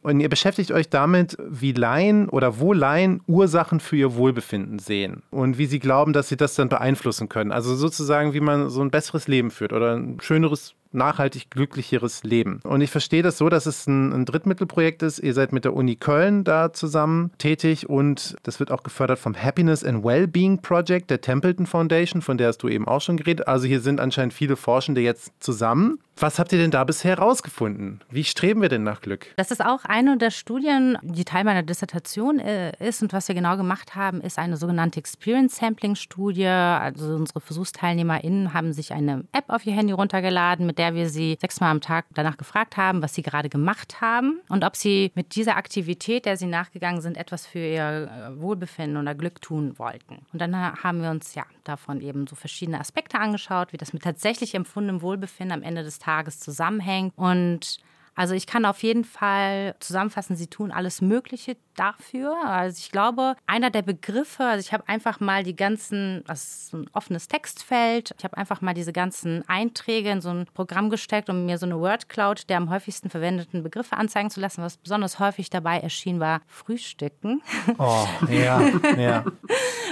Und 0.01 0.19
ihr 0.19 0.29
beschäftigt 0.29 0.71
euch 0.71 0.89
damit, 0.89 1.37
wie 1.47 1.73
Laien 1.73 2.27
oder 2.27 2.59
wo 2.59 2.73
Laien 2.73 3.21
Ursachen 3.27 3.79
für 3.79 3.95
ihr 3.95 4.15
Wohlbefinden 4.15 4.79
sehen 4.79 5.21
und 5.29 5.57
wie 5.57 5.67
sie 5.67 5.79
glauben, 5.79 6.11
dass 6.11 6.29
sie 6.29 6.37
das 6.37 6.55
dann 6.55 6.69
beeinflussen 6.69 7.29
können. 7.29 7.51
Also 7.51 7.75
sozusagen, 7.75 8.33
wie 8.33 8.39
man 8.39 8.69
so 8.69 8.81
ein 8.81 8.89
besseres 8.89 9.27
Leben 9.27 9.51
führt 9.51 9.73
oder 9.73 9.95
ein 9.95 10.19
schöneres 10.19 10.73
nachhaltig 10.93 11.49
glücklicheres 11.49 12.23
Leben. 12.23 12.59
Und 12.63 12.81
ich 12.81 12.91
verstehe 12.91 13.23
das 13.23 13.37
so, 13.37 13.49
dass 13.49 13.65
es 13.65 13.87
ein, 13.87 14.11
ein, 14.11 14.25
Drittmittelprojekt 14.25 15.03
ist. 15.03 15.19
Ihr 15.19 15.33
seid 15.33 15.53
mit 15.53 15.65
der 15.65 15.73
Uni 15.73 15.95
Köln 15.95 16.43
da 16.43 16.73
zusammen 16.73 17.31
tätig 17.37 17.89
und 17.89 18.35
das 18.43 18.59
wird 18.59 18.71
auch 18.71 18.83
gefördert 18.83 19.19
vom 19.19 19.35
Happiness 19.35 19.83
and 19.83 20.03
Wellbeing 20.03 20.61
Project 20.61 21.09
der 21.09 21.21
Templeton 21.21 21.65
Foundation, 21.65 22.21
von 22.21 22.37
der 22.37 22.49
hast 22.49 22.59
du 22.59 22.67
eben 22.67 22.87
auch 22.87 23.01
schon 23.01 23.17
geredet. 23.17 23.47
Also 23.47 23.67
hier 23.67 23.81
sind 23.81 23.99
anscheinend 23.99 24.33
viele 24.33 24.55
Forschende 24.55 25.01
jetzt 25.01 25.31
zusammen. 25.39 25.99
Was 26.17 26.37
habt 26.39 26.51
ihr 26.51 26.59
denn 26.59 26.71
da 26.71 26.83
bisher 26.83 27.17
herausgefunden? 27.17 28.01
Wie 28.09 28.23
streben 28.31 28.61
wir 28.61 28.69
denn 28.69 28.83
nach 28.83 29.01
Glück? 29.01 29.27
Das 29.35 29.51
ist 29.51 29.63
auch 29.63 29.85
eine 29.85 30.17
der 30.17 30.31
Studien, 30.31 30.97
die 31.01 31.25
Teil 31.25 31.43
meiner 31.43 31.63
Dissertation 31.63 32.39
äh, 32.39 32.71
ist. 32.79 33.01
Und 33.01 33.13
was 33.13 33.27
wir 33.27 33.35
genau 33.35 33.57
gemacht 33.57 33.95
haben, 33.95 34.21
ist 34.21 34.39
eine 34.39 34.57
sogenannte 34.57 34.99
Experience 34.99 35.57
Sampling 35.57 35.95
Studie. 35.95 36.47
Also 36.47 37.15
unsere 37.15 37.41
VersuchsteilnehmerInnen 37.41 38.53
haben 38.53 38.73
sich 38.73 38.93
eine 38.93 39.25
App 39.31 39.45
auf 39.49 39.65
ihr 39.65 39.73
Handy 39.73 39.93
runtergeladen, 39.93 40.65
mit 40.65 40.77
der 40.77 40.95
wir 40.95 41.09
sie 41.09 41.37
sechsmal 41.39 41.71
am 41.71 41.81
Tag 41.81 42.05
danach 42.13 42.37
gefragt 42.37 42.77
haben, 42.77 43.01
was 43.01 43.13
sie 43.13 43.21
gerade 43.21 43.49
gemacht 43.49 44.01
haben 44.01 44.39
und 44.49 44.63
ob 44.63 44.75
sie 44.75 45.11
mit 45.15 45.35
dieser 45.35 45.57
Aktivität, 45.57 46.25
der 46.25 46.37
sie 46.37 46.47
nachgegangen 46.47 47.01
sind, 47.01 47.17
etwas 47.17 47.45
für 47.45 47.59
ihr 47.59 48.09
äh, 48.09 48.41
Wohlbefinden 48.41 48.97
oder 48.97 49.15
Glück 49.15 49.41
tun 49.41 49.77
wollten. 49.77 50.19
Und 50.33 50.41
dann 50.41 50.55
haben 50.55 51.01
wir 51.01 51.09
uns 51.09 51.35
ja 51.35 51.45
davon 51.63 52.01
eben 52.01 52.27
so 52.27 52.35
verschiedene 52.35 52.79
Aspekte 52.79 53.19
angeschaut, 53.19 53.73
wie 53.73 53.77
das 53.77 53.93
mit 53.93 54.03
tatsächlich 54.03 54.55
empfundenem 54.55 55.01
Wohlbefinden 55.01 55.53
am 55.57 55.63
Ende 55.63 55.83
des 55.83 55.99
Tages 55.99 56.39
zusammenhängt 56.39 57.13
und 57.15 57.79
also 58.21 58.35
ich 58.35 58.45
kann 58.45 58.65
auf 58.65 58.83
jeden 58.83 59.03
Fall 59.03 59.73
zusammenfassen, 59.79 60.35
sie 60.35 60.45
tun 60.45 60.71
alles 60.71 61.01
Mögliche 61.01 61.57
dafür. 61.75 62.37
Also 62.45 62.77
ich 62.77 62.91
glaube, 62.91 63.35
einer 63.47 63.71
der 63.71 63.81
Begriffe, 63.81 64.43
also 64.43 64.59
ich 64.59 64.73
habe 64.73 64.87
einfach 64.87 65.19
mal 65.19 65.41
die 65.43 65.55
ganzen, 65.55 66.23
das 66.27 66.43
ist 66.43 66.67
so 66.69 66.77
ein 66.77 66.89
offenes 66.93 67.27
Textfeld, 67.27 68.13
ich 68.15 68.23
habe 68.23 68.37
einfach 68.37 68.61
mal 68.61 68.75
diese 68.75 68.93
ganzen 68.93 69.43
Einträge 69.49 70.11
in 70.11 70.21
so 70.21 70.29
ein 70.29 70.45
Programm 70.53 70.91
gesteckt, 70.91 71.31
um 71.31 71.47
mir 71.47 71.57
so 71.57 71.65
eine 71.65 71.79
Word 71.79 72.09
Cloud 72.09 72.47
der 72.47 72.57
am 72.57 72.69
häufigsten 72.69 73.09
verwendeten 73.09 73.63
Begriffe 73.63 73.97
anzeigen 73.97 74.29
zu 74.29 74.39
lassen. 74.39 74.61
Was 74.61 74.77
besonders 74.77 75.17
häufig 75.17 75.49
dabei 75.49 75.79
erschien, 75.79 76.19
war 76.19 76.41
Frühstücken. 76.45 77.41
Oh, 77.79 78.05
ja, 78.29 78.61
ja. 78.97 79.25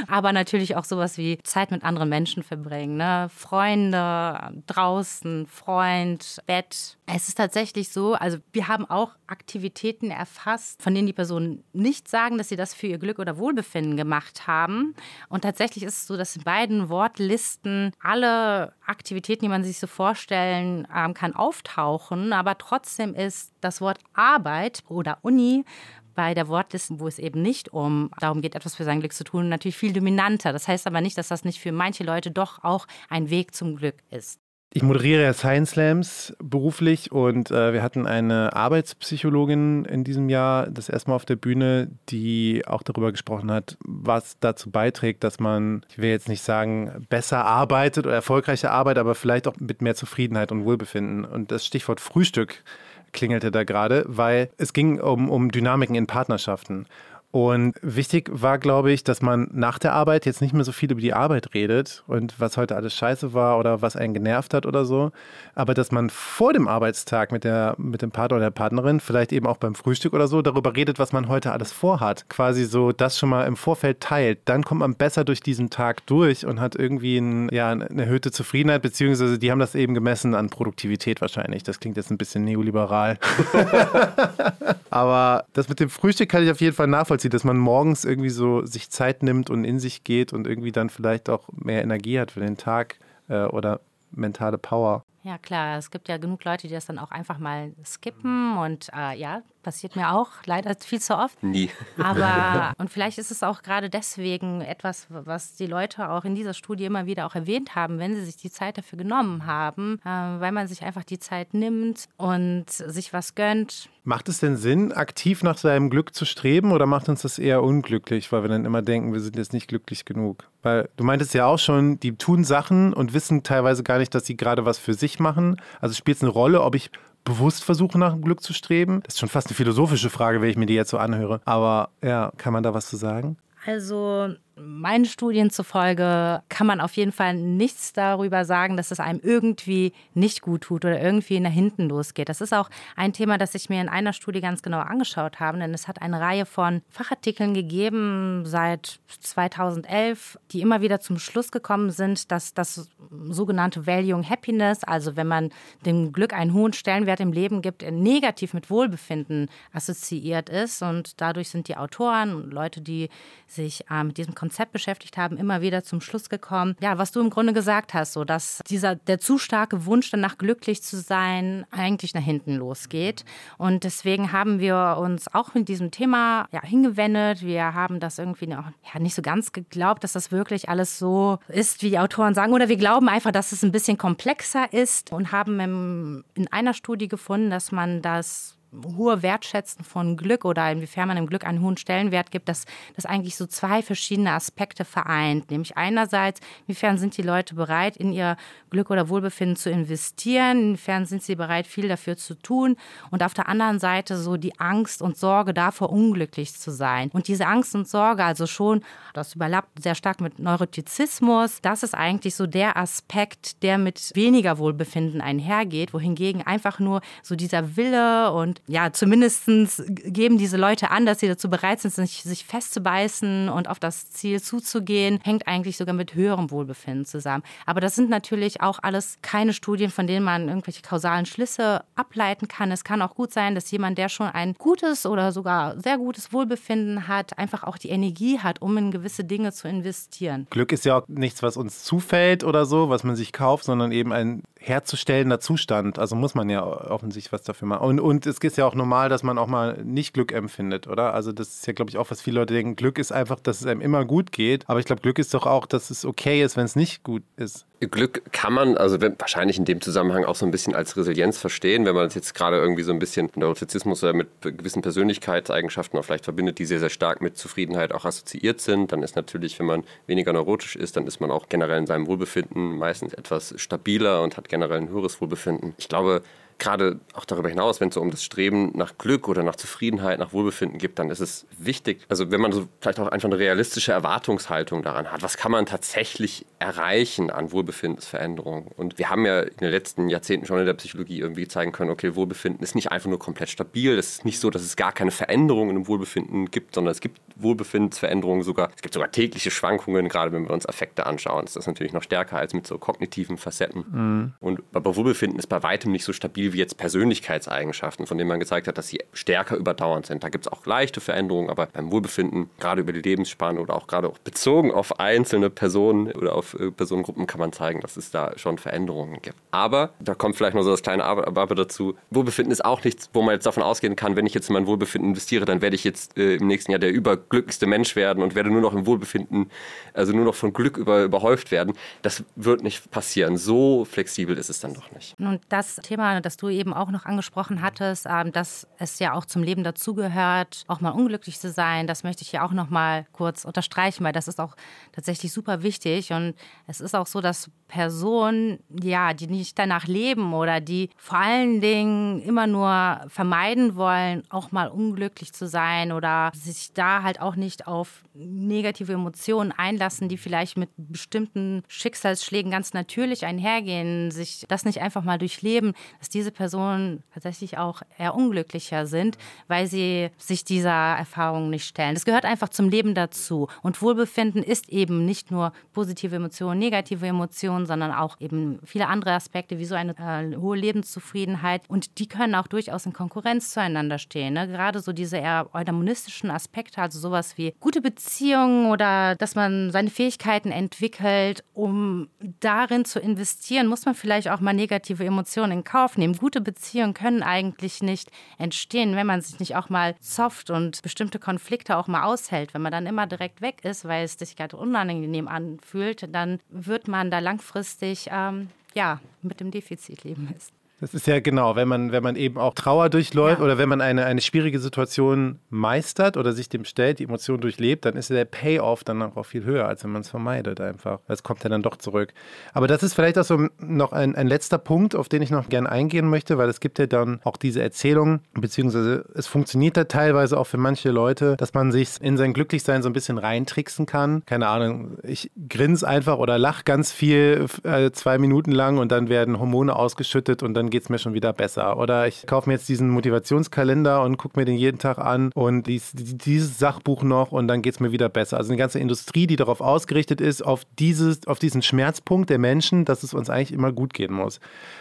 Aber 0.07 0.33
natürlich 0.33 0.75
auch 0.75 0.85
sowas 0.85 1.17
wie 1.17 1.39
Zeit 1.41 1.71
mit 1.71 1.83
anderen 1.83 2.09
Menschen 2.09 2.43
verbringen, 2.43 2.97
ne? 2.97 3.27
Freunde, 3.33 4.61
draußen, 4.67 5.47
Freund, 5.47 6.43
Bett. 6.45 6.98
Es 7.11 7.27
ist 7.27 7.35
tatsächlich 7.35 7.89
so, 7.89 8.13
also 8.13 8.37
wir 8.53 8.67
haben 8.67 8.85
auch 8.85 9.15
Aktivitäten 9.25 10.11
erfasst, 10.11 10.83
von 10.83 10.93
denen 10.93 11.07
die 11.07 11.13
Personen 11.13 11.63
nicht 11.73 12.07
sagen, 12.07 12.37
dass 12.37 12.49
sie 12.49 12.55
das 12.55 12.75
für 12.75 12.85
ihr 12.85 12.99
Glück 12.99 13.17
oder 13.17 13.39
Wohlbefinden 13.39 13.97
gemacht 13.97 14.45
haben. 14.45 14.93
Und 15.27 15.41
tatsächlich 15.41 15.83
ist 15.85 15.97
es 15.97 16.07
so, 16.07 16.17
dass 16.17 16.35
in 16.35 16.43
beiden 16.43 16.89
Wortlisten 16.89 17.93
alle 17.99 18.73
Aktivitäten, 18.85 19.45
die 19.45 19.49
man 19.49 19.63
sich 19.63 19.79
so 19.79 19.87
vorstellen 19.87 20.87
ähm, 20.95 21.15
kann, 21.15 21.35
auftauchen. 21.35 22.31
Aber 22.31 22.59
trotzdem 22.59 23.15
ist 23.15 23.53
das 23.59 23.81
Wort 23.81 23.97
Arbeit 24.13 24.83
oder 24.87 25.17
Uni 25.23 25.65
bei 26.13 26.35
der 26.35 26.47
Wortliste, 26.47 26.99
wo 26.99 27.07
es 27.07 27.17
eben 27.17 27.41
nicht 27.41 27.69
um 27.69 28.11
darum 28.19 28.41
geht, 28.41 28.53
etwas 28.53 28.75
für 28.75 28.83
sein 28.83 28.99
Glück 28.99 29.13
zu 29.13 29.23
tun, 29.23 29.49
natürlich 29.49 29.77
viel 29.77 29.93
dominanter. 29.93 30.53
Das 30.53 30.67
heißt 30.67 30.85
aber 30.85 31.01
nicht, 31.01 31.17
dass 31.17 31.29
das 31.29 31.43
nicht 31.43 31.59
für 31.59 31.71
manche 31.71 32.03
Leute 32.03 32.29
doch 32.29 32.63
auch 32.63 32.85
ein 33.09 33.31
Weg 33.31 33.55
zum 33.55 33.77
Glück 33.77 33.95
ist. 34.11 34.39
Ich 34.71 34.83
moderiere 34.83 35.23
ja 35.23 35.33
Science 35.33 35.71
Slams 35.71 36.35
beruflich 36.37 37.11
und 37.11 37.49
äh, 37.49 37.73
wir 37.73 37.81
hatten 37.81 38.05
eine 38.05 38.55
Arbeitspsychologin 38.55 39.85
in 39.85 40.03
diesem 40.03 40.29
Jahr 40.29 40.69
das 40.69 40.89
erste 40.89 41.09
Mal 41.09 41.15
auf 41.15 41.25
der 41.25 41.37
Bühne, 41.37 41.89
die 42.09 42.61
auch 42.67 42.83
darüber 42.83 43.11
gesprochen 43.11 43.49
hat, 43.49 43.77
was 43.83 44.37
dazu 44.39 44.69
beiträgt, 44.69 45.23
dass 45.23 45.39
man, 45.39 45.83
ich 45.89 45.97
will 45.97 46.11
jetzt 46.11 46.29
nicht 46.29 46.43
sagen, 46.43 47.07
besser 47.09 47.45
arbeitet 47.45 48.05
oder 48.05 48.13
erfolgreicher 48.13 48.69
arbeitet, 48.69 48.99
aber 48.99 49.15
vielleicht 49.15 49.47
auch 49.47 49.55
mit 49.59 49.81
mehr 49.81 49.95
Zufriedenheit 49.95 50.51
und 50.51 50.65
Wohlbefinden. 50.65 51.25
Und 51.25 51.49
das 51.51 51.65
Stichwort 51.65 51.99
Frühstück 51.99 52.63
klingelte 53.11 53.49
da 53.49 53.63
gerade, 53.63 54.05
weil 54.07 54.51
es 54.57 54.73
ging 54.73 55.01
um, 55.01 55.31
um 55.31 55.51
Dynamiken 55.51 55.95
in 55.95 56.05
Partnerschaften. 56.05 56.85
Und 57.31 57.75
wichtig 57.83 58.27
war, 58.31 58.57
glaube 58.57 58.91
ich, 58.91 59.03
dass 59.03 59.21
man 59.21 59.49
nach 59.51 59.77
der 59.77 59.93
Arbeit 59.93 60.25
jetzt 60.25 60.41
nicht 60.41 60.55
mehr 60.55 60.63
so 60.63 60.71
viel 60.71 60.91
über 60.91 60.99
die 60.99 61.13
Arbeit 61.13 61.53
redet 61.53 62.03
und 62.07 62.39
was 62.39 62.57
heute 62.57 62.75
alles 62.75 62.95
scheiße 62.95 63.35
war 63.35 63.59
oder 63.59 63.83
was 63.83 63.95
einen 63.95 64.15
genervt 64.15 64.55
hat 64.55 64.65
oder 64.65 64.83
so, 64.83 65.11
aber 65.53 65.75
dass 65.75 65.91
man 65.91 66.09
vor 66.09 66.53
dem 66.53 66.67
Arbeitstag 66.67 67.31
mit, 67.31 67.43
der, 67.43 67.75
mit 67.77 68.01
dem 68.01 68.09
Partner 68.09 68.37
oder 68.37 68.45
der 68.45 68.51
Partnerin, 68.51 68.99
vielleicht 68.99 69.31
eben 69.31 69.45
auch 69.45 69.57
beim 69.57 69.75
Frühstück 69.75 70.13
oder 70.13 70.27
so, 70.27 70.41
darüber 70.41 70.75
redet, 70.75 70.97
was 70.97 71.13
man 71.13 71.27
heute 71.27 71.51
alles 71.51 71.71
vorhat. 71.71 72.27
Quasi 72.29 72.65
so 72.65 72.91
das 72.91 73.19
schon 73.19 73.29
mal 73.29 73.45
im 73.45 73.57
Vorfeld 73.57 73.99
teilt. 73.99 74.39
Dann 74.45 74.63
kommt 74.63 74.79
man 74.79 74.95
besser 74.95 75.23
durch 75.23 75.41
diesen 75.41 75.69
Tag 75.69 76.07
durch 76.07 76.47
und 76.47 76.59
hat 76.59 76.75
irgendwie 76.75 77.19
ein, 77.19 77.49
ja, 77.51 77.69
eine 77.69 78.05
erhöhte 78.05 78.31
Zufriedenheit, 78.31 78.81
beziehungsweise 78.81 79.37
die 79.37 79.51
haben 79.51 79.59
das 79.59 79.75
eben 79.75 79.93
gemessen 79.93 80.33
an 80.33 80.49
Produktivität 80.49 81.21
wahrscheinlich. 81.21 81.61
Das 81.61 81.79
klingt 81.79 81.95
jetzt 81.95 82.09
ein 82.09 82.17
bisschen 82.17 82.43
neoliberal. 82.43 83.19
aber 84.89 85.45
das 85.53 85.69
mit 85.69 85.79
dem 85.79 85.89
Frühstück 85.89 86.29
kann 86.29 86.43
ich 86.43 86.51
auf 86.51 86.61
jeden 86.61 86.75
Fall 86.75 86.87
nachvollziehen 86.87 87.31
dass 87.31 87.43
man 87.43 87.57
morgens 87.57 88.05
irgendwie 88.05 88.29
so 88.29 88.65
sich 88.65 88.89
Zeit 88.89 89.23
nimmt 89.23 89.49
und 89.49 89.63
in 89.63 89.79
sich 89.79 90.03
geht 90.03 90.33
und 90.33 90.47
irgendwie 90.47 90.71
dann 90.71 90.89
vielleicht 90.89 91.29
auch 91.29 91.47
mehr 91.51 91.83
Energie 91.83 92.19
hat 92.19 92.31
für 92.31 92.39
den 92.39 92.57
Tag 92.57 92.97
äh, 93.27 93.43
oder 93.45 93.81
mentale 94.11 94.57
Power. 94.57 95.03
Ja, 95.23 95.37
klar. 95.37 95.77
Es 95.77 95.91
gibt 95.91 96.07
ja 96.07 96.17
genug 96.17 96.43
Leute, 96.45 96.67
die 96.67 96.73
das 96.73 96.85
dann 96.85 96.97
auch 96.97 97.11
einfach 97.11 97.39
mal 97.39 97.73
skippen. 97.85 98.57
Und 98.57 98.89
äh, 98.95 99.17
ja, 99.17 99.41
passiert 99.61 99.95
mir 99.95 100.11
auch 100.11 100.29
leider 100.45 100.75
viel 100.75 100.99
zu 100.99 101.17
oft. 101.17 101.41
Nie. 101.43 101.69
Aber, 101.97 102.73
und 102.77 102.89
vielleicht 102.89 103.17
ist 103.17 103.31
es 103.31 103.43
auch 103.43 103.61
gerade 103.61 103.89
deswegen 103.89 104.61
etwas, 104.61 105.07
was 105.09 105.55
die 105.55 105.67
Leute 105.67 106.09
auch 106.09 106.25
in 106.25 106.35
dieser 106.35 106.53
Studie 106.53 106.85
immer 106.85 107.05
wieder 107.05 107.25
auch 107.25 107.35
erwähnt 107.35 107.75
haben, 107.75 107.99
wenn 107.99 108.15
sie 108.15 108.25
sich 108.25 108.37
die 108.37 108.51
Zeit 108.51 108.77
dafür 108.77 108.97
genommen 108.97 109.45
haben, 109.45 109.99
äh, 110.03 110.09
weil 110.09 110.51
man 110.51 110.67
sich 110.67 110.83
einfach 110.83 111.03
die 111.03 111.19
Zeit 111.19 111.53
nimmt 111.53 112.07
und 112.17 112.69
sich 112.69 113.13
was 113.13 113.35
gönnt. 113.35 113.89
Macht 114.03 114.29
es 114.29 114.39
denn 114.39 114.57
Sinn, 114.57 114.91
aktiv 114.91 115.43
nach 115.43 115.57
seinem 115.57 115.89
Glück 115.89 116.15
zu 116.15 116.25
streben 116.25 116.71
oder 116.71 116.85
macht 116.85 117.09
uns 117.09 117.21
das 117.21 117.37
eher 117.37 117.61
unglücklich, 117.61 118.31
weil 118.31 118.41
wir 118.43 118.49
dann 118.49 118.65
immer 118.65 118.81
denken, 118.81 119.13
wir 119.13 119.19
sind 119.19 119.35
jetzt 119.35 119.53
nicht 119.53 119.67
glücklich 119.67 120.05
genug? 120.05 120.49
Weil 120.61 120.89
du 120.97 121.03
meintest 121.03 121.33
ja 121.33 121.45
auch 121.45 121.59
schon, 121.59 121.99
die 121.99 122.15
tun 122.15 122.43
Sachen 122.43 122.93
und 122.93 123.13
wissen 123.13 123.43
teilweise 123.43 123.83
gar 123.83 123.99
nicht, 123.99 124.15
dass 124.15 124.25
sie 124.25 124.35
gerade 124.35 124.65
was 124.65 124.77
für 124.77 124.93
sich 124.93 125.19
machen. 125.19 125.61
Also 125.79 125.95
spielt 125.95 126.17
es 126.17 126.23
eine 126.23 126.31
Rolle, 126.31 126.61
ob 126.61 126.75
ich 126.75 126.91
bewusst 127.23 127.63
versuche, 127.63 127.97
nach 127.97 128.13
dem 128.13 128.21
Glück 128.21 128.41
zu 128.41 128.53
streben? 128.53 129.01
Das 129.03 129.15
ist 129.15 129.19
schon 129.19 129.29
fast 129.29 129.47
eine 129.47 129.55
philosophische 129.55 130.09
Frage, 130.09 130.41
wenn 130.41 130.49
ich 130.49 130.57
mir 130.57 130.65
die 130.65 130.75
jetzt 130.75 130.89
so 130.89 130.97
anhöre. 130.97 131.41
Aber 131.45 131.89
ja, 132.03 132.31
kann 132.37 132.53
man 132.53 132.63
da 132.63 132.73
was 132.73 132.89
zu 132.89 132.97
sagen? 132.97 133.37
Also 133.65 134.33
meinen 134.61 135.05
Studien 135.05 135.49
zufolge 135.49 136.41
kann 136.49 136.67
man 136.67 136.81
auf 136.81 136.93
jeden 136.93 137.11
Fall 137.11 137.33
nichts 137.33 137.93
darüber 137.93 138.45
sagen, 138.45 138.77
dass 138.77 138.91
es 138.91 138.99
einem 138.99 139.19
irgendwie 139.23 139.93
nicht 140.13 140.41
gut 140.41 140.61
tut 140.61 140.85
oder 140.85 141.01
irgendwie 141.01 141.39
nach 141.39 141.51
hinten 141.51 141.89
losgeht. 141.89 142.29
Das 142.29 142.41
ist 142.41 142.53
auch 142.53 142.69
ein 142.95 143.13
Thema, 143.13 143.37
das 143.37 143.55
ich 143.55 143.69
mir 143.69 143.81
in 143.81 143.89
einer 143.89 144.13
Studie 144.13 144.41
ganz 144.41 144.61
genau 144.61 144.79
angeschaut 144.79 145.39
habe, 145.39 145.57
denn 145.57 145.73
es 145.73 145.87
hat 145.87 146.01
eine 146.01 146.19
Reihe 146.19 146.45
von 146.45 146.81
Fachartikeln 146.89 147.53
gegeben 147.53 148.43
seit 148.45 148.99
2011, 149.19 150.37
die 150.51 150.61
immer 150.61 150.81
wieder 150.81 150.99
zum 150.99 151.19
Schluss 151.19 151.51
gekommen 151.51 151.91
sind, 151.91 152.31
dass 152.31 152.53
das 152.53 152.89
sogenannte 153.29 153.87
Valuing 153.87 154.29
Happiness, 154.29 154.83
also 154.83 155.15
wenn 155.15 155.27
man 155.27 155.51
dem 155.85 156.13
Glück 156.13 156.33
einen 156.33 156.53
hohen 156.53 156.73
Stellenwert 156.73 157.19
im 157.19 157.31
Leben 157.31 157.61
gibt, 157.61 157.81
negativ 157.89 158.53
mit 158.53 158.69
Wohlbefinden 158.69 159.49
assoziiert 159.73 160.49
ist 160.49 160.81
und 160.81 161.19
dadurch 161.21 161.49
sind 161.49 161.67
die 161.67 161.77
Autoren 161.77 162.35
und 162.35 162.53
Leute, 162.53 162.81
die 162.81 163.09
sich 163.47 163.85
äh, 163.89 164.03
mit 164.03 164.17
diesem 164.17 164.35
Konzept 164.35 164.48
Konzept 164.49 164.71
beschäftigt 164.71 165.15
haben, 165.15 165.37
immer 165.37 165.61
wieder 165.61 165.83
zum 165.83 166.01
Schluss 166.01 166.27
gekommen, 166.27 166.75
ja, 166.81 166.97
was 166.97 167.11
du 167.11 167.19
im 167.19 167.29
Grunde 167.29 167.53
gesagt 167.53 167.93
hast, 167.93 168.13
so 168.13 168.23
dass 168.23 168.61
dieser 168.67 168.95
der 168.95 169.19
zu 169.19 169.37
starke 169.37 169.85
Wunsch 169.85 170.09
danach 170.09 170.39
glücklich 170.39 170.81
zu 170.81 170.97
sein 170.97 171.67
eigentlich 171.69 172.15
nach 172.15 172.23
hinten 172.23 172.55
losgeht. 172.55 173.25
Und 173.59 173.83
deswegen 173.83 174.31
haben 174.31 174.59
wir 174.59 174.97
uns 174.99 175.31
auch 175.35 175.53
mit 175.53 175.67
diesem 175.67 175.91
Thema 175.91 176.47
ja, 176.51 176.63
hingewendet. 176.63 177.43
Wir 177.43 177.75
haben 177.75 177.99
das 177.99 178.17
irgendwie 178.17 178.47
noch, 178.47 178.63
ja, 178.91 178.99
nicht 178.99 179.13
so 179.13 179.21
ganz 179.21 179.51
geglaubt, 179.51 180.03
dass 180.03 180.13
das 180.13 180.31
wirklich 180.31 180.67
alles 180.67 180.97
so 180.97 181.37
ist, 181.47 181.83
wie 181.83 181.91
die 181.91 181.99
Autoren 181.99 182.33
sagen. 182.33 182.53
Oder 182.53 182.69
wir 182.69 182.77
glauben 182.77 183.07
einfach, 183.07 183.31
dass 183.31 183.51
es 183.51 183.63
ein 183.63 183.71
bisschen 183.71 183.99
komplexer 183.99 184.73
ist 184.73 185.11
und 185.11 185.31
haben 185.31 185.59
im, 185.59 186.23
in 186.33 186.51
einer 186.51 186.73
Studie 186.73 187.07
gefunden, 187.07 187.51
dass 187.51 187.71
man 187.71 188.01
das 188.01 188.58
hohe 188.95 189.23
Wertschätzen 189.23 189.83
von 189.83 190.17
Glück 190.17 190.45
oder 190.45 190.71
inwiefern 190.71 191.07
man 191.07 191.17
dem 191.17 191.27
Glück 191.27 191.45
einen 191.45 191.61
hohen 191.61 191.77
Stellenwert 191.77 192.31
gibt, 192.31 192.49
dass 192.49 192.65
das 192.95 193.05
eigentlich 193.05 193.35
so 193.35 193.47
zwei 193.47 193.81
verschiedene 193.81 194.31
Aspekte 194.31 194.85
vereint. 194.85 195.49
Nämlich 195.49 195.77
einerseits, 195.77 196.39
inwiefern 196.67 196.97
sind 196.97 197.17
die 197.17 197.21
Leute 197.21 197.55
bereit, 197.55 197.97
in 197.97 198.13
ihr 198.13 198.37
Glück 198.69 198.91
oder 198.91 199.09
Wohlbefinden 199.09 199.55
zu 199.55 199.69
investieren, 199.69 200.61
inwiefern 200.61 201.05
sind 201.05 201.23
sie 201.23 201.35
bereit, 201.35 201.67
viel 201.67 201.87
dafür 201.87 202.17
zu 202.17 202.35
tun 202.35 202.77
und 203.11 203.23
auf 203.23 203.33
der 203.33 203.49
anderen 203.49 203.79
Seite 203.79 204.17
so 204.17 204.37
die 204.37 204.59
Angst 204.59 205.01
und 205.01 205.17
Sorge 205.17 205.53
davor, 205.53 205.91
unglücklich 205.91 206.53
zu 206.53 206.71
sein. 206.71 207.09
Und 207.11 207.27
diese 207.27 207.47
Angst 207.47 207.73
und 207.75 207.87
Sorge, 207.87 208.23
also 208.23 208.45
schon, 208.45 208.83
das 209.13 209.35
überlappt 209.35 209.81
sehr 209.81 209.95
stark 209.95 210.21
mit 210.21 210.39
Neurotizismus, 210.39 211.61
das 211.61 211.83
ist 211.83 211.95
eigentlich 211.95 212.35
so 212.35 212.45
der 212.45 212.77
Aspekt, 212.77 213.63
der 213.63 213.77
mit 213.77 214.11
weniger 214.13 214.57
Wohlbefinden 214.59 215.21
einhergeht, 215.21 215.93
wohingegen 215.93 216.45
einfach 216.45 216.79
nur 216.79 217.01
so 217.23 217.35
dieser 217.35 217.75
Wille 217.75 218.31
und 218.31 218.58
ja, 218.67 218.91
zumindest 218.91 219.43
geben 219.87 220.37
diese 220.37 220.57
Leute 220.57 220.91
an, 220.91 221.05
dass 221.05 221.19
sie 221.19 221.27
dazu 221.27 221.49
bereit 221.49 221.81
sind, 221.81 221.93
sich, 221.93 222.45
festzubeißen 222.45 223.49
und 223.49 223.67
auf 223.67 223.79
das 223.79 224.09
Ziel 224.11 224.41
zuzugehen, 224.41 225.19
hängt 225.23 225.47
eigentlich 225.47 225.77
sogar 225.77 225.95
mit 225.95 226.15
höherem 226.15 226.51
Wohlbefinden 226.51 227.05
zusammen. 227.05 227.43
Aber 227.65 227.81
das 227.81 227.95
sind 227.95 228.09
natürlich 228.09 228.61
auch 228.61 228.79
alles 228.81 229.19
keine 229.21 229.53
Studien, 229.53 229.89
von 229.89 230.07
denen 230.07 230.23
man 230.23 230.47
irgendwelche 230.47 230.81
kausalen 230.81 231.25
Schlüsse 231.25 231.83
ableiten 231.95 232.47
kann. 232.47 232.71
Es 232.71 232.83
kann 232.83 233.01
auch 233.01 233.15
gut 233.15 233.33
sein, 233.33 233.55
dass 233.55 233.69
jemand, 233.71 233.97
der 233.97 234.09
schon 234.09 234.27
ein 234.27 234.53
gutes 234.53 235.05
oder 235.05 235.31
sogar 235.31 235.79
sehr 235.79 235.97
gutes 235.97 236.33
Wohlbefinden 236.33 237.07
hat, 237.07 237.37
einfach 237.37 237.63
auch 237.63 237.77
die 237.77 237.89
Energie 237.89 238.39
hat, 238.39 238.61
um 238.61 238.77
in 238.77 238.91
gewisse 238.91 239.23
Dinge 239.23 239.51
zu 239.51 239.67
investieren. 239.67 240.47
Glück 240.49 240.71
ist 240.71 240.85
ja 240.85 240.97
auch 240.97 241.07
nichts, 241.07 241.43
was 241.43 241.57
uns 241.57 241.83
zufällt 241.83 242.43
oder 242.43 242.65
so, 242.65 242.89
was 242.89 243.03
man 243.03 243.15
sich 243.15 243.33
kauft, 243.33 243.65
sondern 243.65 243.91
eben 243.91 244.11
ein 244.11 244.43
herzustellender 244.59 245.39
Zustand. 245.39 245.99
Also 245.99 246.15
muss 246.15 246.35
man 246.35 246.49
ja 246.49 246.63
offensichtlich 246.65 247.31
was 247.31 247.43
dafür 247.43 247.67
machen. 247.67 247.85
Und, 247.85 247.99
und 247.99 248.25
es 248.25 248.39
ist 248.49 248.57
ja 248.57 248.65
auch 248.65 248.75
normal, 248.75 249.09
dass 249.09 249.23
man 249.23 249.37
auch 249.37 249.47
mal 249.47 249.79
nicht 249.83 250.13
Glück 250.13 250.31
empfindet, 250.31 250.87
oder? 250.87 251.13
Also 251.13 251.31
das 251.31 251.49
ist 251.49 251.67
ja, 251.67 251.73
glaube 251.73 251.89
ich, 251.89 251.97
auch, 251.97 252.11
was 252.11 252.21
viele 252.21 252.39
Leute 252.39 252.53
denken. 252.53 252.75
Glück 252.75 252.97
ist 252.97 253.11
einfach, 253.11 253.39
dass 253.39 253.61
es 253.61 253.67
einem 253.67 253.81
immer 253.81 254.05
gut 254.05 254.31
geht. 254.31 254.67
Aber 254.67 254.79
ich 254.79 254.85
glaube, 254.85 255.01
Glück 255.01 255.19
ist 255.19 255.33
doch 255.33 255.45
auch, 255.45 255.65
dass 255.65 255.89
es 255.89 256.05
okay 256.05 256.43
ist, 256.43 256.57
wenn 256.57 256.65
es 256.65 256.75
nicht 256.75 257.03
gut 257.03 257.23
ist. 257.37 257.65
Glück 257.79 258.23
kann 258.33 258.53
man, 258.53 258.75
also 258.75 258.99
wahrscheinlich 259.01 259.57
in 259.57 259.63
dem 259.63 259.79
Zusammenhang 259.79 260.25
auch 260.25 260.35
so 260.35 260.45
ein 260.45 260.51
bisschen 260.51 260.75
als 260.75 260.97
Resilienz 260.97 261.37
verstehen, 261.37 261.85
wenn 261.85 261.95
man 261.95 262.07
es 262.07 262.15
jetzt 262.15 262.35
gerade 262.35 262.57
irgendwie 262.57 262.83
so 262.83 262.91
ein 262.91 262.99
bisschen 262.99 263.29
Neurotizismus 263.35 264.03
oder 264.03 264.13
mit 264.13 264.27
gewissen 264.41 264.81
Persönlichkeitseigenschaften 264.81 265.97
auch 265.97 266.03
vielleicht 266.03 266.25
verbindet, 266.25 266.59
die 266.59 266.65
sehr, 266.65 266.79
sehr 266.79 266.89
stark 266.89 267.21
mit 267.21 267.37
Zufriedenheit 267.37 267.93
auch 267.93 268.03
assoziiert 268.03 268.59
sind. 268.59 268.91
Dann 268.91 269.01
ist 269.01 269.15
natürlich, 269.15 269.59
wenn 269.59 269.67
man 269.67 269.83
weniger 270.07 270.33
neurotisch 270.33 270.75
ist, 270.75 270.97
dann 270.97 271.07
ist 271.07 271.21
man 271.21 271.31
auch 271.31 271.47
generell 271.47 271.77
in 271.77 271.87
seinem 271.87 272.07
Wohlbefinden 272.07 272.77
meistens 272.77 273.13
etwas 273.13 273.53
stabiler 273.57 274.23
und 274.23 274.35
hat 274.35 274.49
generell 274.49 274.79
ein 274.79 274.89
höheres 274.89 275.21
Wohlbefinden. 275.21 275.73
Ich 275.77 275.87
glaube, 275.87 276.21
gerade 276.59 276.99
auch 277.13 277.25
darüber 277.25 277.49
hinaus, 277.49 277.81
wenn 277.81 277.89
es 277.89 277.95
so 277.95 278.01
um 278.01 278.11
das 278.11 278.23
Streben 278.23 278.71
nach 278.75 278.97
Glück 278.97 279.27
oder 279.27 279.43
nach 279.43 279.55
Zufriedenheit, 279.55 280.19
nach 280.19 280.33
Wohlbefinden 280.33 280.77
gibt, 280.77 280.99
dann 280.99 281.09
ist 281.09 281.19
es 281.21 281.45
wichtig, 281.57 282.05
also 282.09 282.29
wenn 282.31 282.41
man 282.41 282.51
so 282.51 282.67
vielleicht 282.81 282.99
auch 282.99 283.07
einfach 283.07 283.27
eine 283.29 283.39
realistische 283.39 283.91
Erwartungshaltung 283.91 284.83
daran 284.83 285.11
hat, 285.11 285.23
was 285.23 285.37
kann 285.37 285.51
man 285.51 285.65
tatsächlich 285.65 286.45
erreichen 286.59 287.31
an 287.31 287.51
Wohlbefindensveränderungen? 287.51 288.67
Und 288.75 288.99
wir 288.99 289.09
haben 289.09 289.25
ja 289.25 289.41
in 289.41 289.57
den 289.57 289.71
letzten 289.71 290.09
Jahrzehnten 290.09 290.45
schon 290.45 290.59
in 290.59 290.65
der 290.65 290.73
Psychologie 290.73 291.19
irgendwie 291.19 291.47
zeigen 291.47 291.71
können, 291.71 291.89
okay, 291.89 292.15
Wohlbefinden 292.15 292.61
ist 292.63 292.75
nicht 292.75 292.91
einfach 292.91 293.09
nur 293.09 293.19
komplett 293.19 293.49
stabil, 293.49 293.97
es 293.97 294.15
ist 294.15 294.25
nicht 294.25 294.39
so, 294.39 294.49
dass 294.49 294.61
es 294.61 294.75
gar 294.75 294.91
keine 294.91 295.11
Veränderungen 295.11 295.77
im 295.77 295.87
Wohlbefinden 295.87 296.51
gibt, 296.51 296.75
sondern 296.75 296.91
es 296.91 296.99
gibt 296.99 297.21
Wohlbefindensveränderungen 297.37 298.43
sogar, 298.43 298.69
es 298.75 298.81
gibt 298.81 298.93
sogar 298.93 299.11
tägliche 299.11 299.49
Schwankungen, 299.49 300.09
gerade 300.09 300.31
wenn 300.33 300.43
wir 300.43 300.51
uns 300.51 300.67
Affekte 300.67 301.05
anschauen, 301.05 301.45
das 301.45 301.55
ist 301.55 301.67
natürlich 301.67 301.93
noch 301.93 302.03
stärker 302.03 302.37
als 302.37 302.53
mit 302.53 302.67
so 302.67 302.77
kognitiven 302.77 303.37
Facetten. 303.37 303.85
Mhm. 303.89 304.33
Und 304.39 304.61
aber 304.73 304.95
Wohlbefinden 304.95 305.39
ist 305.39 305.47
bei 305.47 305.63
weitem 305.63 305.91
nicht 305.91 306.03
so 306.03 306.13
stabil 306.13 306.48
wie 306.53 306.57
jetzt 306.57 306.77
Persönlichkeitseigenschaften, 306.77 308.05
von 308.05 308.17
denen 308.17 308.27
man 308.27 308.39
gezeigt 308.39 308.67
hat, 308.67 308.77
dass 308.77 308.87
sie 308.87 308.99
stärker 309.13 309.55
überdauernd 309.55 310.05
sind. 310.05 310.23
Da 310.23 310.29
gibt 310.29 310.45
es 310.45 310.51
auch 310.51 310.65
leichte 310.65 311.01
Veränderungen, 311.01 311.49
aber 311.49 311.67
beim 311.67 311.91
Wohlbefinden, 311.91 312.49
gerade 312.59 312.81
über 312.81 312.93
die 312.93 313.01
Lebensspanne 313.01 313.59
oder 313.59 313.75
auch 313.75 313.87
gerade 313.87 314.07
auch 314.07 314.17
bezogen 314.19 314.71
auf 314.71 314.99
einzelne 314.99 315.49
Personen 315.49 316.11
oder 316.11 316.35
auf 316.35 316.53
äh, 316.53 316.71
Personengruppen, 316.71 317.27
kann 317.27 317.39
man 317.39 317.53
zeigen, 317.53 317.81
dass 317.81 317.97
es 317.97 318.11
da 318.11 318.37
schon 318.37 318.57
Veränderungen 318.57 319.21
gibt. 319.21 319.37
Aber, 319.51 319.91
da 319.99 320.15
kommt 320.15 320.35
vielleicht 320.35 320.55
noch 320.55 320.63
so 320.63 320.71
das 320.71 320.81
kleine 320.81 321.03
Aber, 321.03 321.27
Aber 321.27 321.55
dazu, 321.55 321.95
Wohlbefinden 322.09 322.51
ist 322.51 322.63
auch 322.63 322.83
nichts, 322.83 323.09
wo 323.13 323.21
man 323.21 323.33
jetzt 323.33 323.45
davon 323.45 323.63
ausgehen 323.63 323.95
kann, 323.95 324.15
wenn 324.15 324.25
ich 324.25 324.33
jetzt 324.33 324.49
in 324.49 324.53
mein 324.53 324.67
Wohlbefinden 324.67 325.09
investiere, 325.09 325.45
dann 325.45 325.61
werde 325.61 325.75
ich 325.75 325.83
jetzt 325.83 326.17
äh, 326.17 326.35
im 326.35 326.47
nächsten 326.47 326.71
Jahr 326.71 326.79
der 326.79 326.91
überglücklichste 326.91 327.65
Mensch 327.65 327.95
werden 327.95 328.23
und 328.23 328.35
werde 328.35 328.49
nur 328.49 328.61
noch 328.61 328.73
im 328.73 328.85
Wohlbefinden, 328.85 329.49
also 329.93 330.13
nur 330.13 330.25
noch 330.25 330.35
von 330.35 330.53
Glück 330.53 330.77
über, 330.77 331.03
überhäuft 331.03 331.51
werden. 331.51 331.73
Das 332.01 332.23
wird 332.35 332.63
nicht 332.63 332.91
passieren. 332.91 333.37
So 333.37 333.85
flexibel 333.85 334.37
ist 334.37 334.49
es 334.49 334.59
dann 334.59 334.73
doch 334.73 334.91
nicht. 334.91 335.15
Und 335.19 335.41
das 335.49 335.77
Thema, 335.77 336.21
das 336.21 336.37
du 336.41 336.49
eben 336.49 336.73
auch 336.73 336.89
noch 336.91 337.05
angesprochen 337.05 337.61
hattest, 337.61 338.07
ähm, 338.09 338.31
dass 338.31 338.67
es 338.77 338.99
ja 338.99 339.13
auch 339.13 339.25
zum 339.25 339.43
Leben 339.43 339.63
dazugehört, 339.63 340.63
auch 340.67 340.81
mal 340.81 340.91
unglücklich 340.91 341.39
zu 341.39 341.51
sein. 341.51 341.87
Das 341.87 342.03
möchte 342.03 342.23
ich 342.23 342.29
hier 342.29 342.43
auch 342.43 342.51
noch 342.51 342.69
mal 342.69 343.05
kurz 343.11 343.45
unterstreichen, 343.45 344.03
weil 344.03 344.13
das 344.13 344.27
ist 344.27 344.39
auch 344.39 344.55
tatsächlich 344.91 345.31
super 345.33 345.63
wichtig. 345.63 346.11
Und 346.11 346.35
es 346.67 346.81
ist 346.81 346.95
auch 346.95 347.07
so, 347.07 347.21
dass 347.21 347.49
Personen, 347.67 348.59
ja, 348.81 349.13
die 349.13 349.27
nicht 349.27 349.57
danach 349.57 349.85
leben 349.85 350.33
oder 350.33 350.59
die 350.59 350.89
vor 350.97 351.19
allen 351.19 351.61
Dingen 351.61 352.21
immer 352.21 352.47
nur 352.47 353.01
vermeiden 353.07 353.75
wollen, 353.75 354.23
auch 354.29 354.51
mal 354.51 354.67
unglücklich 354.67 355.33
zu 355.33 355.47
sein 355.47 355.91
oder 355.91 356.31
sich 356.33 356.73
da 356.73 357.03
halt 357.03 357.21
auch 357.21 357.35
nicht 357.35 357.67
auf 357.67 358.03
negative 358.15 358.93
Emotionen 358.93 359.51
einlassen, 359.51 360.09
die 360.09 360.17
vielleicht 360.17 360.57
mit 360.57 360.69
bestimmten 360.77 361.63
Schicksalsschlägen 361.67 362.51
ganz 362.51 362.73
natürlich 362.73 363.25
einhergehen, 363.25 364.11
sich 364.11 364.45
das 364.47 364.65
nicht 364.65 364.81
einfach 364.81 365.03
mal 365.03 365.19
durchleben, 365.19 365.73
dass 365.99 366.09
diese 366.09 366.28
Personen 366.31 367.03
tatsächlich 367.13 367.57
auch 367.57 367.81
eher 367.97 368.15
unglücklicher 368.15 368.85
sind, 368.85 369.17
weil 369.47 369.67
sie 369.67 370.09
sich 370.17 370.43
dieser 370.43 370.69
Erfahrung 370.97 371.49
nicht 371.49 371.65
stellen. 371.65 371.95
Das 371.95 372.05
gehört 372.05 372.25
einfach 372.25 372.49
zum 372.49 372.69
Leben 372.69 372.95
dazu. 372.95 373.47
Und 373.61 373.81
Wohlbefinden 373.81 374.43
ist 374.43 374.69
eben 374.69 375.05
nicht 375.05 375.31
nur 375.31 375.51
positive 375.73 376.15
Emotionen, 376.15 376.59
negative 376.59 377.07
Emotionen, 377.07 377.65
sondern 377.65 377.91
auch 377.91 378.19
eben 378.19 378.59
viele 378.63 378.87
andere 378.87 379.13
Aspekte, 379.13 379.59
wie 379.59 379.65
so 379.65 379.75
eine 379.75 379.93
äh, 379.97 380.35
hohe 380.37 380.57
Lebenszufriedenheit. 380.57 381.63
Und 381.67 381.99
die 381.99 382.07
können 382.07 382.35
auch 382.35 382.47
durchaus 382.47 382.85
in 382.85 382.93
Konkurrenz 382.93 383.51
zueinander 383.51 383.97
stehen. 383.97 384.33
Ne? 384.33 384.47
Gerade 384.47 384.79
so 384.79 384.93
diese 384.93 385.17
eher 385.17 385.49
eudamonistischen 385.53 386.31
Aspekte, 386.31 386.81
also 386.81 386.99
sowas 386.99 387.37
wie 387.37 387.53
gute 387.59 387.81
Beziehungen 387.81 388.71
oder 388.71 389.15
dass 389.15 389.35
man 389.35 389.71
seine 389.71 389.89
Fähigkeiten 389.89 390.51
entwickelt, 390.51 391.43
um 391.53 392.09
darin 392.39 392.85
zu 392.85 392.99
investieren, 392.99 393.67
muss 393.67 393.85
man 393.85 393.95
vielleicht 393.95 394.29
auch 394.29 394.39
mal 394.39 394.53
negative 394.53 395.05
Emotionen 395.05 395.51
in 395.51 395.63
Kauf 395.63 395.97
nehmen. 395.97 396.18
Gute 396.19 396.41
Beziehungen 396.41 396.93
können 396.93 397.23
eigentlich 397.23 397.81
nicht 397.81 398.11
entstehen, 398.37 398.97
wenn 398.97 399.07
man 399.07 399.21
sich 399.21 399.39
nicht 399.39 399.55
auch 399.55 399.69
mal 399.69 399.95
soft 400.01 400.49
und 400.49 400.81
bestimmte 400.81 401.17
Konflikte 401.17 401.77
auch 401.77 401.87
mal 401.87 402.03
aushält. 402.03 402.53
Wenn 402.53 402.61
man 402.61 402.73
dann 402.73 402.87
immer 402.87 403.07
direkt 403.07 403.41
weg 403.41 403.63
ist, 403.63 403.85
weil 403.85 404.03
es 404.03 404.19
sich 404.19 404.35
gerade 404.35 404.57
unangenehm 404.57 405.29
anfühlt, 405.29 406.13
dann 406.13 406.41
wird 406.49 406.89
man 406.89 407.09
da 407.09 407.19
langfristig 407.19 408.09
ähm, 408.11 408.49
ja, 408.73 408.99
mit 409.21 409.39
dem 409.39 409.49
Defizit 409.49 410.03
leben 410.03 410.27
müssen. 410.33 410.58
Das 410.81 410.93
ist 410.93 411.07
ja 411.07 411.19
genau, 411.19 411.55
wenn 411.55 411.67
man, 411.67 411.91
wenn 411.91 412.03
man 412.03 412.15
eben 412.15 412.37
auch 412.37 412.53
Trauer 412.53 412.89
durchläuft 412.89 413.39
ja. 413.39 413.45
oder 413.45 413.57
wenn 413.57 413.67
man 413.67 413.81
eine, 413.81 414.05
eine 414.05 414.21
schwierige 414.21 414.59
Situation 414.59 415.39
meistert 415.49 416.15
oder 416.15 416.31
sich 416.31 416.47
dem 416.47 416.63
stellt, 416.63 416.99
die 416.99 417.03
Emotion 417.03 417.41
durchlebt, 417.41 417.85
dann 417.85 417.95
ist 417.95 418.09
der 418.09 418.25
Payoff 418.25 418.83
dann 418.83 419.01
auch 419.01 419.23
viel 419.23 419.43
höher, 419.43 419.67
als 419.67 419.83
wenn 419.83 419.91
man 419.91 420.01
es 420.01 420.09
vermeidet 420.09 420.61
einfach. 420.61 420.99
Es 421.07 421.21
kommt 421.21 421.43
ja 421.43 421.49
dann 421.49 421.63
doch 421.63 421.75
zurück. 421.75 422.13
Aber 422.53 422.67
das 422.67 422.81
ist 422.81 422.93
vielleicht 422.93 423.17
auch 423.17 423.25
so 423.25 423.47
noch 423.59 423.91
ein, 423.91 424.15
ein 424.15 424.27
letzter 424.27 424.57
Punkt, 424.57 424.95
auf 424.95 425.09
den 425.09 425.21
ich 425.21 425.31
noch 425.31 425.49
gerne 425.49 425.69
eingehen 425.69 426.09
möchte, 426.09 426.37
weil 426.37 426.47
es 426.47 426.61
gibt 426.61 426.79
ja 426.79 426.87
dann 426.87 427.19
auch 427.23 427.35
diese 427.35 427.61
Erzählung, 427.61 428.21
beziehungsweise 428.33 429.05
es 429.15 429.27
funktioniert 429.27 429.75
da 429.75 429.83
teilweise 429.83 430.37
auch 430.37 430.47
für 430.47 430.57
manche 430.57 430.91
Leute, 430.91 431.35
dass 431.35 431.53
man 431.53 431.73
sich 431.73 432.01
in 432.01 432.15
sein 432.15 432.33
Glücklichsein 432.33 432.83
so 432.83 432.89
ein 432.89 432.93
bisschen 432.93 433.17
reintricksen 433.17 433.85
kann. 433.85 434.23
Keine 434.25 434.47
Ahnung, 434.47 434.97
ich 435.03 435.29
grinse 435.49 435.85
einfach 435.85 436.19
oder 436.19 436.37
lach 436.37 436.63
ganz 436.63 436.93
viel 436.93 437.47
äh, 437.63 437.91
zwei 437.91 438.17
Minuten 438.17 438.51
lang 438.51 438.77
und 438.77 438.91
dann 438.91 439.09
werden 439.09 439.39
Hormone 439.39 439.75
ausgeschüttet 439.75 440.41
und 440.41 440.53
dann 440.53 440.68
geht 440.69 440.83
es 440.83 440.89
mir 440.89 440.99
schon 440.99 441.13
wieder 441.13 441.33
besser. 441.33 441.77
Oder 441.77 442.07
ich 442.07 442.25
kaufe 442.27 442.49
mir 442.49 442.55
jetzt 442.55 442.69
diesen 442.69 442.89
Motivationskalender 442.89 444.03
und 444.03 444.17
gucke 444.17 444.39
mir 444.39 444.45
den 444.45 444.55
jeden 444.55 444.79
Tag 444.79 444.97
an 444.97 445.31
und 445.33 445.67
dies, 445.67 445.91
dieses 445.93 446.59
Sachbuch 446.59 447.03
noch 447.03 447.31
und 447.31 447.47
dann 447.47 447.61
geht 447.61 447.75
es 447.75 447.79
mir 447.79 447.91
wieder 447.91 448.09
besser. 448.09 448.37
Also 448.37 448.51
eine 448.51 448.57
ganze 448.57 448.79
Industrie, 448.79 449.27
die 449.27 449.35
darauf 449.35 449.61
ausgerichtet 449.61 450.21
ist, 450.21 450.45
auf, 450.45 450.63
dieses, 450.77 451.27
auf 451.27 451.39
diesen 451.39 451.61
Schmerzpunkt 451.61 452.29
der 452.29 452.39
Menschen, 452.39 452.85
dass 452.85 453.03
es 453.03 453.13
uns 453.13 453.29
eigentlich 453.29 453.53
immer 453.53 453.71
gut 453.71 453.93
gehen 453.93 454.13
muss. 454.13 454.39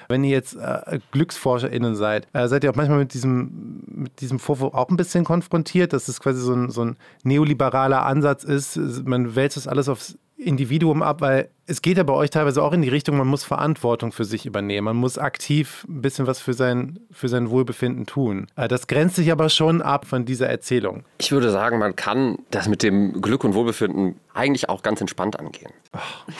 Wenn 0.08 0.24
ihr 0.24 0.30
jetzt 0.30 0.56
äh, 0.56 0.98
GlücksforscherInnen 1.12 1.94
seid, 1.94 2.26
äh, 2.32 2.48
seid 2.48 2.64
ihr 2.64 2.70
auch 2.70 2.76
manchmal 2.76 2.98
mit 2.98 3.14
diesem, 3.14 3.82
mit 3.86 4.20
diesem 4.20 4.38
Vorwurf 4.38 4.74
auch 4.74 4.88
ein 4.88 4.96
bisschen 4.96 5.24
konfrontiert, 5.24 5.92
dass 5.92 6.08
es 6.08 6.20
quasi 6.20 6.40
so 6.40 6.54
ein, 6.54 6.70
so 6.70 6.84
ein 6.84 6.96
neoliberaler 7.24 8.04
Ansatz 8.04 8.44
ist. 8.44 8.76
Man 9.06 9.34
wälzt 9.34 9.56
das 9.56 9.68
alles 9.68 9.88
aufs 9.88 10.18
Individuum 10.36 11.02
ab, 11.02 11.20
weil 11.20 11.50
es 11.68 11.82
geht 11.82 11.98
ja 11.98 12.02
bei 12.02 12.14
euch 12.14 12.30
teilweise 12.30 12.62
auch 12.62 12.72
in 12.72 12.80
die 12.80 12.88
Richtung, 12.88 13.18
man 13.18 13.26
muss 13.26 13.44
Verantwortung 13.44 14.10
für 14.10 14.24
sich 14.24 14.46
übernehmen. 14.46 14.86
Man 14.86 14.96
muss 14.96 15.18
aktiv 15.18 15.84
ein 15.86 16.00
bisschen 16.00 16.26
was 16.26 16.40
für 16.40 16.54
sein, 16.54 16.98
für 17.12 17.28
sein 17.28 17.50
Wohlbefinden 17.50 18.06
tun. 18.06 18.46
Äh, 18.56 18.68
das 18.68 18.86
grenzt 18.86 19.16
sich 19.16 19.30
aber 19.30 19.50
schon 19.50 19.82
ab 19.82 20.06
von 20.06 20.24
dieser 20.24 20.48
Erzählung. 20.48 21.04
Ich 21.18 21.30
würde 21.30 21.50
sagen, 21.50 21.78
man 21.78 21.94
kann 21.94 22.38
das 22.50 22.68
mit 22.68 22.82
dem 22.82 23.20
Glück 23.20 23.44
und 23.44 23.54
Wohlbefinden 23.54 24.16
eigentlich 24.38 24.68
auch 24.68 24.82
ganz 24.82 25.00
entspannt 25.00 25.38
angehen. 25.38 25.72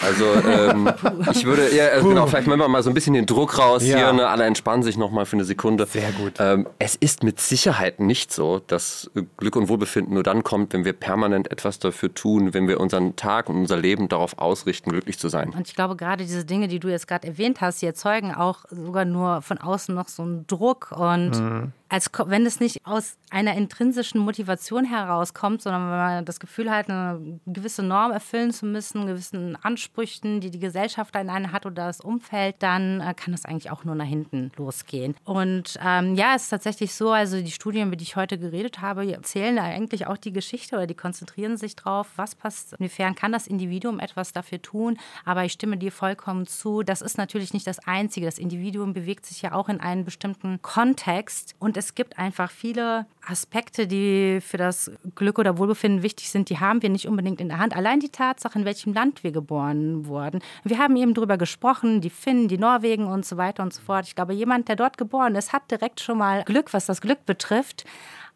Also 0.02 0.24
ähm, 0.48 0.88
ich 1.32 1.44
würde 1.44 1.66
eher, 1.66 1.92
also 1.92 2.08
genau, 2.08 2.26
vielleicht 2.26 2.46
nehmen 2.46 2.60
wir 2.60 2.68
mal 2.68 2.82
so 2.82 2.90
ein 2.90 2.94
bisschen 2.94 3.14
den 3.14 3.26
Druck 3.26 3.58
raus 3.58 3.84
ja. 3.84 3.96
hier, 3.96 4.12
ne? 4.12 4.28
alle 4.28 4.44
entspannen 4.44 4.82
sich 4.82 4.96
nochmal 4.96 5.26
für 5.26 5.36
eine 5.36 5.44
Sekunde. 5.44 5.86
Sehr 5.86 6.12
gut. 6.12 6.34
Ähm, 6.38 6.68
es 6.78 6.94
ist 6.94 7.24
mit 7.24 7.40
Sicherheit 7.40 7.98
nicht 7.98 8.32
so, 8.32 8.60
dass 8.60 9.10
Glück 9.36 9.56
und 9.56 9.68
Wohlbefinden 9.68 10.14
nur 10.14 10.22
dann 10.22 10.44
kommt, 10.44 10.72
wenn 10.72 10.84
wir 10.84 10.92
permanent 10.92 11.50
etwas 11.50 11.80
dafür 11.80 12.14
tun, 12.14 12.54
wenn 12.54 12.68
wir 12.68 12.78
unseren 12.78 13.16
Tag 13.16 13.48
und 13.48 13.56
unser 13.56 13.76
Leben 13.76 14.08
darauf 14.08 14.38
ausrichten, 14.38 14.90
glücklich 14.90 15.17
zu 15.18 15.28
sein. 15.28 15.50
Und 15.50 15.68
ich 15.68 15.74
glaube, 15.74 15.96
gerade 15.96 16.24
diese 16.24 16.44
Dinge, 16.44 16.68
die 16.68 16.80
du 16.80 16.88
jetzt 16.88 17.08
gerade 17.08 17.26
erwähnt 17.26 17.60
hast, 17.60 17.82
die 17.82 17.86
erzeugen 17.86 18.34
auch 18.34 18.64
sogar 18.70 19.04
nur 19.04 19.42
von 19.42 19.58
außen 19.58 19.94
noch 19.94 20.08
so 20.08 20.22
einen 20.22 20.46
Druck 20.46 20.92
und 20.92 21.30
mhm 21.38 21.72
als 21.88 22.10
wenn 22.26 22.44
es 22.46 22.60
nicht 22.60 22.84
aus 22.84 23.16
einer 23.30 23.54
intrinsischen 23.54 24.20
Motivation 24.20 24.84
herauskommt, 24.84 25.62
sondern 25.62 25.82
wenn 25.90 25.98
man 25.98 26.24
das 26.24 26.40
Gefühl 26.40 26.70
hat, 26.70 26.88
eine 26.88 27.40
gewisse 27.46 27.82
Norm 27.82 28.12
erfüllen 28.12 28.52
zu 28.52 28.66
müssen, 28.66 29.06
gewissen 29.06 29.56
Ansprüchen, 29.56 30.40
die 30.40 30.50
die 30.50 30.58
Gesellschaft 30.58 31.16
an 31.16 31.30
einen 31.30 31.52
hat 31.52 31.66
oder 31.66 31.86
das 31.86 32.00
Umfeld, 32.00 32.56
dann 32.60 33.00
äh, 33.00 33.14
kann 33.14 33.32
das 33.32 33.44
eigentlich 33.44 33.70
auch 33.70 33.84
nur 33.84 33.94
nach 33.94 34.06
hinten 34.06 34.50
losgehen. 34.56 35.14
Und 35.24 35.78
ähm, 35.84 36.14
ja, 36.14 36.34
es 36.34 36.44
ist 36.44 36.48
tatsächlich 36.50 36.94
so, 36.94 37.10
also 37.10 37.40
die 37.40 37.50
Studien, 37.50 37.88
über 37.88 37.96
die 37.96 38.04
ich 38.04 38.16
heute 38.16 38.38
geredet 38.38 38.80
habe, 38.80 39.10
erzählen 39.10 39.58
eigentlich 39.58 40.06
auch 40.06 40.16
die 40.16 40.32
Geschichte 40.32 40.76
oder 40.76 40.86
die 40.86 40.94
konzentrieren 40.94 41.56
sich 41.56 41.76
drauf, 41.76 42.08
was 42.16 42.34
passt, 42.34 42.74
inwiefern 42.74 43.14
kann 43.14 43.32
das 43.32 43.46
Individuum 43.46 44.00
etwas 44.00 44.32
dafür 44.32 44.60
tun. 44.60 44.98
Aber 45.24 45.44
ich 45.44 45.52
stimme 45.52 45.76
dir 45.76 45.92
vollkommen 45.92 46.46
zu, 46.46 46.82
das 46.82 47.00
ist 47.02 47.18
natürlich 47.18 47.54
nicht 47.54 47.66
das 47.66 47.78
Einzige. 47.86 48.26
Das 48.26 48.38
Individuum 48.38 48.92
bewegt 48.92 49.26
sich 49.26 49.42
ja 49.42 49.52
auch 49.52 49.68
in 49.68 49.80
einen 49.80 50.04
bestimmten 50.04 50.60
Kontext 50.62 51.54
und 51.58 51.77
es 51.78 51.94
gibt 51.94 52.18
einfach 52.18 52.50
viele 52.50 53.06
Aspekte, 53.26 53.86
die 53.86 54.40
für 54.40 54.56
das 54.56 54.90
Glück 55.14 55.38
oder 55.38 55.58
Wohlbefinden 55.58 56.02
wichtig 56.02 56.28
sind, 56.28 56.50
die 56.50 56.58
haben 56.58 56.82
wir 56.82 56.88
nicht 56.90 57.06
unbedingt 57.06 57.40
in 57.40 57.48
der 57.48 57.58
Hand. 57.58 57.74
Allein 57.74 58.00
die 58.00 58.08
Tatsache, 58.08 58.58
in 58.58 58.64
welchem 58.64 58.92
Land 58.92 59.22
wir 59.22 59.30
geboren 59.30 60.06
wurden. 60.06 60.40
Wir 60.64 60.78
haben 60.78 60.96
eben 60.96 61.14
darüber 61.14 61.38
gesprochen, 61.38 62.00
die 62.00 62.10
Finnen, 62.10 62.48
die 62.48 62.58
Norwegen 62.58 63.06
und 63.06 63.24
so 63.24 63.36
weiter 63.36 63.62
und 63.62 63.72
so 63.72 63.80
fort. 63.80 64.06
Ich 64.06 64.16
glaube, 64.16 64.34
jemand, 64.34 64.68
der 64.68 64.76
dort 64.76 64.98
geboren 64.98 65.36
ist, 65.36 65.52
hat 65.52 65.70
direkt 65.70 66.00
schon 66.00 66.18
mal 66.18 66.42
Glück, 66.44 66.72
was 66.72 66.86
das 66.86 67.00
Glück 67.00 67.24
betrifft. 67.24 67.84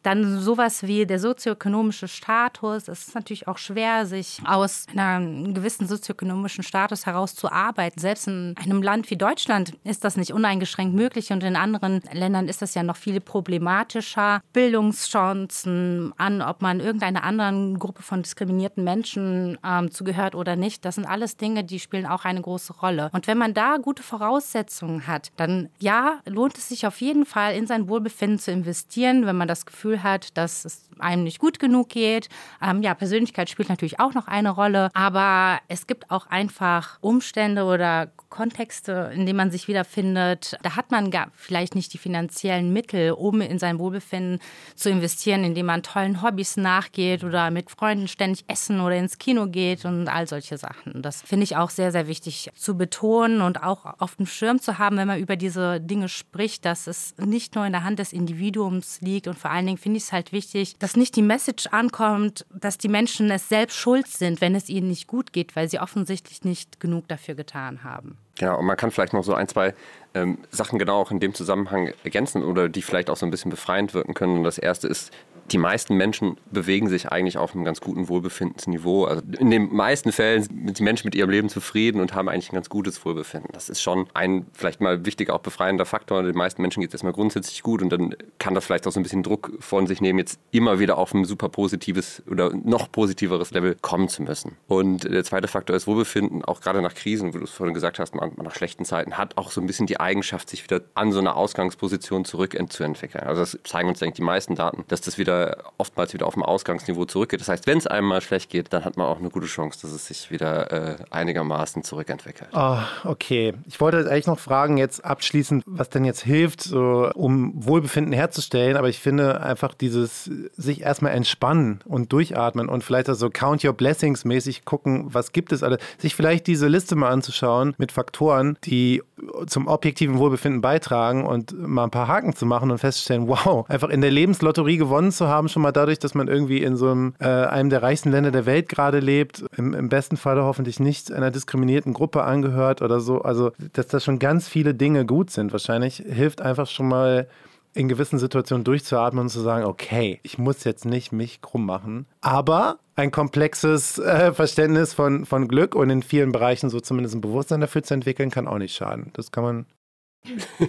Dann 0.02 0.40
sowas 0.40 0.82
wie 0.82 1.06
der 1.06 1.18
sozioökonomische 1.18 2.08
Status. 2.08 2.88
Es 2.88 3.08
ist 3.08 3.14
natürlich 3.14 3.48
auch 3.48 3.58
schwer, 3.58 4.06
sich 4.06 4.40
aus 4.44 4.86
einem 4.94 5.54
gewissen 5.54 5.86
sozioökonomischen 5.86 6.64
Status 6.64 7.06
heraus 7.06 7.34
zu 7.34 7.50
arbeiten. 7.50 8.00
Selbst 8.00 8.26
in 8.28 8.54
einem 8.62 8.82
Land 8.82 9.10
wie 9.10 9.16
Deutschland 9.16 9.74
ist 9.84 10.04
das 10.04 10.16
nicht 10.16 10.32
uneingeschränkt 10.32 10.94
möglich 10.94 11.30
und 11.30 11.42
in 11.42 11.56
anderen 11.56 12.02
Ländern 12.12 12.48
ist 12.48 12.62
das 12.62 12.74
ja 12.74 12.82
noch 12.82 12.96
viel 12.96 13.20
problematischer. 13.20 14.42
Bildungschancen 14.52 16.12
an, 16.16 16.42
ob 16.42 16.62
man 16.62 16.80
irgendeiner 16.80 17.24
anderen 17.24 17.78
Gruppe 17.78 18.02
von 18.02 18.22
diskriminierten 18.22 18.84
Menschen 18.84 19.58
ähm, 19.64 19.90
zugehört 19.90 20.34
oder 20.34 20.56
nicht, 20.56 20.84
das 20.84 20.96
sind 20.96 21.06
alles 21.06 21.36
Dinge, 21.36 21.64
die 21.64 21.80
spielen 21.80 22.06
auch 22.06 22.24
eine 22.24 22.40
große 22.40 22.74
Rolle. 22.74 23.10
Und 23.12 23.26
wenn 23.26 23.38
man 23.38 23.54
da 23.54 23.76
gute 23.76 24.02
Voraussetzungen 24.02 25.06
hat, 25.06 25.30
dann 25.36 25.68
ja, 25.78 26.20
lohnt 26.26 26.56
es 26.58 26.68
sich 26.68 26.86
auf 26.86 27.00
jeden 27.00 27.26
Fall 27.26 27.54
in 27.54 27.66
sein 27.66 27.88
Wohlbefinden 27.88 28.38
zu 28.38 28.50
investieren, 28.50 29.26
wenn 29.26 29.36
man 29.36 29.48
das 29.48 29.66
Gefühl 29.66 29.91
Gefühl 29.92 30.02
hat, 30.02 30.36
dass 30.36 30.64
es 30.64 30.88
einem 30.98 31.24
nicht 31.24 31.38
gut 31.38 31.58
genug 31.58 31.88
geht. 31.88 32.28
Ähm, 32.62 32.82
ja, 32.82 32.94
Persönlichkeit 32.94 33.50
spielt 33.50 33.68
natürlich 33.68 34.00
auch 34.00 34.14
noch 34.14 34.28
eine 34.28 34.50
Rolle, 34.50 34.90
aber 34.94 35.58
es 35.68 35.86
gibt 35.86 36.10
auch 36.10 36.26
einfach 36.26 36.98
Umstände 37.00 37.64
oder 37.64 38.10
Kontexte, 38.28 39.12
in 39.14 39.26
denen 39.26 39.36
man 39.36 39.50
sich 39.50 39.68
wiederfindet. 39.68 40.56
Da 40.62 40.76
hat 40.76 40.90
man 40.90 41.10
gar 41.10 41.28
vielleicht 41.34 41.74
nicht 41.74 41.92
die 41.92 41.98
finanziellen 41.98 42.72
Mittel, 42.72 43.12
um 43.12 43.40
in 43.40 43.58
sein 43.58 43.78
Wohlbefinden 43.78 44.38
zu 44.74 44.88
investieren, 44.88 45.44
indem 45.44 45.66
man 45.66 45.82
tollen 45.82 46.22
Hobbys 46.22 46.56
nachgeht 46.56 47.24
oder 47.24 47.50
mit 47.50 47.70
Freunden 47.70 48.08
ständig 48.08 48.44
essen 48.48 48.80
oder 48.80 48.96
ins 48.96 49.18
Kino 49.18 49.48
geht 49.48 49.84
und 49.84 50.08
all 50.08 50.26
solche 50.26 50.56
Sachen. 50.56 51.02
Das 51.02 51.20
finde 51.20 51.44
ich 51.44 51.56
auch 51.56 51.70
sehr, 51.70 51.92
sehr 51.92 52.08
wichtig 52.08 52.50
zu 52.56 52.76
betonen 52.76 53.42
und 53.42 53.62
auch 53.62 54.00
auf 54.00 54.16
dem 54.16 54.26
Schirm 54.26 54.60
zu 54.60 54.78
haben, 54.78 54.96
wenn 54.96 55.08
man 55.08 55.18
über 55.20 55.36
diese 55.36 55.80
Dinge 55.80 56.08
spricht, 56.08 56.64
dass 56.64 56.86
es 56.86 57.14
nicht 57.18 57.54
nur 57.54 57.66
in 57.66 57.72
der 57.72 57.84
Hand 57.84 57.98
des 57.98 58.12
Individuums 58.12 59.00
liegt 59.02 59.28
und 59.28 59.38
vor 59.38 59.50
allen 59.50 59.66
Dingen 59.66 59.78
finde 59.82 59.98
ich 59.98 60.04
es 60.04 60.12
halt 60.12 60.32
wichtig, 60.32 60.78
dass 60.78 60.96
nicht 60.96 61.16
die 61.16 61.22
Message 61.22 61.66
ankommt, 61.66 62.46
dass 62.54 62.78
die 62.78 62.88
Menschen 62.88 63.30
es 63.30 63.48
selbst 63.48 63.76
schuld 63.76 64.06
sind, 64.06 64.40
wenn 64.40 64.54
es 64.54 64.68
ihnen 64.68 64.88
nicht 64.88 65.06
gut 65.06 65.32
geht, 65.32 65.56
weil 65.56 65.68
sie 65.68 65.80
offensichtlich 65.80 66.44
nicht 66.44 66.80
genug 66.80 67.08
dafür 67.08 67.34
getan 67.34 67.84
haben. 67.84 68.16
Genau, 68.38 68.58
und 68.58 68.64
man 68.64 68.76
kann 68.76 68.90
vielleicht 68.90 69.12
noch 69.12 69.24
so 69.24 69.34
ein, 69.34 69.48
zwei 69.48 69.74
ähm, 70.14 70.38
Sachen 70.50 70.78
genau 70.78 71.00
auch 71.00 71.10
in 71.10 71.20
dem 71.20 71.34
Zusammenhang 71.34 71.92
ergänzen 72.04 72.42
oder 72.42 72.68
die 72.68 72.82
vielleicht 72.82 73.10
auch 73.10 73.16
so 73.16 73.26
ein 73.26 73.30
bisschen 73.30 73.50
befreiend 73.50 73.92
wirken 73.92 74.14
können. 74.14 74.38
Und 74.38 74.44
das 74.44 74.58
erste 74.58 74.88
ist 74.88 75.12
die 75.50 75.58
meisten 75.58 75.96
Menschen 75.96 76.36
bewegen 76.50 76.88
sich 76.88 77.10
eigentlich 77.10 77.36
auf 77.36 77.54
einem 77.54 77.64
ganz 77.64 77.80
guten 77.80 78.08
Wohlbefindensniveau. 78.08 79.04
Also 79.04 79.22
in 79.38 79.50
den 79.50 79.74
meisten 79.74 80.12
Fällen 80.12 80.42
sind 80.42 80.78
die 80.78 80.82
Menschen 80.82 81.06
mit 81.06 81.14
ihrem 81.14 81.30
Leben 81.30 81.48
zufrieden 81.48 82.00
und 82.00 82.14
haben 82.14 82.28
eigentlich 82.28 82.52
ein 82.52 82.54
ganz 82.54 82.68
gutes 82.68 83.04
Wohlbefinden. 83.04 83.50
Das 83.52 83.68
ist 83.68 83.82
schon 83.82 84.06
ein 84.14 84.46
vielleicht 84.52 84.80
mal 84.80 85.04
wichtiger, 85.04 85.34
auch 85.34 85.40
befreiender 85.40 85.84
Faktor. 85.84 86.22
Den 86.22 86.36
meisten 86.36 86.62
Menschen 86.62 86.80
geht 86.80 86.90
es 86.90 86.94
erstmal 86.94 87.12
grundsätzlich 87.12 87.62
gut 87.62 87.82
und 87.82 87.90
dann 87.90 88.14
kann 88.38 88.54
das 88.54 88.64
vielleicht 88.64 88.86
auch 88.86 88.92
so 88.92 89.00
ein 89.00 89.02
bisschen 89.02 89.22
Druck 89.22 89.52
von 89.60 89.86
sich 89.86 90.00
nehmen, 90.00 90.18
jetzt 90.18 90.38
immer 90.50 90.78
wieder 90.78 90.98
auf 90.98 91.12
ein 91.14 91.24
super 91.24 91.48
positives 91.48 92.22
oder 92.30 92.52
noch 92.54 92.90
positiveres 92.90 93.50
Level 93.50 93.76
kommen 93.80 94.08
zu 94.08 94.22
müssen. 94.22 94.56
Und 94.68 95.04
der 95.04 95.24
zweite 95.24 95.48
Faktor 95.48 95.76
ist 95.76 95.86
Wohlbefinden, 95.86 96.44
auch 96.44 96.60
gerade 96.60 96.82
nach 96.82 96.94
Krisen, 96.94 97.34
wie 97.34 97.38
du 97.38 97.44
es 97.44 97.50
vorhin 97.50 97.74
gesagt 97.74 97.98
hast, 97.98 98.14
nach 98.14 98.54
schlechten 98.54 98.84
Zeiten, 98.84 99.18
hat 99.18 99.36
auch 99.36 99.50
so 99.50 99.60
ein 99.60 99.66
bisschen 99.66 99.86
die 99.86 100.00
Eigenschaft, 100.00 100.50
sich 100.50 100.64
wieder 100.64 100.80
an 100.94 101.12
so 101.12 101.18
eine 101.18 101.36
Ausgangsposition 101.36 102.24
zurückzuentwickeln. 102.24 103.24
Also 103.24 103.40
das 103.42 103.58
zeigen 103.64 103.88
uns, 103.88 103.98
denke 103.98 104.12
ich, 104.12 104.16
die 104.16 104.22
meisten 104.22 104.54
Daten, 104.54 104.84
dass 104.88 105.00
das 105.00 105.18
wieder 105.18 105.31
oftmals 105.78 106.14
wieder 106.14 106.26
auf 106.26 106.34
dem 106.34 106.42
Ausgangsniveau 106.42 107.04
zurückgeht. 107.04 107.40
Das 107.40 107.48
heißt, 107.48 107.66
wenn 107.66 107.78
es 107.78 107.86
einem 107.86 108.08
mal 108.08 108.20
schlecht 108.20 108.50
geht, 108.50 108.72
dann 108.72 108.84
hat 108.84 108.96
man 108.96 109.06
auch 109.06 109.18
eine 109.18 109.30
gute 109.30 109.46
Chance, 109.46 109.80
dass 109.82 109.92
es 109.92 110.06
sich 110.06 110.30
wieder 110.30 110.72
äh, 110.72 110.96
einigermaßen 111.10 111.82
zurückentwickelt. 111.82 112.50
Oh, 112.52 112.78
okay. 113.04 113.54
Ich 113.66 113.80
wollte 113.80 113.98
eigentlich 114.10 114.26
noch 114.26 114.38
fragen, 114.38 114.78
jetzt 114.78 115.04
abschließend, 115.04 115.64
was 115.66 115.90
denn 115.90 116.04
jetzt 116.04 116.22
hilft, 116.22 116.62
so, 116.62 117.10
um 117.14 117.52
Wohlbefinden 117.54 118.12
herzustellen. 118.12 118.76
Aber 118.76 118.88
ich 118.88 118.98
finde 118.98 119.40
einfach 119.42 119.74
dieses 119.74 120.30
sich 120.56 120.82
erstmal 120.82 121.12
entspannen 121.12 121.80
und 121.84 122.12
durchatmen 122.12 122.68
und 122.68 122.84
vielleicht 122.84 123.08
also 123.08 123.30
Count 123.30 123.64
Your 123.64 123.72
Blessings 123.72 124.24
mäßig 124.24 124.64
gucken, 124.64 125.06
was 125.12 125.32
gibt 125.32 125.52
es 125.52 125.62
alles. 125.62 125.78
Sich 125.98 126.14
vielleicht 126.14 126.46
diese 126.46 126.68
Liste 126.68 126.96
mal 126.96 127.10
anzuschauen 127.10 127.74
mit 127.78 127.92
Faktoren, 127.92 128.58
die 128.64 129.02
zum 129.46 129.66
objektiven 129.66 130.18
Wohlbefinden 130.18 130.60
beitragen 130.60 131.24
und 131.24 131.56
mal 131.58 131.84
ein 131.84 131.90
paar 131.90 132.08
Haken 132.08 132.34
zu 132.34 132.46
machen 132.46 132.70
und 132.70 132.78
feststellen, 132.78 133.28
wow, 133.28 133.68
einfach 133.68 133.88
in 133.88 134.00
der 134.00 134.10
Lebenslotterie 134.10 134.76
gewonnen 134.76 135.12
zu 135.12 135.21
haben, 135.28 135.48
schon 135.48 135.62
mal 135.62 135.72
dadurch, 135.72 135.98
dass 135.98 136.14
man 136.14 136.28
irgendwie 136.28 136.62
in 136.62 136.76
so 136.76 136.90
einem, 136.90 137.14
äh, 137.18 137.26
einem 137.26 137.70
der 137.70 137.82
reichsten 137.82 138.10
Länder 138.10 138.30
der 138.30 138.46
Welt 138.46 138.68
gerade 138.68 139.00
lebt, 139.00 139.44
im, 139.56 139.74
im 139.74 139.88
besten 139.88 140.16
Falle 140.16 140.44
hoffentlich 140.44 140.80
nicht 140.80 141.12
einer 141.12 141.30
diskriminierten 141.30 141.92
Gruppe 141.92 142.24
angehört 142.24 142.82
oder 142.82 143.00
so. 143.00 143.22
Also, 143.22 143.52
dass 143.72 143.86
da 143.88 144.00
schon 144.00 144.18
ganz 144.18 144.48
viele 144.48 144.74
Dinge 144.74 145.06
gut 145.06 145.30
sind. 145.30 145.52
Wahrscheinlich 145.52 145.96
hilft 145.96 146.40
einfach 146.40 146.66
schon 146.66 146.88
mal 146.88 147.26
in 147.74 147.88
gewissen 147.88 148.18
Situationen 148.18 148.64
durchzuatmen 148.64 149.22
und 149.22 149.28
zu 149.30 149.40
sagen, 149.40 149.64
okay, 149.64 150.20
ich 150.22 150.38
muss 150.38 150.64
jetzt 150.64 150.84
nicht 150.84 151.12
mich 151.12 151.40
krumm 151.40 151.64
machen, 151.64 152.06
aber 152.20 152.78
ein 152.96 153.10
komplexes 153.10 153.98
äh, 153.98 154.32
Verständnis 154.32 154.92
von, 154.92 155.24
von 155.24 155.48
Glück 155.48 155.74
und 155.74 155.88
in 155.88 156.02
vielen 156.02 156.32
Bereichen 156.32 156.68
so 156.68 156.80
zumindest 156.80 157.14
ein 157.14 157.22
Bewusstsein 157.22 157.60
dafür 157.60 157.82
zu 157.82 157.94
entwickeln, 157.94 158.30
kann 158.30 158.46
auch 158.46 158.58
nicht 158.58 158.74
schaden. 158.74 159.10
Das 159.14 159.32
kann 159.32 159.44
man 159.44 159.66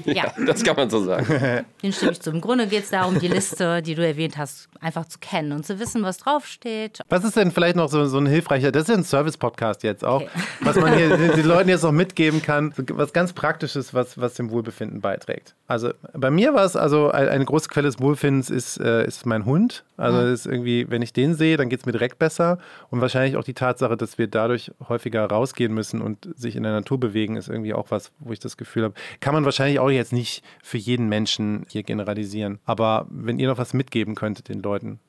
ja, 0.05 0.33
das 0.45 0.63
kann 0.63 0.75
man 0.75 0.89
so 0.89 1.03
sagen. 1.03 1.65
Den 1.83 1.93
stimme 1.93 2.13
ich 2.13 2.21
zu. 2.21 2.31
Im 2.31 2.41
Grunde 2.41 2.65
geht 2.65 2.83
es 2.83 2.89
darum, 2.89 3.19
die 3.19 3.27
Liste, 3.27 3.81
die 3.83 3.93
du 3.93 4.05
erwähnt 4.05 4.37
hast, 4.37 4.67
einfach 4.79 5.05
zu 5.05 5.19
kennen 5.19 5.51
und 5.51 5.65
zu 5.65 5.79
wissen, 5.79 6.01
was 6.01 6.17
draufsteht. 6.17 7.01
Was 7.09 7.23
ist 7.23 7.35
denn 7.35 7.51
vielleicht 7.51 7.75
noch 7.75 7.89
so, 7.89 8.05
so 8.05 8.17
ein 8.17 8.25
hilfreicher, 8.25 8.71
das 8.71 8.89
ist 8.89 8.95
ein 8.95 9.03
Service-Podcast 9.03 9.83
jetzt 9.83 10.03
auch, 10.03 10.21
okay. 10.21 10.29
was 10.61 10.75
man 10.77 10.95
hier 10.95 11.15
den 11.15 11.45
Leuten 11.45 11.69
jetzt 11.69 11.83
noch 11.83 11.91
mitgeben 11.91 12.41
kann, 12.41 12.73
was 12.75 13.13
ganz 13.13 13.33
Praktisches, 13.33 13.93
was, 13.93 14.19
was 14.19 14.33
dem 14.33 14.49
Wohlbefinden 14.49 15.01
beiträgt. 15.01 15.53
Also 15.67 15.91
bei 16.13 16.31
mir 16.31 16.53
war 16.53 16.65
es, 16.65 16.75
also 16.75 17.11
eine 17.11 17.45
große 17.45 17.69
Quelle 17.69 17.87
des 17.87 17.99
Wohlfindens 17.99 18.49
ist, 18.49 18.79
äh, 18.79 19.05
ist 19.05 19.25
mein 19.25 19.45
Hund. 19.45 19.83
Also 19.97 20.19
mhm. 20.19 20.33
ist 20.33 20.45
irgendwie, 20.47 20.89
wenn 20.89 21.01
ich 21.01 21.13
den 21.13 21.35
sehe, 21.35 21.55
dann 21.55 21.69
geht 21.69 21.81
es 21.81 21.85
mir 21.85 21.91
direkt 21.91 22.17
besser. 22.19 22.57
Und 22.89 23.01
wahrscheinlich 23.01 23.37
auch 23.37 23.43
die 23.43 23.53
Tatsache, 23.53 23.95
dass 23.95 24.17
wir 24.17 24.27
dadurch 24.27 24.71
häufiger 24.89 25.25
rausgehen 25.25 25.73
müssen 25.73 26.01
und 26.01 26.27
sich 26.35 26.55
in 26.55 26.63
der 26.63 26.71
Natur 26.71 26.99
bewegen, 26.99 27.37
ist 27.37 27.47
irgendwie 27.47 27.73
auch 27.73 27.91
was, 27.91 28.11
wo 28.19 28.33
ich 28.33 28.39
das 28.39 28.57
Gefühl 28.57 28.83
habe, 28.83 28.93
kann 29.19 29.33
man 29.33 29.42
man 29.43 29.45
wahrscheinlich 29.45 29.79
auch 29.79 29.89
jetzt 29.89 30.13
nicht 30.13 30.43
für 30.61 30.77
jeden 30.77 31.07
Menschen 31.09 31.65
hier 31.69 31.83
generalisieren. 31.83 32.59
Aber 32.65 33.05
wenn 33.09 33.39
ihr 33.39 33.47
noch 33.47 33.57
was 33.57 33.73
mitgeben 33.73 34.15
könntet 34.15 34.49
den 34.49 34.61
Leuten. 34.61 34.99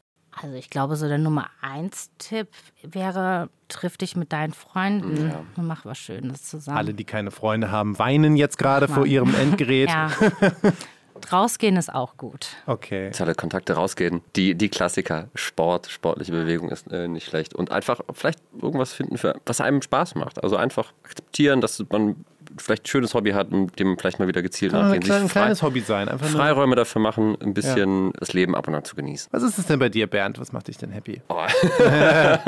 Also 0.43 0.57
ich 0.57 0.68
glaube, 0.68 0.97
so 0.97 1.07
der 1.07 1.18
Nummer 1.18 1.47
eins 1.61 2.11
Tipp 2.18 2.49
wäre, 2.82 3.49
triff 3.68 3.97
dich 3.97 4.16
mit 4.16 4.32
deinen 4.32 4.53
Freunden 4.53 5.30
Ja. 5.30 5.45
und 5.57 5.66
mach 5.66 5.85
was 5.85 5.97
Schönes 5.99 6.43
zusammen. 6.43 6.76
Alle, 6.76 6.93
die 6.93 7.05
keine 7.05 7.30
Freunde 7.30 7.70
haben, 7.70 7.99
weinen 8.01 8.37
jetzt 8.37 8.59
gerade 8.59 8.89
vor 8.89 9.07
ihrem 9.07 9.32
Endgerät. 9.35 9.89
Ja. 9.89 10.11
Rausgehen 11.32 11.76
ist 11.76 11.93
auch 11.95 12.16
gut. 12.16 12.49
Okay. 12.66 13.07
Soziale 13.07 13.35
Kontakte 13.35 13.74
rausgehen. 13.74 14.22
Die, 14.37 14.55
die 14.57 14.68
Klassiker. 14.68 15.28
Sport, 15.35 15.87
sportliche 15.87 16.32
Bewegung 16.32 16.70
ist 16.70 16.91
äh, 16.91 17.09
nicht 17.09 17.26
schlecht. 17.26 17.55
Und 17.55 17.70
einfach 17.70 18.01
vielleicht 18.12 18.41
irgendwas 18.61 18.93
finden, 18.93 19.16
für, 19.16 19.41
was 19.47 19.61
einem 19.61 19.80
Spaß 19.80 20.16
macht. 20.16 20.43
Also 20.43 20.57
einfach 20.57 20.93
akzeptieren, 21.05 21.61
dass 21.61 21.82
man 21.91 22.24
vielleicht 22.59 22.84
ein 22.84 22.86
schönes 22.86 23.14
Hobby 23.14 23.32
hat, 23.32 23.50
dem 23.50 23.70
man 23.80 23.98
vielleicht 23.98 24.18
mal 24.18 24.28
wieder 24.28 24.42
gezielt 24.42 24.72
Kann 24.72 24.82
nachgehen. 24.82 25.02
klein, 25.02 25.22
ein 25.22 25.28
kleines 25.28 25.62
Hobby 25.62 25.80
sein. 25.80 26.09
Einfach. 26.09 26.28
Freiräume 26.28 26.76
dafür 26.76 27.00
machen, 27.00 27.36
ein 27.40 27.55
bisschen 27.55 28.12
das 28.18 28.32
Leben 28.32 28.55
ab 28.55 28.68
und 28.68 28.74
an 28.74 28.84
zu 28.84 28.96
genießen. 28.96 29.28
Was 29.32 29.42
ist 29.42 29.59
es 29.59 29.66
denn 29.66 29.78
bei 29.78 29.88
dir, 29.88 30.07
Bernd? 30.07 30.38
Was 30.38 30.52
macht 30.52 30.68
dich 30.68 30.78
denn 30.78 30.90
happy? 30.90 31.22
Oh. 31.28 31.44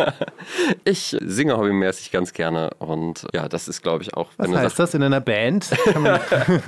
ich 0.84 1.16
singe 1.20 1.57
hobbymäßig 1.57 2.11
ganz 2.11 2.32
gerne 2.32 2.70
und 2.78 3.26
ja, 3.34 3.48
das 3.48 3.68
ist, 3.68 3.82
glaube 3.82 4.02
ich, 4.02 4.14
auch. 4.14 4.30
Was 4.36 4.50
heißt 4.50 4.78
das 4.78 4.94
in 4.94 5.02
einer 5.02 5.20
Band? 5.20 5.70
Kann 5.84 6.04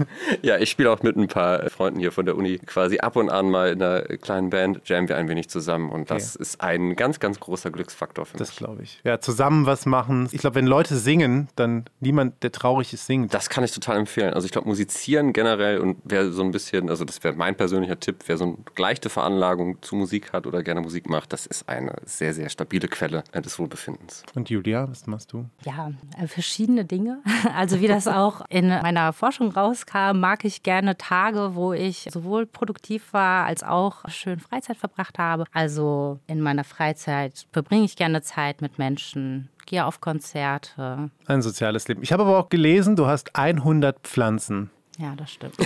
Ja, 0.43 0.59
ich 0.59 0.71
spiele 0.71 0.91
auch 0.91 1.03
mit 1.03 1.17
ein 1.17 1.29
paar 1.29 1.69
Freunden 1.71 2.01
hier 2.01 2.13
von 2.13 2.27
der 2.27 2.37
Uni 2.37 2.59
quasi 2.59 2.99
ab 2.99 3.17
und 3.17 3.31
an 3.31 3.51
mal 3.51 3.71
in 3.71 3.83
einer 3.83 4.03
kleinen 4.19 4.51
Band, 4.51 4.81
jammen 4.85 5.09
wir 5.09 5.17
ein 5.17 5.29
wenig 5.29 5.49
zusammen 5.49 5.91
und 5.91 6.11
das 6.11 6.37
ist 6.37 6.61
ein 6.61 6.97
ganz, 6.97 7.21
ganz 7.21 7.41
großer 7.41 7.71
Glücksfaktor 7.71 8.27
für 8.27 8.37
das 8.37 8.49
mich. 8.49 8.57
glaube 8.59 8.83
ich. 8.83 9.01
Ja, 9.05 9.21
zusammen 9.21 9.67
was 9.67 9.87
machen. 9.87 10.29
Ich 10.33 10.41
glaube, 10.41 10.57
wenn 10.57 10.67
Leute 10.67 10.97
singen, 10.97 11.49
dann 11.57 11.85
niemand, 12.01 12.43
der 12.43 12.53
traurig 12.53 12.93
ist, 12.93 13.07
singt. 13.07 13.28
Das 13.31 13.49
kann 13.51 13.65
ich 13.65 13.73
total 13.73 13.99
empfehlen. 13.99 14.35
Also 14.35 14.47
ich 14.47 14.53
glaube, 14.53 14.69
musizieren 14.69 15.33
generell 15.33 15.79
und 15.79 15.99
wer 16.05 16.31
so 16.33 16.43
ein 16.43 16.51
bisschen, 16.51 16.89
also 16.89 17.05
das 17.05 17.23
wäre 17.23 17.35
mein 17.35 17.57
persönlicher 17.57 17.99
Tipp, 17.99 18.25
wer 18.27 18.37
so 18.37 18.45
eine 18.45 18.57
leichte 18.77 19.09
Veranlagung 19.11 19.83
zu 19.83 19.97
Musik 19.97 20.33
hat 20.33 20.47
oder 20.47 20.63
gerne 20.63 20.81
Musik 20.81 21.09
macht, 21.09 21.33
das 21.33 21.47
ist 21.47 21.69
eine 21.69 21.95
sehr, 22.05 22.35
sehr 22.35 22.49
stabile 22.49 22.89
Quelle 22.89 23.25
des 23.35 23.59
Wohlbefindens. 23.59 24.23
Und 24.35 24.51
Julia, 24.51 24.89
was 24.89 25.07
machst 25.07 25.33
du? 25.33 25.47
Ja, 25.65 25.93
äh, 26.21 26.27
verschiedene 26.27 26.85
Dinge. 26.85 27.23
Also 27.55 27.81
wie 27.81 27.89
das 27.89 28.07
auch 28.07 28.43
in 28.51 28.69
meiner 28.69 29.13
Forschung 29.13 29.51
rauskam, 29.51 30.21
mag 30.21 30.45
ich 30.45 30.63
gerne 30.63 30.97
Tage, 30.97 31.55
wo 31.55 31.73
ich 31.73 32.09
sowohl 32.11 32.47
produktiv 32.47 33.13
war 33.13 33.47
als 33.47 33.63
auch 33.63 34.09
schön 34.09 34.39
Freizeit 34.39 34.77
verbracht 34.77 35.19
habe. 35.19 35.45
Also 35.53 36.21
in 36.27 36.41
meiner 36.41 36.65
Freizeit 36.65 37.47
verbringe 37.53 37.85
ich 37.85 37.97
gerne 37.97 38.23
Zeit 38.23 38.61
mit 38.61 38.79
Menschen, 38.79 39.49
gehe 39.69 39.85
auf 39.85 40.01
Konzerte. 40.01 41.11
Ein 41.27 41.43
soziales 41.43 41.87
Leben. 41.87 42.03
Ich 42.03 42.13
habe 42.13 42.25
aber 42.25 42.39
auch 42.39 42.49
gelesen, 42.49 42.97
du 42.97 43.07
hast 43.07 43.37
100 43.37 44.01
Pflanzen. 44.01 44.71
Ja, 44.99 45.15
das 45.15 45.31
stimmt. 45.31 45.55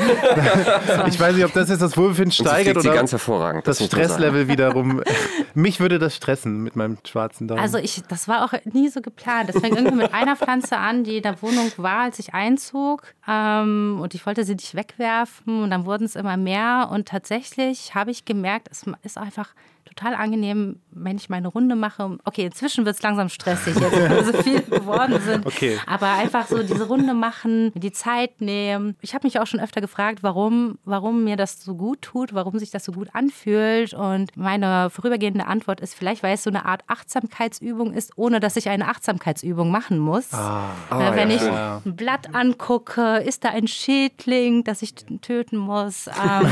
Ich 1.08 1.18
weiß 1.18 1.34
nicht, 1.34 1.44
ob 1.44 1.54
das 1.54 1.70
jetzt 1.70 1.80
das 1.80 1.96
Wohlbefinden 1.96 2.32
steigert 2.32 2.76
oder 2.76 2.92
ganz 2.92 3.12
hervorragend. 3.12 3.66
das 3.66 3.78
sagen. 3.78 3.88
Stresslevel 3.88 4.46
wiederum. 4.48 5.02
Mich 5.54 5.80
würde 5.80 5.98
das 5.98 6.14
stressen 6.16 6.62
mit 6.62 6.76
meinem 6.76 6.98
schwarzen 7.06 7.48
Daumen. 7.48 7.60
Also 7.60 7.78
ich, 7.78 8.02
das 8.08 8.28
war 8.28 8.44
auch 8.44 8.52
nie 8.64 8.88
so 8.88 9.00
geplant. 9.00 9.48
Das 9.48 9.58
fängt 9.58 9.76
irgendwie 9.76 9.96
mit 9.96 10.12
einer 10.12 10.36
Pflanze 10.36 10.76
an, 10.76 11.04
die 11.04 11.16
in 11.18 11.22
der 11.22 11.40
Wohnung 11.40 11.72
war, 11.78 12.00
als 12.02 12.18
ich 12.18 12.34
einzog. 12.34 13.14
Ähm, 13.26 13.98
und 14.02 14.14
ich 14.14 14.26
wollte 14.26 14.44
sie 14.44 14.54
nicht 14.54 14.74
wegwerfen. 14.74 15.62
Und 15.62 15.70
dann 15.70 15.86
wurden 15.86 16.04
es 16.04 16.14
immer 16.14 16.36
mehr. 16.36 16.88
Und 16.92 17.08
tatsächlich 17.08 17.94
habe 17.94 18.10
ich 18.10 18.26
gemerkt, 18.26 18.68
es 18.70 18.84
ist 19.02 19.16
einfach 19.16 19.54
total 19.84 20.14
angenehm, 20.14 20.80
wenn 20.90 21.16
ich 21.16 21.28
meine 21.28 21.48
Runde 21.48 21.74
mache. 21.74 22.18
Okay, 22.24 22.46
inzwischen 22.46 22.84
wird 22.84 22.96
es 22.96 23.02
langsam 23.02 23.28
stressig, 23.28 23.74
jetzt 23.78 24.10
wo 24.10 24.32
so 24.32 24.42
viel 24.42 24.62
geworden 24.70 25.20
sind. 25.20 25.46
Okay. 25.46 25.78
Aber 25.86 26.08
einfach 26.12 26.46
so 26.46 26.62
diese 26.62 26.86
Runde 26.86 27.14
machen, 27.14 27.72
die 27.74 27.92
Zeit 27.92 28.40
nehmen. 28.40 28.96
Ich 29.00 29.14
habe 29.14 29.26
mich 29.26 29.40
auch 29.40 29.46
schon 29.46 29.60
öfter 29.60 29.80
gefragt, 29.80 30.22
warum, 30.22 30.78
warum 30.84 31.24
mir 31.24 31.36
das 31.36 31.62
so 31.62 31.74
gut 31.74 32.02
tut, 32.02 32.34
warum 32.34 32.58
sich 32.58 32.70
das 32.70 32.84
so 32.84 32.92
gut 32.92 33.08
anfühlt. 33.12 33.94
Und 33.94 34.36
meine 34.36 34.90
vorübergehende 34.90 35.46
Antwort 35.46 35.80
ist 35.80 35.94
vielleicht, 35.94 36.22
weil 36.22 36.34
es 36.34 36.42
so 36.42 36.50
eine 36.50 36.64
Art 36.64 36.82
Achtsamkeitsübung 36.86 37.92
ist, 37.92 38.12
ohne 38.16 38.40
dass 38.40 38.56
ich 38.56 38.68
eine 38.68 38.88
Achtsamkeitsübung 38.88 39.70
machen 39.70 39.98
muss. 39.98 40.32
Ah. 40.32 40.70
Äh, 40.90 41.16
wenn 41.16 41.30
ja, 41.30 41.36
ich 41.36 41.42
schön. 41.42 41.52
ein 41.52 41.96
Blatt 41.96 42.34
angucke, 42.34 43.18
ist 43.18 43.44
da 43.44 43.50
ein 43.50 43.66
Schädling, 43.66 44.64
das 44.64 44.82
ich 44.82 44.94
töten 44.94 45.56
muss. 45.56 46.06
Ähm, 46.06 46.46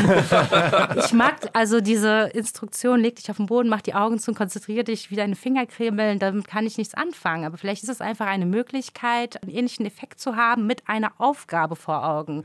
ich 1.05 1.13
mag 1.13 1.37
also 1.53 1.81
diese 1.81 2.31
Instruktion, 2.35 3.01
leg 3.01 3.20
dich 3.21 3.31
auf 3.31 3.37
den 3.37 3.47
Boden, 3.47 3.69
mach 3.69 3.81
die 3.81 3.95
Augen 3.95 4.19
zu 4.19 4.31
und 4.31 4.37
konzentriere 4.37 4.85
dich 4.85 5.11
wie 5.11 5.17
deine 5.17 5.37
Finger 5.37 5.67
kribbeln, 5.67 6.19
damit 6.19 6.47
kann 6.47 6.67
ich 6.67 6.79
nichts 6.79 6.95
anfangen. 6.95 7.45
Aber 7.45 7.57
vielleicht 7.57 7.83
ist 7.83 7.89
es 7.89 8.01
einfach 8.01 8.27
eine 8.27 8.47
Möglichkeit, 8.47 9.43
einen 9.43 9.53
ähnlichen 9.53 9.87
Effekt 9.87 10.21
zu 10.21 10.37
haben 10.37 10.67
mit 10.67 10.89
einer 10.89 11.13
Aufgabe 11.19 11.77
vor 11.77 12.05
Augen. 12.07 12.45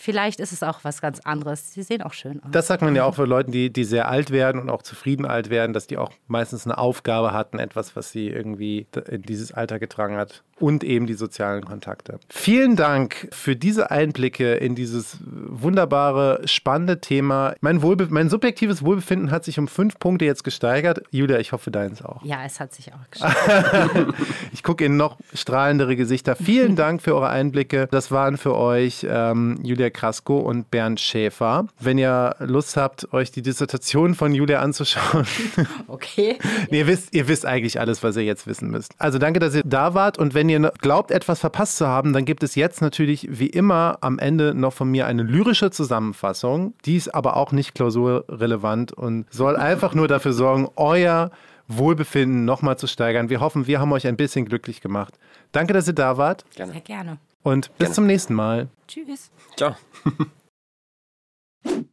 Vielleicht 0.00 0.38
ist 0.38 0.52
es 0.52 0.62
auch 0.62 0.84
was 0.84 1.00
ganz 1.00 1.18
anderes. 1.20 1.72
Sie 1.72 1.82
sehen 1.82 2.02
auch 2.02 2.12
schön 2.12 2.40
aus. 2.40 2.50
Das 2.52 2.68
sagt 2.68 2.82
man 2.82 2.94
ja 2.94 3.02
auch 3.02 3.16
für 3.16 3.24
Leute, 3.24 3.50
die, 3.50 3.72
die 3.72 3.82
sehr 3.82 4.08
alt 4.08 4.30
werden 4.30 4.60
und 4.60 4.70
auch 4.70 4.82
zufrieden 4.82 5.26
alt 5.26 5.50
werden, 5.50 5.72
dass 5.72 5.88
die 5.88 5.98
auch 5.98 6.12
meistens 6.28 6.66
eine 6.66 6.78
Aufgabe 6.78 7.32
hatten, 7.32 7.58
etwas, 7.58 7.96
was 7.96 8.12
sie 8.12 8.28
irgendwie 8.28 8.86
in 9.10 9.22
dieses 9.22 9.50
Alter 9.52 9.80
getragen 9.80 10.16
hat. 10.16 10.44
Und 10.60 10.82
eben 10.82 11.06
die 11.06 11.14
sozialen 11.14 11.64
Kontakte. 11.64 12.18
Vielen 12.28 12.74
Dank 12.74 13.28
für 13.30 13.54
diese 13.54 13.92
Einblicke 13.92 14.54
in 14.54 14.74
dieses 14.74 15.18
wunderbare, 15.22 16.42
spannende 16.46 17.00
Thema. 17.00 17.54
Mein, 17.60 17.80
Wohlbe 17.82 18.08
mein 18.10 18.28
subjektives 18.28 18.84
Wohlbefinden 18.84 19.30
hat 19.30 19.44
sich 19.44 19.58
um 19.60 19.68
fünf 19.68 20.00
Punkte 20.00 20.24
jetzt 20.24 20.42
gesteigert. 20.42 21.02
Julia, 21.10 21.38
ich 21.38 21.52
hoffe 21.52 21.70
deins 21.70 22.02
auch. 22.02 22.24
ja, 22.24 22.44
es 22.44 22.58
hat 22.58 22.72
sich 22.72 22.92
auch 22.92 23.10
geschafft. 23.10 23.36
Ich 24.52 24.62
gucke 24.62 24.84
in 24.84 24.96
noch 24.96 25.18
strahlendere 25.34 25.94
Gesichter. 25.94 26.34
Vielen 26.34 26.74
Dank 26.74 27.02
für 27.02 27.14
eure 27.14 27.28
Einblicke. 27.28 27.86
Das 27.90 28.10
waren 28.10 28.36
für 28.36 28.56
euch 28.56 29.06
ähm, 29.08 29.58
Julia 29.62 29.87
Krasko 29.90 30.38
und 30.38 30.70
Bernd 30.70 31.00
Schäfer. 31.00 31.66
Wenn 31.80 31.98
ihr 31.98 32.36
Lust 32.40 32.76
habt, 32.76 33.12
euch 33.12 33.30
die 33.30 33.42
Dissertation 33.42 34.14
von 34.14 34.34
Julia 34.34 34.60
anzuschauen, 34.60 35.26
Okay. 35.88 36.38
ihr 36.70 36.86
wisst, 36.86 37.14
ihr 37.14 37.28
wisst 37.28 37.46
eigentlich 37.46 37.80
alles, 37.80 38.02
was 38.02 38.16
ihr 38.16 38.24
jetzt 38.24 38.46
wissen 38.46 38.70
müsst. 38.70 38.94
Also 38.98 39.18
danke, 39.18 39.40
dass 39.40 39.54
ihr 39.54 39.62
da 39.64 39.94
wart. 39.94 40.18
Und 40.18 40.34
wenn 40.34 40.48
ihr 40.48 40.72
glaubt, 40.80 41.10
etwas 41.10 41.40
verpasst 41.40 41.76
zu 41.76 41.86
haben, 41.86 42.12
dann 42.12 42.24
gibt 42.24 42.42
es 42.42 42.54
jetzt 42.54 42.80
natürlich 42.80 43.26
wie 43.30 43.46
immer 43.46 43.98
am 44.00 44.18
Ende 44.18 44.54
noch 44.54 44.72
von 44.72 44.90
mir 44.90 45.06
eine 45.06 45.22
lyrische 45.22 45.70
Zusammenfassung. 45.70 46.74
Die 46.84 46.96
ist 46.96 47.14
aber 47.14 47.36
auch 47.36 47.52
nicht 47.52 47.74
klausurrelevant 47.74 48.92
und 48.92 49.26
soll 49.32 49.56
einfach 49.68 49.94
nur 49.94 50.08
dafür 50.08 50.32
sorgen, 50.32 50.68
euer 50.76 51.30
Wohlbefinden 51.68 52.44
nochmal 52.44 52.78
zu 52.78 52.86
steigern. 52.86 53.28
Wir 53.28 53.40
hoffen, 53.40 53.66
wir 53.66 53.80
haben 53.80 53.92
euch 53.92 54.06
ein 54.06 54.16
bisschen 54.16 54.46
glücklich 54.46 54.80
gemacht. 54.80 55.18
Danke, 55.52 55.72
dass 55.72 55.86
ihr 55.86 55.94
da 55.94 56.16
wart 56.16 56.44
Gerne. 56.54 56.72
Sehr 56.72 56.80
gerne. 56.80 57.18
Und 57.42 57.68
bis 57.78 57.86
Gerne. 57.86 57.94
zum 57.94 58.06
nächsten 58.06 58.34
Mal. 58.34 58.68
Tschüss. 58.86 59.30
Ciao. 59.56 59.76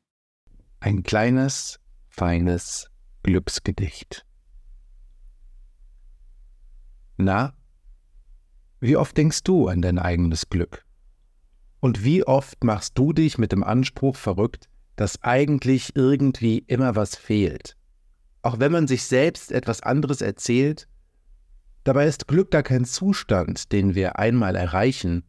Ein 0.80 1.04
kleines, 1.04 1.80
feines 2.10 2.89
Glücksgedicht. 3.24 4.26
Na, 7.18 7.54
wie 8.80 8.98
oft 8.98 9.18
denkst 9.18 9.43
du 9.43 9.68
an 9.68 9.82
dein 9.82 9.98
eigenes 9.98 10.50
Glück? 10.50 10.86
Und 11.80 12.04
wie 12.04 12.24
oft 12.24 12.64
machst 12.64 12.98
du 12.98 13.14
dich 13.14 13.38
mit 13.38 13.52
dem 13.52 13.64
Anspruch 13.64 14.16
verrückt, 14.16 14.70
dass 14.96 15.24
eigentlich 15.24 15.96
irgendwie 15.96 16.60
immer 16.60 16.96
was 16.96 17.16
fehlt? 17.16 17.78
Auch 18.41 18.60
wenn 18.60 18.72
man 18.72 18.88
sich 18.88 19.04
selbst 19.06 19.52
etwas 19.52 19.82
anderes 19.82 20.22
erzählt, 20.22 20.88
dabei 21.84 22.06
ist 22.06 22.28
Glück 22.28 22.52
gar 22.52 22.64
kein 22.64 22.86
Zustand, 22.86 23.72
den 23.72 23.96
wir 23.96 24.20
einmal 24.20 24.56
erreichen. 24.56 25.24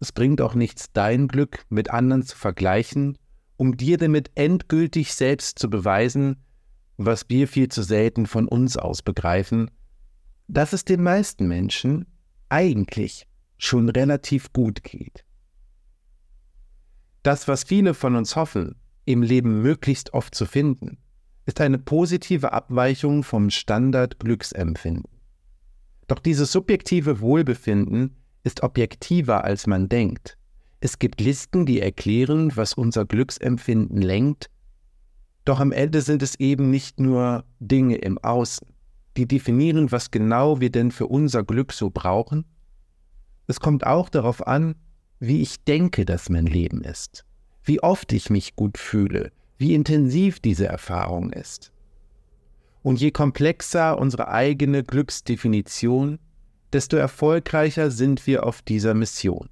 Es 0.00 0.12
bringt 0.12 0.40
auch 0.40 0.54
nichts, 0.54 0.92
dein 0.92 1.28
Glück 1.28 1.64
mit 1.68 1.90
anderen 1.90 2.22
zu 2.22 2.36
vergleichen 2.36 3.16
um 3.60 3.76
dir 3.76 3.98
damit 3.98 4.30
endgültig 4.36 5.12
selbst 5.14 5.58
zu 5.58 5.68
beweisen, 5.68 6.42
was 6.96 7.28
wir 7.28 7.46
viel 7.46 7.68
zu 7.68 7.82
selten 7.82 8.24
von 8.24 8.48
uns 8.48 8.78
aus 8.78 9.02
begreifen, 9.02 9.70
dass 10.48 10.72
es 10.72 10.86
den 10.86 11.02
meisten 11.02 11.46
Menschen 11.46 12.06
eigentlich 12.48 13.26
schon 13.58 13.90
relativ 13.90 14.54
gut 14.54 14.82
geht. 14.82 15.26
Das, 17.22 17.48
was 17.48 17.64
viele 17.64 17.92
von 17.92 18.16
uns 18.16 18.34
hoffen, 18.34 18.76
im 19.04 19.20
Leben 19.20 19.60
möglichst 19.60 20.14
oft 20.14 20.34
zu 20.34 20.46
finden, 20.46 20.96
ist 21.44 21.60
eine 21.60 21.78
positive 21.78 22.54
Abweichung 22.54 23.24
vom 23.24 23.50
Standard-Glücksempfinden. 23.50 25.20
Doch 26.06 26.18
dieses 26.18 26.50
subjektive 26.50 27.20
Wohlbefinden 27.20 28.16
ist 28.44 28.62
objektiver, 28.62 29.44
als 29.44 29.66
man 29.66 29.88
denkt. 29.88 30.36
Es 30.80 30.98
gibt 30.98 31.20
Listen, 31.20 31.66
die 31.66 31.80
erklären, 31.80 32.56
was 32.56 32.72
unser 32.74 33.04
Glücksempfinden 33.04 34.00
lenkt, 34.00 34.50
doch 35.44 35.60
am 35.60 35.72
Ende 35.72 36.00
sind 36.02 36.22
es 36.22 36.38
eben 36.38 36.70
nicht 36.70 37.00
nur 37.00 37.44
Dinge 37.60 37.96
im 37.96 38.18
Außen, 38.18 38.68
die 39.16 39.26
definieren, 39.26 39.90
was 39.90 40.10
genau 40.10 40.60
wir 40.60 40.70
denn 40.70 40.90
für 40.90 41.06
unser 41.06 41.42
Glück 41.42 41.72
so 41.72 41.90
brauchen. 41.90 42.44
Es 43.46 43.60
kommt 43.60 43.86
auch 43.86 44.08
darauf 44.08 44.46
an, 44.46 44.74
wie 45.18 45.42
ich 45.42 45.64
denke, 45.64 46.04
dass 46.04 46.30
mein 46.30 46.46
Leben 46.46 46.82
ist, 46.82 47.24
wie 47.64 47.82
oft 47.82 48.12
ich 48.12 48.30
mich 48.30 48.56
gut 48.56 48.78
fühle, 48.78 49.32
wie 49.58 49.74
intensiv 49.74 50.40
diese 50.40 50.66
Erfahrung 50.66 51.32
ist. 51.32 51.72
Und 52.82 53.00
je 53.00 53.10
komplexer 53.10 53.98
unsere 53.98 54.28
eigene 54.28 54.82
Glücksdefinition, 54.82 56.18
desto 56.72 56.96
erfolgreicher 56.96 57.90
sind 57.90 58.26
wir 58.26 58.44
auf 58.44 58.62
dieser 58.62 58.94
Mission. 58.94 59.48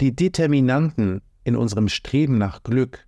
Die 0.00 0.14
Determinanten 0.14 1.22
in 1.44 1.56
unserem 1.56 1.88
Streben 1.88 2.38
nach 2.38 2.62
Glück 2.62 3.06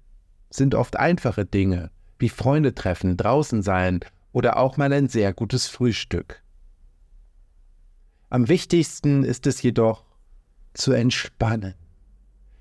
sind 0.50 0.74
oft 0.74 0.96
einfache 0.96 1.44
Dinge, 1.44 1.90
wie 2.18 2.28
Freunde 2.28 2.74
treffen, 2.74 3.16
draußen 3.16 3.62
sein 3.62 4.00
oder 4.32 4.56
auch 4.56 4.76
mal 4.76 4.92
ein 4.92 5.08
sehr 5.08 5.32
gutes 5.32 5.66
Frühstück. 5.66 6.42
Am 8.28 8.48
wichtigsten 8.48 9.24
ist 9.24 9.46
es 9.46 9.62
jedoch, 9.62 10.04
zu 10.74 10.92
entspannen. 10.92 11.74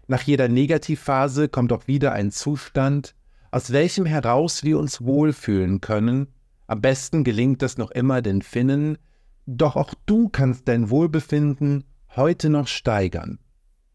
Nach 0.07 0.21
jeder 0.21 0.47
Negativphase 0.47 1.49
kommt 1.49 1.73
auch 1.73 1.87
wieder 1.87 2.13
ein 2.13 2.31
Zustand, 2.31 3.15
aus 3.51 3.71
welchem 3.71 4.05
heraus 4.05 4.63
wir 4.63 4.77
uns 4.79 5.01
wohlfühlen 5.01 5.81
können. 5.81 6.27
Am 6.67 6.81
besten 6.81 7.23
gelingt 7.23 7.63
es 7.63 7.77
noch 7.77 7.91
immer 7.91 8.21
den 8.21 8.41
Finnen, 8.41 8.97
doch 9.45 9.75
auch 9.75 9.93
du 10.05 10.29
kannst 10.29 10.67
dein 10.67 10.89
Wohlbefinden 10.89 11.83
heute 12.15 12.49
noch 12.49 12.67
steigern. 12.67 13.39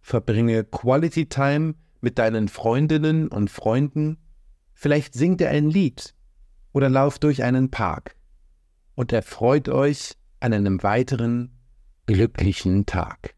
Verbringe 0.01 0.65
Quality 0.65 1.27
Time 1.27 1.75
mit 2.01 2.19
deinen 2.19 2.49
Freundinnen 2.49 3.29
und 3.29 3.51
Freunden. 3.51 4.19
Vielleicht 4.75 5.15
singt 5.15 5.41
ihr 5.41 5.51
ein 5.51 5.69
Lied 5.69 6.15
oder 6.73 6.89
lauft 6.89 7.25
durch 7.25 7.43
einen 7.43 7.71
Park 7.71 8.17
und 8.95 9.13
erfreut 9.13 9.69
euch 9.69 10.17
an 10.41 10.53
einem 10.53 10.83
weiteren 10.83 11.59
glücklichen 12.07 12.87
Tag. 12.87 13.35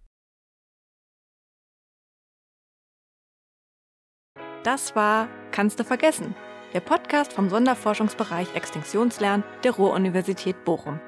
Das 4.63 4.95
war 4.95 5.29
Kannst 5.53 5.79
du 5.79 5.85
vergessen? 5.85 6.35
Der 6.73 6.81
Podcast 6.81 7.35
vom 7.35 7.51
Sonderforschungsbereich 7.51 8.55
Extinktionslernen 8.55 9.45
der 9.65 9.73
Ruhr-Universität 9.73 10.65
Bochum. 10.65 10.99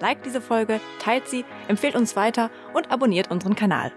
Liked 0.00 0.24
diese 0.24 0.40
Folge, 0.40 0.80
teilt 1.00 1.28
sie, 1.28 1.44
empfehlt 1.68 1.96
uns 1.96 2.16
weiter 2.16 2.50
und 2.74 2.90
abonniert 2.90 3.30
unseren 3.30 3.54
Kanal. 3.54 3.92